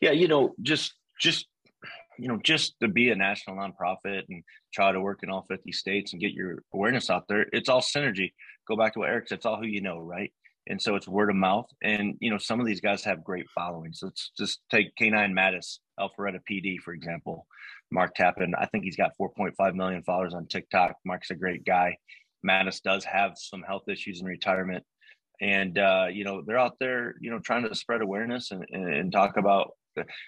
[0.00, 1.46] Yeah, you know, just just
[2.18, 4.42] you know, just to be a national nonprofit and
[4.74, 7.80] try to work in all 50 states and get your awareness out there, it's all
[7.80, 8.32] synergy.
[8.66, 10.32] Go back to what Eric said, it's all who you know, right?
[10.66, 11.66] And so it's word of mouth.
[11.82, 14.00] And, you know, some of these guys have great followings.
[14.02, 17.46] Let's just take Canine Mattis, Alpharetta PD, for example.
[17.90, 20.96] Mark Tappan, I think he's got 4.5 million followers on TikTok.
[21.06, 21.96] Mark's a great guy.
[22.46, 24.84] Mattis does have some health issues in retirement.
[25.40, 28.92] And, uh, you know, they're out there, you know, trying to spread awareness and, and,
[28.92, 29.72] and talk about,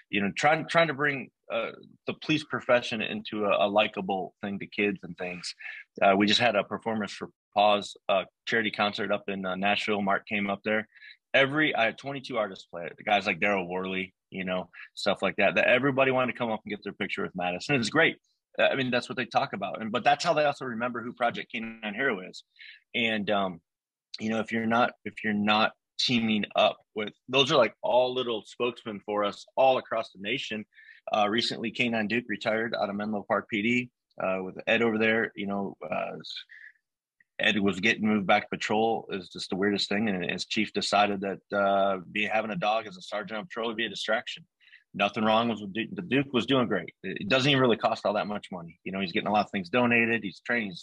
[0.09, 1.71] you know, trying, trying to bring uh,
[2.07, 5.53] the police profession into a, a likable thing to kids and things.
[6.01, 10.01] Uh, we just had a performance for Paws uh, charity concert up in uh, Nashville.
[10.01, 10.87] Mark came up there.
[11.33, 12.93] Every I had 22 artists play it.
[12.97, 15.55] The guys like Daryl Worley, you know, stuff like that.
[15.55, 17.69] That everybody wanted to come up and get their picture with Mattis.
[17.69, 18.17] It's great.
[18.59, 21.13] I mean, that's what they talk about, and but that's how they also remember who
[21.13, 22.43] Project Canine Hero is.
[22.93, 23.61] And um,
[24.19, 28.13] you know, if you're not if you're not teaming up with those are like all
[28.13, 30.65] little spokesmen for us all across the nation.
[31.13, 33.89] Uh, recently, Canine Duke retired out of Menlo Park PD
[34.21, 35.31] uh, with Ed over there.
[35.35, 36.17] You know, uh,
[37.39, 40.09] Ed was getting moved back to patrol is just the weirdest thing.
[40.09, 43.67] And his chief decided that uh, be having a dog as a sergeant on patrol
[43.67, 44.45] would be a distraction.
[44.93, 46.93] Nothing wrong with the Duke was doing great.
[47.03, 48.79] It doesn't even really cost all that much money.
[48.83, 50.23] You know, he's getting a lot of things donated.
[50.23, 50.75] He's training.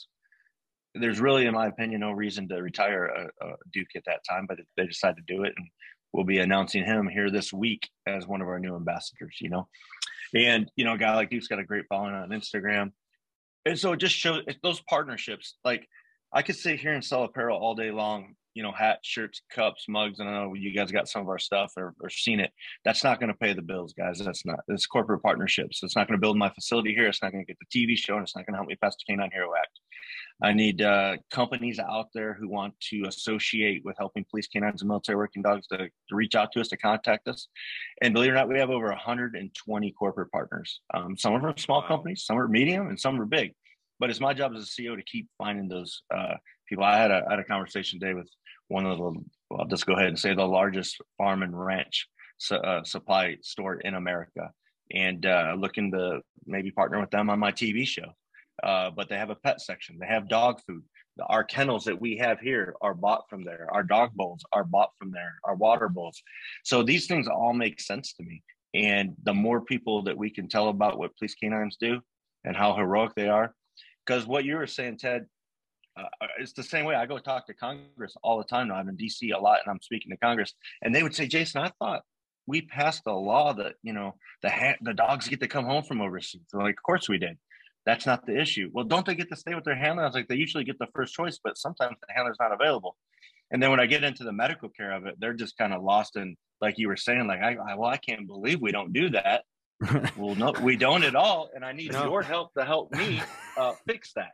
[0.94, 4.46] There's really, in my opinion, no reason to retire a, a Duke at that time,
[4.48, 5.66] but they decided to do it, and
[6.12, 9.36] we'll be announcing him here this week as one of our new ambassadors.
[9.40, 9.68] You know,
[10.34, 12.92] and you know, a guy like Duke's got a great following on Instagram,
[13.66, 15.56] and so it just shows those partnerships.
[15.64, 15.86] Like
[16.32, 19.84] I could sit here and sell apparel all day long, you know, hats, shirts, cups,
[19.88, 20.18] mugs.
[20.18, 22.50] And I know you guys got some of our stuff or, or seen it.
[22.84, 24.18] That's not going to pay the bills, guys.
[24.18, 25.80] That's not, it's corporate partnerships.
[25.84, 27.06] It's not going to build my facility here.
[27.06, 28.74] It's not going to get the TV show and it's not going to help me
[28.74, 29.78] pass the Canine Hero Act.
[30.42, 34.88] I need uh, companies out there who want to associate with helping police canines and
[34.88, 37.46] military working dogs to, to, reach out to us, to contact us.
[38.02, 40.80] And believe it or not, we have over 120 corporate partners.
[40.92, 41.86] Um, some of them are small wow.
[41.86, 43.54] companies, some are medium, and some are big
[44.00, 46.34] but it's my job as a CEO to keep finding those uh,
[46.68, 46.84] people.
[46.84, 48.28] I had a I had a conversation today with
[48.68, 49.12] one of the
[49.56, 52.06] I'll just go ahead and say the largest farm and ranch
[52.38, 54.50] su- uh, supply store in America,
[54.92, 58.14] and uh, looking to maybe partner with them on my TV show.
[58.62, 59.98] Uh, but they have a pet section.
[59.98, 60.82] They have dog food.
[61.26, 63.68] Our kennels that we have here are bought from there.
[63.72, 65.34] Our dog bowls are bought from there.
[65.44, 66.20] Our water bowls.
[66.64, 68.42] So these things all make sense to me.
[68.74, 72.00] And the more people that we can tell about what police canines do
[72.44, 73.54] and how heroic they are,
[74.04, 75.26] because what you were saying, Ted,
[75.98, 76.94] uh, uh, it's the same way.
[76.94, 78.68] I go talk to Congress all the time.
[78.68, 79.30] Now I'm in D.C.
[79.30, 82.02] a lot, and I'm speaking to Congress, and they would say, "Jason, I thought
[82.46, 85.82] we passed a law that you know the ha- the dogs get to come home
[85.82, 87.38] from overseas." They're like, "Of course we did."
[87.86, 88.70] That's not the issue.
[88.72, 90.02] Well, don't they get to stay with their handler?
[90.02, 92.96] I was like, they usually get the first choice, but sometimes the handler's not available.
[93.50, 95.82] And then when I get into the medical care of it, they're just kind of
[95.82, 98.92] lost in, like you were saying, like, I, I well, I can't believe we don't
[98.92, 99.44] do that.
[100.18, 102.04] well, no, we don't at all, and I need no.
[102.04, 103.22] your help to help me
[103.56, 104.32] uh, fix that.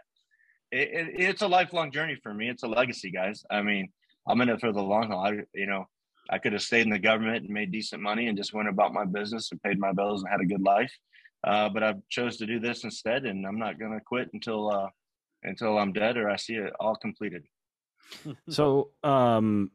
[0.74, 2.48] It, it, it's a lifelong journey for me.
[2.48, 3.44] It's a legacy, guys.
[3.48, 3.90] I mean,
[4.26, 5.24] I'm in it for the long haul.
[5.24, 5.86] I, you know,
[6.28, 8.92] I could have stayed in the government and made decent money and just went about
[8.92, 10.92] my business and paid my bills and had a good life.
[11.44, 14.72] Uh, but I chose to do this instead, and I'm not going to quit until
[14.72, 14.88] uh,
[15.44, 17.44] until I'm dead or I see it all completed.
[18.48, 19.70] so, um,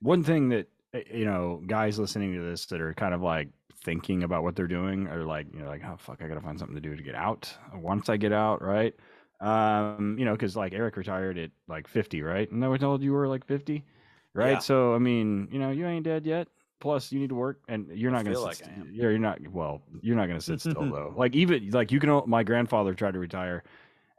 [0.00, 3.48] one thing that eh, you know, guys listening to this that are kind of like
[3.84, 6.58] thinking about what they're doing or like you know like oh fuck i gotta find
[6.58, 8.94] something to do to get out once i get out right
[9.40, 12.50] um you know because like eric retired at like 50 right?
[12.50, 13.84] And i was told you were like 50
[14.32, 14.52] right?
[14.52, 14.58] Yeah.
[14.58, 16.48] so i mean you know you ain't dead yet.
[16.80, 19.80] Plus you need to work and you're not gonna like sit, you're, you're not well
[20.02, 21.14] you're not gonna sit still though.
[21.16, 23.62] Like even like you can my grandfather tried to retire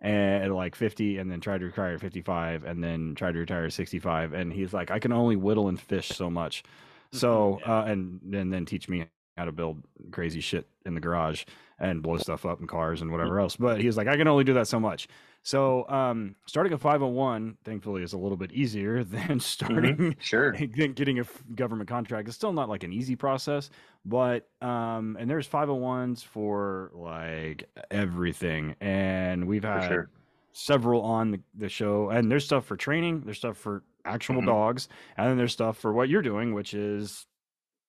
[0.01, 3.65] at like 50 and then tried to retire at 55 and then tried to retire
[3.65, 6.63] at 65 and he's like i can only whittle and fish so much.
[7.11, 7.79] So yeah.
[7.79, 9.05] uh, and, and then teach me
[9.37, 11.43] how to build crazy shit in the garage
[11.79, 13.55] and blow stuff up in cars and whatever else.
[13.55, 15.07] But he was like, I can only do that so much.
[15.43, 19.37] So um, starting a 501, thankfully, is a little bit easier than mm-hmm.
[19.37, 20.19] starting mm-hmm.
[20.19, 22.27] sure getting a government contract.
[22.27, 23.69] It's still not like an easy process,
[24.05, 30.09] but um, and there's 501s for like everything, and we've had sure.
[30.53, 34.47] several on the, the, show, and there's stuff for training, there's stuff for actual mm-hmm.
[34.47, 37.27] dogs, and then there's stuff for what you're doing, which is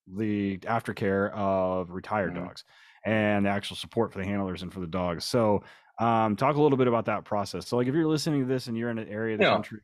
[0.07, 2.45] the aftercare of retired mm-hmm.
[2.45, 2.65] dogs
[3.07, 5.25] and the actual support for the handlers and for the dogs.
[5.25, 5.63] So,
[5.99, 7.67] um, talk a little bit about that process.
[7.67, 9.53] So, like, if you're listening to this and you're in an area of the yeah.
[9.53, 9.81] country,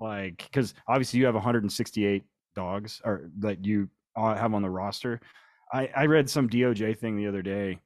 [0.00, 2.24] like, because obviously you have 168
[2.54, 5.20] dogs or that you uh, have on the roster.
[5.72, 7.78] I, I read some DOJ thing the other day.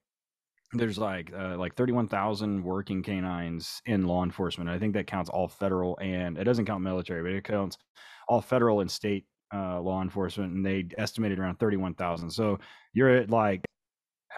[0.72, 4.68] There's like uh, like 31,000 working canines in law enforcement.
[4.68, 7.78] I think that counts all federal and it doesn't count military, but it counts
[8.28, 9.24] all federal and state
[9.54, 12.30] uh, law enforcement, and they estimated around thirty-one thousand.
[12.30, 12.58] So
[12.92, 13.62] you're at like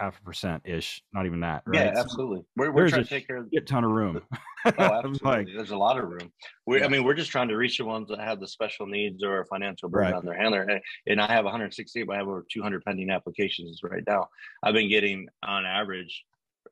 [0.01, 1.63] half a percent ish, not even that.
[1.65, 1.85] Right?
[1.85, 2.43] Yeah, absolutely.
[2.55, 4.21] We're, we're trying to take care of a ton of room.
[4.65, 5.19] oh, absolutely.
[5.23, 6.31] like, There's a lot of room.
[6.65, 6.85] We, yeah.
[6.85, 9.45] I mean, we're just trying to reach the ones that have the special needs or
[9.45, 10.17] financial burden right.
[10.17, 10.67] on their handler.
[11.07, 14.27] And, I have 160, but I have over 200 pending applications right now.
[14.63, 16.23] I've been getting on average,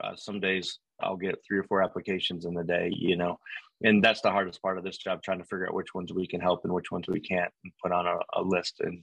[0.03, 2.91] uh, some days I'll get three or four applications in a day.
[2.91, 3.39] You know,
[3.83, 6.27] and that's the hardest part of this job trying to figure out which ones we
[6.27, 9.01] can help and which ones we can't and put on a, a, list and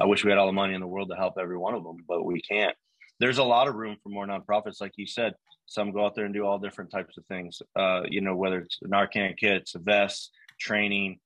[0.00, 1.82] i wish we had all the money in the world to help every one of
[1.82, 2.76] them but we can't
[3.20, 5.34] there's a lot of room for more nonprofits like you said
[5.66, 8.58] some go out there and do all different types of things uh, you know whether
[8.58, 11.18] it's narcan kits vests training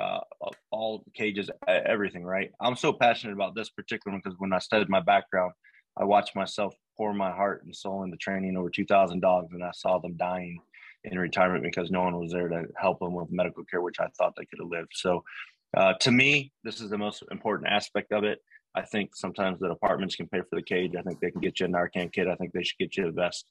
[0.00, 0.20] uh,
[0.70, 2.24] all cages, everything.
[2.24, 2.50] Right.
[2.60, 5.52] I'm so passionate about this particular one because when I studied my background,
[5.96, 9.70] I watched myself pour my heart and soul into training over 2,000 dogs, and I
[9.72, 10.58] saw them dying
[11.04, 14.08] in retirement because no one was there to help them with medical care, which I
[14.18, 14.92] thought they could have lived.
[14.92, 15.24] So,
[15.76, 18.40] uh, to me, this is the most important aspect of it.
[18.76, 20.92] I think sometimes the departments can pay for the cage.
[20.98, 22.28] I think they can get you a Narcan kit.
[22.28, 23.46] I think they should get you the vest,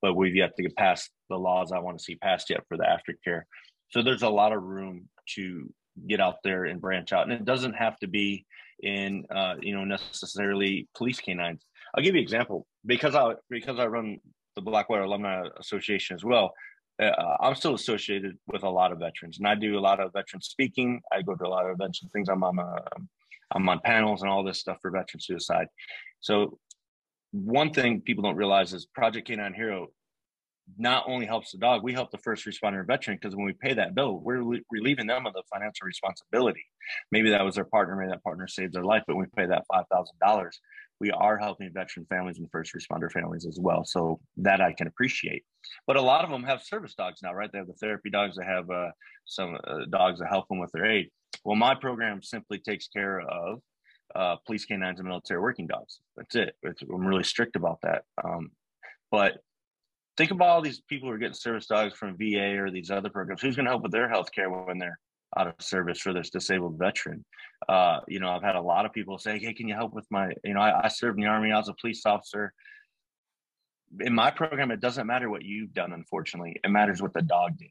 [0.00, 2.76] but we've yet to get past the laws I want to see passed yet for
[2.78, 3.42] the aftercare.
[3.90, 5.70] So there's a lot of room to
[6.08, 8.46] get out there and branch out, and it doesn't have to be
[8.82, 11.62] in uh, you know necessarily police canines.
[11.94, 14.18] I'll give you an example because I because I run
[14.56, 16.52] the Blackwater Alumni Association as well.
[17.00, 20.12] Uh, I'm still associated with a lot of veterans, and I do a lot of
[20.12, 21.00] veteran speaking.
[21.12, 22.28] I go to a lot of veteran things.
[22.28, 22.80] I'm on uh,
[23.54, 25.66] I'm on panels and all this stuff for veteran suicide.
[26.20, 26.58] So
[27.32, 29.88] one thing people don't realize is Project Canine Hero
[30.78, 33.74] not only helps the dog, we help the first responder veteran because when we pay
[33.74, 36.64] that bill, we're relieving them of the financial responsibility.
[37.10, 39.64] Maybe that was their partner, maybe that partner saved their life, but we pay that
[39.70, 40.60] five thousand dollars
[41.02, 43.84] we are helping veteran families and first responder families as well.
[43.84, 45.42] So that I can appreciate.
[45.84, 47.50] But a lot of them have service dogs now, right?
[47.50, 48.36] They have the therapy dogs.
[48.36, 48.90] They have uh,
[49.24, 51.10] some uh, dogs that help them with their aid.
[51.44, 53.60] Well, my program simply takes care of
[54.14, 56.00] uh, police canines and military working dogs.
[56.16, 56.56] That's it.
[56.62, 58.04] It's, I'm really strict about that.
[58.22, 58.50] Um,
[59.10, 59.38] but
[60.16, 63.10] think about all these people who are getting service dogs from VA or these other
[63.10, 63.40] programs.
[63.40, 64.98] Who's going to help with their health care when they're
[65.36, 67.24] out of service for this disabled veteran.
[67.68, 70.06] Uh, you know, I've had a lot of people say, "Hey, can you help with
[70.10, 71.52] my?" You know, I, I served in the army.
[71.52, 72.52] I was a police officer.
[74.00, 75.92] In my program, it doesn't matter what you've done.
[75.92, 77.70] Unfortunately, it matters what the dog did,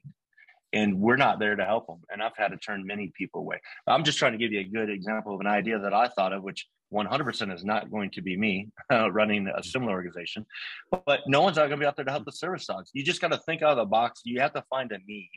[0.72, 2.00] and we're not there to help them.
[2.10, 3.60] And I've had to turn many people away.
[3.86, 6.32] I'm just trying to give you a good example of an idea that I thought
[6.32, 10.46] of, which 100% is not going to be me uh, running a similar organization.
[10.90, 12.90] But, but no one's not going to be out there to help the service dogs.
[12.92, 14.22] You just got to think out of the box.
[14.24, 15.30] You have to find a need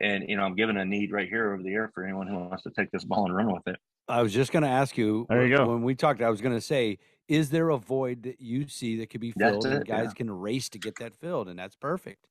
[0.00, 2.38] and you know, I'm giving a need right here over the air for anyone who
[2.38, 3.76] wants to take this ball and run with it.
[4.08, 5.26] I was just going to ask you.
[5.28, 5.68] There you go.
[5.68, 6.98] When we talked, I was going to say,
[7.28, 10.12] is there a void that you see that could be filled, and guys yeah.
[10.14, 12.26] can race to get that filled, and that's perfect.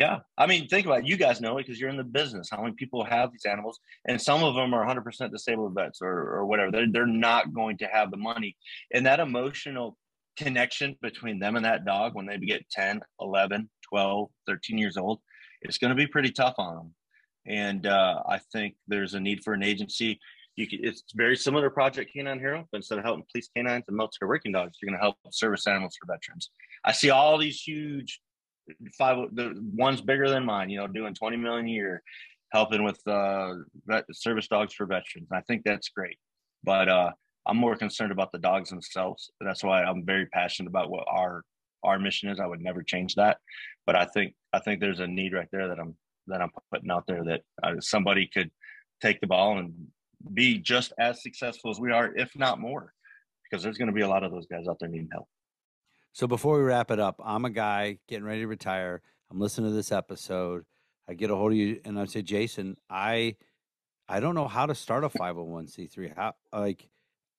[0.00, 1.06] Yeah, I mean, think about it.
[1.06, 2.48] You guys know it because you're in the business.
[2.50, 3.78] How many people have these animals,
[4.08, 6.70] and some of them are 100% disabled vets or or whatever.
[6.72, 8.56] They're they're not going to have the money,
[8.92, 9.96] and that emotional
[10.36, 15.20] connection between them and that dog when they get 10 11 12 13 years old
[15.60, 16.94] it's going to be pretty tough on them
[17.46, 20.18] and uh, I think there's a need for an agency.
[20.56, 23.84] You can, it's very similar to Project Canine Hero, but instead of helping police canines
[23.88, 26.50] and military working dogs, you're going to help service animals for veterans.
[26.84, 28.20] I see all these huge
[28.96, 32.02] five, the ones bigger than mine, you know, doing 20 million a year,
[32.52, 33.54] helping with uh,
[33.86, 35.28] vet, service dogs for veterans.
[35.32, 36.18] I think that's great,
[36.64, 37.10] but uh,
[37.46, 39.30] I'm more concerned about the dogs themselves.
[39.40, 41.42] That's why I'm very passionate about what our
[41.82, 42.38] our mission is.
[42.38, 43.38] I would never change that,
[43.86, 45.94] but I think I think there's a need right there that I'm
[46.26, 48.50] that I'm putting out there that uh, somebody could
[49.00, 49.72] take the ball and
[50.34, 52.92] be just as successful as we are, if not more,
[53.44, 55.28] because there's going to be a lot of those guys out there needing help.
[56.12, 59.02] So before we wrap it up, I'm a guy getting ready to retire.
[59.30, 60.64] I'm listening to this episode.
[61.08, 63.36] I get a hold of you and I say, Jason, I
[64.08, 66.16] I don't know how to start a 501c3.
[66.16, 66.88] How like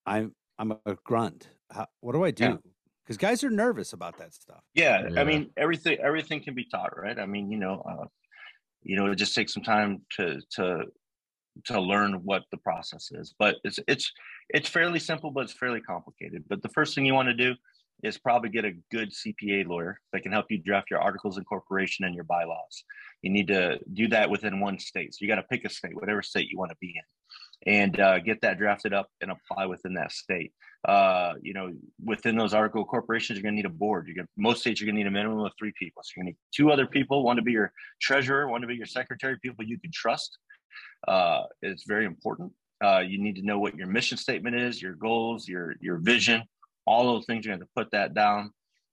[0.05, 1.47] I'm I'm a grunt.
[1.69, 2.59] How, what do I do?
[3.03, 3.29] Because yeah.
[3.29, 4.61] guys are nervous about that stuff.
[4.73, 7.19] Yeah, yeah, I mean everything everything can be taught, right?
[7.19, 8.05] I mean, you know, uh,
[8.83, 10.83] you know it just takes some time to to
[11.65, 14.11] to learn what the process is but it's it's
[14.49, 17.53] it's fairly simple but it's fairly complicated but the first thing you want to do
[18.03, 21.41] is probably get a good cpa lawyer that can help you draft your articles of
[21.41, 22.83] incorporation and your bylaws
[23.21, 25.95] you need to do that within one state so you got to pick a state
[25.95, 27.03] whatever state you want to be in
[27.67, 30.51] and uh, get that drafted up and apply within that state.
[30.87, 31.71] Uh, you know,
[32.03, 34.07] within those article corporations, you're going to need a board.
[34.07, 36.01] You're going most states you're going to need a minimum of three people.
[36.03, 37.71] So you're going to need two other people, one to be your
[38.01, 40.37] treasurer, one to be your secretary, people you can trust.
[41.07, 42.51] Uh, it's very important.
[42.83, 46.41] Uh, you need to know what your mission statement is, your goals, your your vision,
[46.85, 47.45] all those things.
[47.45, 48.51] You're going to put that down,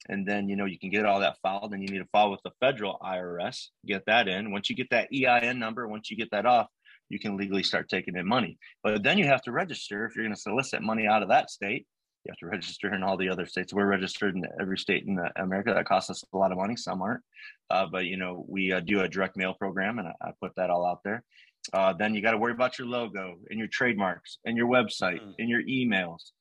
[0.09, 1.73] and then you know you can get all that filed.
[1.73, 4.53] And you need to file with the federal IRS, get that in.
[4.53, 6.69] Once you get that EIN number, once you get that off,
[7.09, 8.59] you can legally start taking in money.
[8.83, 11.51] But then you have to register if you're going to solicit money out of that
[11.51, 11.87] state.
[12.25, 13.73] You have to register in all the other states.
[13.73, 15.73] We're registered in every state in America.
[15.73, 16.77] That costs us a lot of money.
[16.77, 17.23] Some aren't,
[17.71, 20.53] uh, but you know we uh, do a direct mail program, and I, I put
[20.57, 21.25] that all out there.
[21.73, 25.21] Uh, then you got to worry about your logo and your trademarks and your website
[25.21, 25.35] mm.
[25.39, 26.33] and your emails.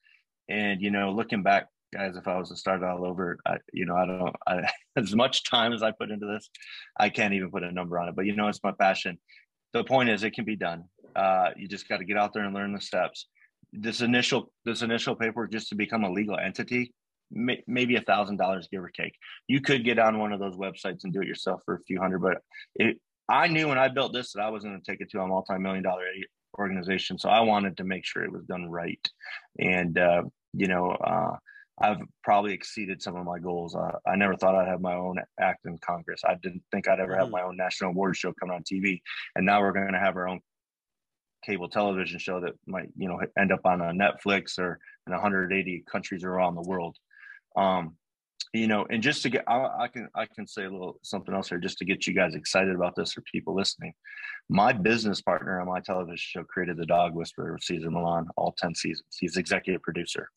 [0.49, 3.85] And you know, looking back, guys, if I was to start all over, I, you
[3.85, 6.49] know, I don't I, as much time as I put into this,
[6.97, 8.15] I can't even put a number on it.
[8.15, 9.17] But you know, it's my passion,
[9.73, 12.43] the point is it can be done uh, you just got to get out there
[12.43, 13.27] and learn the steps
[13.73, 16.93] this initial this initial paperwork just to become a legal entity
[17.31, 19.13] may, maybe a thousand dollars give or take
[19.47, 21.99] you could get on one of those websites and do it yourself for a few
[21.99, 22.37] hundred but
[22.75, 22.97] it,
[23.27, 25.27] i knew when i built this that i was going to take it to a
[25.27, 26.05] multi-million dollar
[26.57, 27.17] organization.
[27.17, 29.05] So I wanted to make sure it was done right.
[29.59, 31.37] And, uh, you know, uh,
[31.79, 33.75] I've probably exceeded some of my goals.
[33.75, 36.21] Uh, I never thought I'd have my own act in Congress.
[36.25, 37.33] I didn't think I'd ever have mm-hmm.
[37.33, 38.99] my own national award show coming on TV.
[39.35, 40.39] And now we're going to have our own
[41.45, 45.83] cable television show that might, you know, end up on a Netflix or in 180
[45.89, 46.97] countries around the world.
[47.55, 47.95] Um,
[48.53, 51.33] you know, and just to get, I, I, can I can say a little something
[51.33, 53.93] else here, just to get you guys excited about this or people listening.
[54.49, 58.73] My business partner on my television show created the Dog Whisperer Cesar Millan, all ten
[58.73, 59.17] seasons.
[59.19, 60.29] He's executive producer.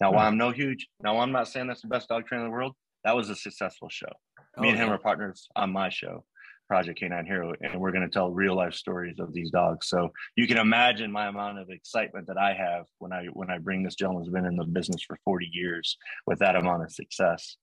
[0.00, 2.50] Now, while I'm no huge, now I'm not saying that's the best dog trainer in
[2.50, 2.74] the world.
[3.04, 4.10] That was a successful show.
[4.58, 4.94] Me oh, and him yeah.
[4.94, 6.24] are partners on my show,
[6.66, 9.88] Project Canine Hero, and we're going to tell real life stories of these dogs.
[9.88, 13.58] So you can imagine my amount of excitement that I have when I when I
[13.58, 17.56] bring this gentleman's been in the business for 40 years with that amount of success.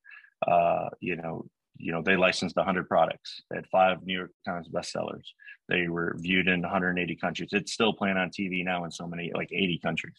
[0.47, 1.45] Uh, you know,
[1.77, 3.41] you know, they licensed 100 products.
[3.49, 5.25] They had five New York Times bestsellers.
[5.69, 7.49] They were viewed in 180 countries.
[7.51, 10.15] It's still playing on TV now in so many, like 80 countries.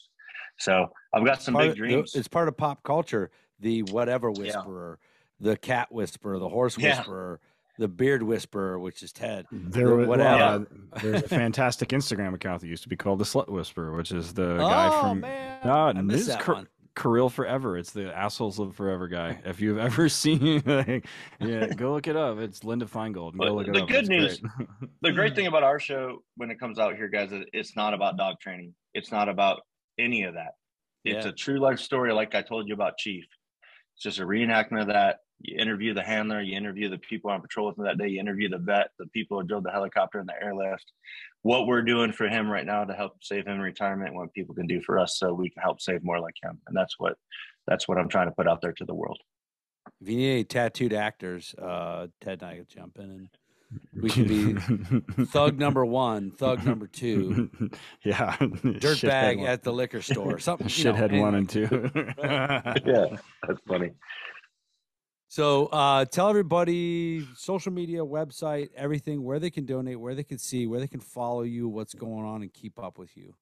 [0.59, 2.15] So I've got some big of, dreams.
[2.15, 3.31] It's part of pop culture.
[3.61, 4.99] The whatever whisperer,
[5.41, 5.51] yeah.
[5.53, 7.41] the cat whisperer, the horse whisperer.
[7.43, 9.47] Yeah the beard whisperer, which is Ted.
[9.51, 10.67] There, whatever.
[10.93, 14.13] Uh, there's a fantastic Instagram account that used to be called the Slut Whisperer, which
[14.13, 15.21] is the oh, guy from.
[15.21, 15.59] Man.
[15.65, 16.69] No, I missed that Car- one.
[16.97, 17.77] Kirill Forever.
[17.77, 19.41] It's the assholes live forever guy.
[19.45, 21.07] If you've ever seen, like,
[21.41, 22.39] yeah, go look it up.
[22.39, 23.37] It's Linda Feingold.
[23.37, 23.89] Go look the up.
[23.89, 24.69] good news, great.
[25.03, 27.95] the great thing about our show when it comes out here, guys, is it's not
[27.95, 28.75] about dog training.
[28.95, 29.63] It's not about
[29.99, 30.53] any of that.
[31.05, 31.31] It's yeah.
[31.31, 33.25] a true life story, like I told you about Chief.
[33.95, 37.43] It's just a reenactment of that you interview the handler, you interview the people on
[37.43, 40.19] patrol with him that day, you interview the vet, the people who drove the helicopter
[40.19, 40.93] and the airlift,
[41.43, 44.55] what we're doing for him right now to help save him in retirement, what people
[44.55, 46.59] can do for us so we can help save more like him.
[46.67, 47.17] And that's what
[47.67, 49.19] that's what I'm trying to put out there to the world.
[50.01, 53.29] If you need any tattooed actors, uh, Ted and I could jump in and
[54.01, 54.55] we could be
[55.27, 57.51] thug number one, thug number two.
[58.05, 58.37] Yeah.
[58.37, 60.39] Dirtbag at the liquor store.
[60.39, 60.67] Something.
[60.69, 61.91] Shithead know, one and two.
[62.19, 63.17] yeah.
[63.47, 63.93] That's funny.
[65.35, 70.39] So uh, tell everybody social media, website, everything, where they can donate, where they can
[70.39, 73.35] see, where they can follow you, what's going on, and keep up with you.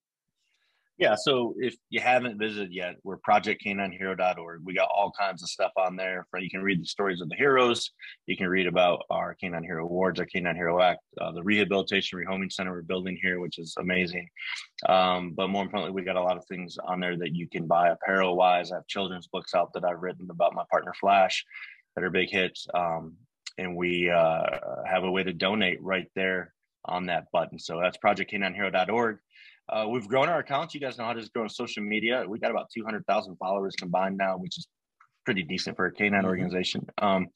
[0.96, 4.60] Yeah, so if you haven't visited yet, we're projectcaninehero.org.
[4.64, 6.26] We got all kinds of stuff on there.
[6.38, 7.90] You can read the stories of the heroes.
[8.24, 12.18] You can read about our Canine Hero Awards, our Canine Hero Act, uh, the rehabilitation
[12.18, 14.30] rehoming center we're building here, which is amazing.
[14.88, 17.66] Um, but more importantly, we got a lot of things on there that you can
[17.66, 18.72] buy apparel wise.
[18.72, 21.44] I have children's books out that I've written about my partner Flash
[21.94, 22.66] that are big hits.
[22.74, 23.16] Um,
[23.58, 24.44] and we uh,
[24.86, 26.54] have a way to donate right there
[26.84, 27.58] on that button.
[27.58, 29.18] So that's projectcaninehero.org.
[29.68, 30.74] Uh, we've grown our accounts.
[30.74, 32.24] You guys know how to grow on social media.
[32.26, 34.66] We got about 200,000 followers combined now, which is
[35.24, 36.28] pretty decent for a canine mm-hmm.
[36.28, 36.86] organization.
[36.98, 37.28] Um,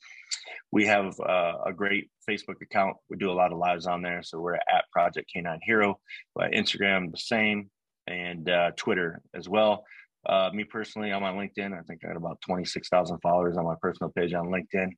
[0.73, 2.97] we have uh, a great Facebook account.
[3.09, 4.23] We do a lot of lives on there.
[4.23, 6.01] So we're at Project Canine Hero.
[6.35, 7.71] But Instagram, the same,
[8.07, 9.85] and uh, Twitter as well.
[10.29, 11.73] Uh, me personally, I'm on LinkedIn.
[11.73, 14.91] I think I got about 26,000 followers on my personal page on LinkedIn.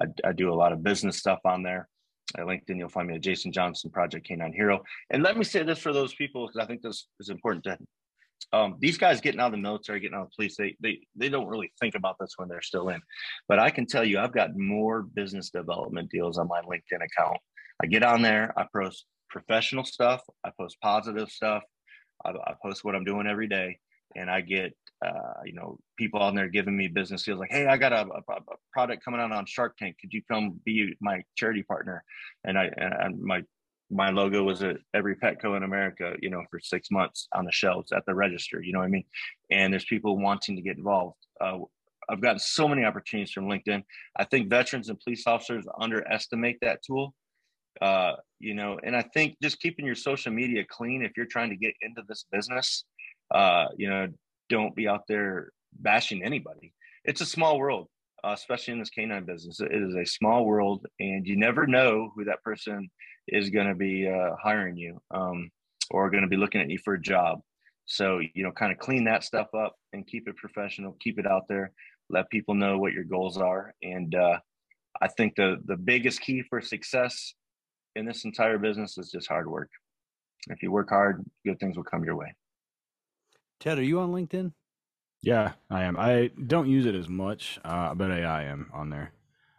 [0.00, 1.88] I, I, do a lot of business stuff on there.
[2.36, 4.82] At LinkedIn, you'll find me at Jason Johnson, Project Canine Hero.
[5.10, 7.78] And let me say this for those people, because I think this is important to
[8.52, 11.00] um, these guys getting out of the military, getting out of the police, they, they,
[11.16, 13.00] they don't really think about this when they're still in.
[13.48, 17.38] But I can tell you, I've got more business development deals on my LinkedIn account.
[17.82, 21.64] I get on there, I post professional stuff, I post positive stuff,
[22.24, 23.78] I, I post what I'm doing every day
[24.16, 24.74] and I get
[25.04, 28.00] uh, you know people on there giving me business deals like, hey, I got a,
[28.02, 29.96] a, a, product coming out on Shark Tank.
[30.00, 32.02] Could you come be my charity partner?
[32.44, 33.42] And I and my
[33.90, 37.52] my logo was at every Petco in America, you know, for six months on the
[37.52, 38.60] shelves at the register.
[38.62, 39.04] You know what I mean?
[39.50, 41.16] And there's people wanting to get involved.
[41.40, 41.58] Uh,
[42.08, 43.82] I've gotten so many opportunities from LinkedIn.
[44.16, 47.14] I think veterans and police officers underestimate that tool.
[47.80, 51.50] Uh, you know, and I think just keeping your social media clean if you're trying
[51.50, 52.84] to get into this business
[53.32, 54.08] uh, you know,
[54.48, 56.72] don't be out there bashing anybody.
[57.04, 57.88] It's a small world,
[58.24, 59.60] uh, especially in this canine business.
[59.60, 62.90] It is a small world, and you never know who that person
[63.28, 65.50] is going to be uh, hiring you um,
[65.90, 67.40] or going to be looking at you for a job.
[67.86, 71.26] So, you know, kind of clean that stuff up and keep it professional, keep it
[71.26, 71.72] out there,
[72.10, 73.74] let people know what your goals are.
[73.82, 74.38] And uh,
[75.00, 77.34] I think the, the biggest key for success
[77.94, 79.70] in this entire business is just hard work.
[80.48, 82.34] If you work hard, good things will come your way.
[83.60, 84.52] Ted, are you on LinkedIn?
[85.22, 85.96] Yeah, I am.
[85.98, 89.12] I don't use it as much, uh, but I, I am on there.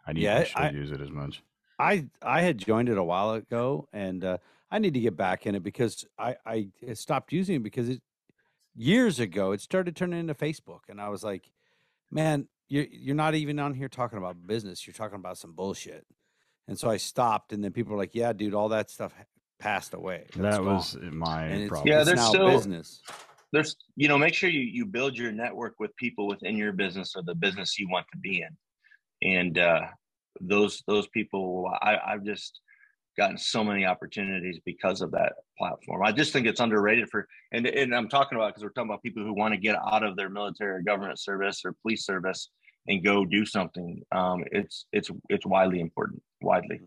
[0.06, 1.42] I need yeah, to use it as much.
[1.78, 4.38] I I had joined it a while ago, and uh,
[4.70, 8.00] I need to get back in it because I I stopped using it because it
[8.74, 11.50] years ago it started turning into Facebook, and I was like,
[12.10, 14.86] man, you're you're not even on here talking about business.
[14.86, 16.06] You're talking about some bullshit.
[16.66, 19.14] And so I stopped, and then people were like, "Yeah, dude, all that stuff
[19.58, 20.24] passed away.
[20.28, 20.66] It's that gone.
[20.66, 21.88] was my and it's, problem.
[21.88, 23.02] Yeah, it's there's now still- business.
[23.52, 27.14] There's you know make sure you you build your network with people within your business
[27.16, 29.28] or the business you want to be in.
[29.36, 29.82] And uh
[30.40, 32.60] those those people i i've just
[33.18, 36.04] gotten so many opportunities because of that platform.
[36.04, 39.02] I just think it's underrated for and and i'm talking about because we're talking about
[39.02, 42.50] people who want to get out of their military or government service or police service
[42.86, 44.02] and go do something.
[44.12, 46.80] Um it's it's it's widely important widely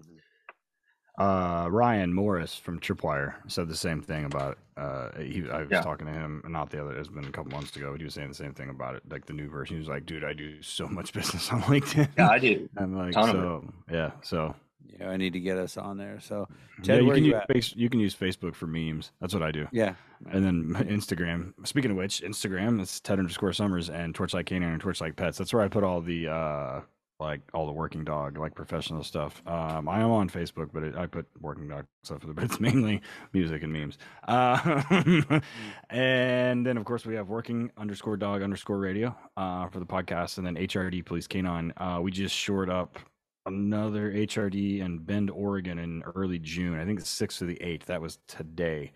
[1.21, 4.57] Uh, Ryan Morris from Tripwire said the same thing about it.
[4.77, 5.81] Uh, he, I was Yeah.
[5.81, 6.97] talking to him not the other.
[6.97, 7.91] It's been a couple months ago.
[7.91, 9.75] But he was saying the same thing about it, like the new version.
[9.75, 12.95] He was like, "Dude, I do so much business on LinkedIn." yeah i do I'm
[12.97, 14.55] like, Ton so yeah, so
[14.99, 16.19] Yeah, I need to get us on there.
[16.21, 16.47] So
[16.79, 17.53] yeah, Ted, you where can you use at?
[17.53, 19.11] face, you can use Facebook for memes.
[19.21, 19.67] That's what I do.
[19.71, 19.93] yeah,
[20.31, 21.53] And then Instagram.
[21.67, 25.37] Speaking of which, Instagram is Ted underscore Summers and Torchlight Canine and Torchlight Pets.
[25.37, 26.81] That's where I put all the uh
[27.21, 29.41] like all the working dog like professional stuff.
[29.45, 33.01] Um, I am on Facebook, but it, I put working dog stuff, but it's mainly
[33.31, 33.97] music and memes.
[34.27, 35.39] Uh,
[35.89, 40.37] and then of course we have working underscore dog underscore radio uh for the podcast,
[40.39, 41.71] and then HRD Police Canine.
[41.77, 42.97] Uh, we just shored up
[43.45, 46.79] another HRD in Bend, Oregon in early June.
[46.79, 47.85] I think the sixth or the eighth.
[47.85, 48.91] That was today.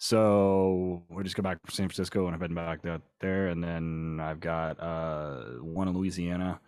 [0.00, 2.82] So we just got back from San Francisco and I'm heading back
[3.20, 3.48] there.
[3.48, 6.60] And then I've got uh, one in Louisiana.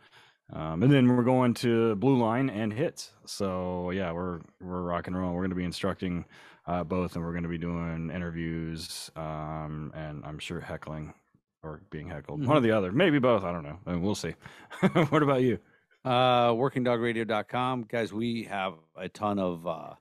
[0.52, 3.12] Um, and then we're going to Blue Line and Hits.
[3.24, 5.32] So yeah, we're we're rock and roll.
[5.32, 6.24] We're going to be instructing
[6.66, 11.14] uh, both, and we're going to be doing interviews, um, and I'm sure heckling
[11.62, 13.44] or being heckled, one or the other, maybe both.
[13.44, 13.78] I don't know.
[13.86, 14.34] I mean, we'll see.
[15.10, 15.58] what about you?
[16.04, 17.84] uh, workingdogradio.com.
[17.88, 19.94] Guys, we have a ton of uh,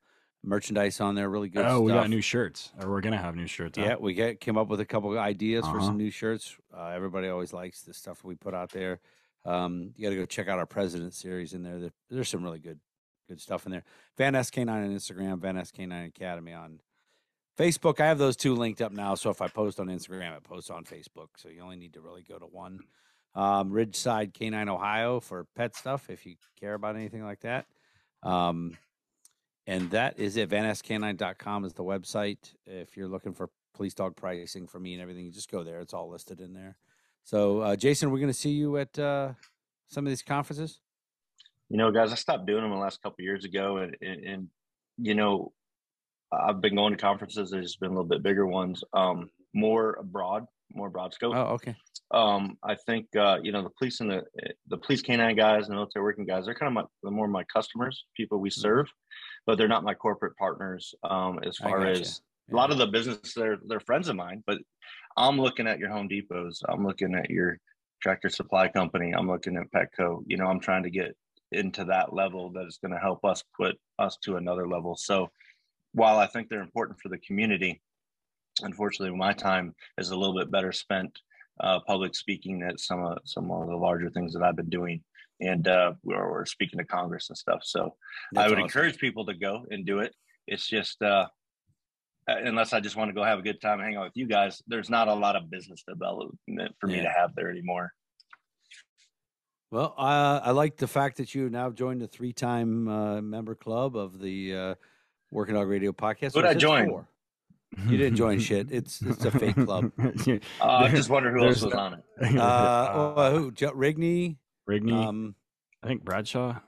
[0.43, 1.29] merchandise on there.
[1.29, 3.77] Really good oh, we got new shirts, or we're gonna have new shirts.
[3.77, 5.87] Yeah, we get, came up with a couple of ideas for Uh-huh.
[5.87, 6.55] some new shirts.
[6.75, 8.99] Uh, everybody always likes the stuff we put out there.
[9.45, 11.79] Um, you got to go check out our President series in there.
[11.79, 12.79] There- There's some really good,
[13.27, 13.83] good stuff in there.
[14.17, 16.79] Van SK9 on Instagram, Van SK9 Academy on
[17.57, 17.99] Facebook.
[17.99, 19.15] I have those two linked up now.
[19.15, 21.27] So if I post on Instagram, it posts on Facebook.
[21.37, 22.79] So you only need to really go to one.
[23.35, 27.67] Um, Ridgeside Canine Ohio for pet stuff if you care about anything like that.
[28.23, 28.77] Um,
[29.67, 30.49] and that is it.
[30.49, 32.37] VanSK9.com is the website.
[32.65, 35.79] If you're looking for police dog pricing for me and everything, you just go there.
[35.79, 36.75] It's all listed in there.
[37.29, 39.33] So, uh, Jason, we're going to see you at uh,
[39.87, 40.79] some of these conferences.
[41.69, 44.23] you know guys i stopped doing them the last couple of years ago and, and,
[44.31, 44.47] and
[44.97, 45.51] you know
[46.33, 50.43] i've been going to conferences there's been a little bit bigger ones um more abroad
[50.73, 51.75] more broad scope Oh, okay.
[52.21, 54.21] um i think uh you know the police and the
[54.73, 57.43] the police canine guys and military working guys they're kind of my the more my
[57.57, 58.87] customers people we serve
[59.45, 61.69] but they're not my corporate partners um as Mm-hmm.
[61.69, 64.57] Far as a lot of the business they're they're friends of mine but
[65.19, 67.59] i'm looking at your home depots i'm looking at your
[68.01, 71.15] tractor supply company i'm looking at petco you know i'm trying to get
[71.51, 75.29] into that level that is going to help us put us to another level so
[75.93, 77.81] while i think they're important for the community
[78.61, 81.19] unfortunately my time is a little bit better spent
[81.61, 85.01] uh, public speaking at some of some of the larger things that i've been doing
[85.41, 87.95] and uh, we're, we're speaking to congress and stuff so
[88.35, 88.65] I would awesome.
[88.65, 90.13] encourage people to go and do it.
[90.47, 91.27] It's just uh,
[92.37, 94.27] unless I just want to go have a good time and hang out with you
[94.27, 97.03] guys, there's not a lot of business development for me Yeah.
[97.03, 97.91] to have there anymore.
[99.71, 103.95] Well, uh, I like the fact that you now joined the three-time uh, member club
[103.95, 104.75] of the uh,
[105.31, 106.33] Working Dog Radio podcast.
[106.33, 106.89] Who'd Or I is it join?
[106.89, 107.07] four?
[107.87, 108.71] You didn't join shit.
[108.71, 109.91] It's it's a fake club.
[109.99, 112.03] Uh, I just wonder who else was on it.
[112.39, 113.51] Uh, oh, uh, who?
[113.51, 114.37] Joe Rigney.
[114.67, 115.35] Rigney, Um,
[115.83, 116.59] I think Bradshaw.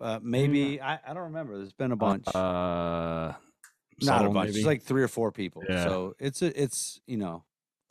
[0.00, 1.58] uh, maybe I, I don't remember.
[1.58, 2.24] There's been a bunch.
[2.34, 3.34] Uh,
[4.02, 4.48] Not a bunch.
[4.48, 4.58] maybe?
[4.58, 5.62] It's like three or four people.
[5.68, 5.84] Yeah.
[5.84, 7.44] So it's a, it's you know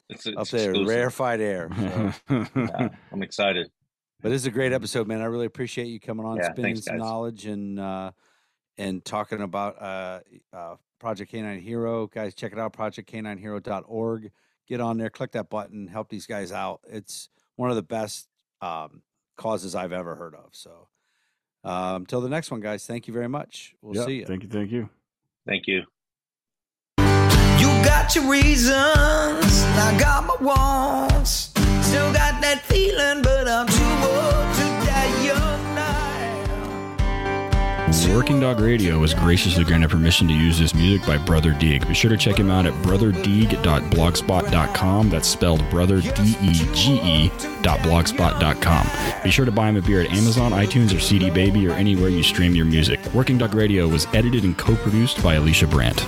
[0.10, 0.88] It's, up it's there, exclusive.
[0.96, 1.70] rarefied air.
[2.30, 2.46] So.
[2.56, 3.70] Yeah, I'm excited.
[4.22, 5.22] But this is a great episode, man.
[5.22, 7.06] I really appreciate you coming on, Yeah, spinning thanks, some guys.
[7.06, 8.12] knowledge and uh,
[8.78, 10.20] and talking about uh,
[10.54, 12.08] uh, Project Canine Hero.
[12.08, 14.32] Guys, check it out, projectcaninehero.org.
[14.68, 16.82] Get on there, click that button, help these guys out.
[16.90, 18.28] It's one of the best
[18.62, 19.02] um,
[19.38, 20.50] causes I've ever heard of.
[20.52, 20.88] So
[21.64, 23.76] um, until the next one, guys, thank you very much.
[23.82, 24.26] We'll Yeah, see you.
[24.26, 24.50] Thank you.
[24.50, 24.90] Thank you.
[25.46, 25.84] Thank you.
[27.98, 31.50] Got your reasons, I got my wants.
[31.82, 35.98] Still got that feeling, but I'm too old to die young now.
[38.16, 41.88] Working Dog Radio was graciously granted permission to use this music by Brother Dege.
[41.88, 45.10] Be sure to check him out at brotherdege.blogspot.com.
[45.10, 47.32] That's spelled brother D E G E
[47.64, 48.88] dot blogspot.com.
[49.24, 52.10] Be sure to buy him a beer at Amazon, iTunes, or CD Baby, or anywhere
[52.10, 53.00] you stream your music.
[53.16, 56.06] Working Dog Radio was edited and co-produced by Alicia Brandt.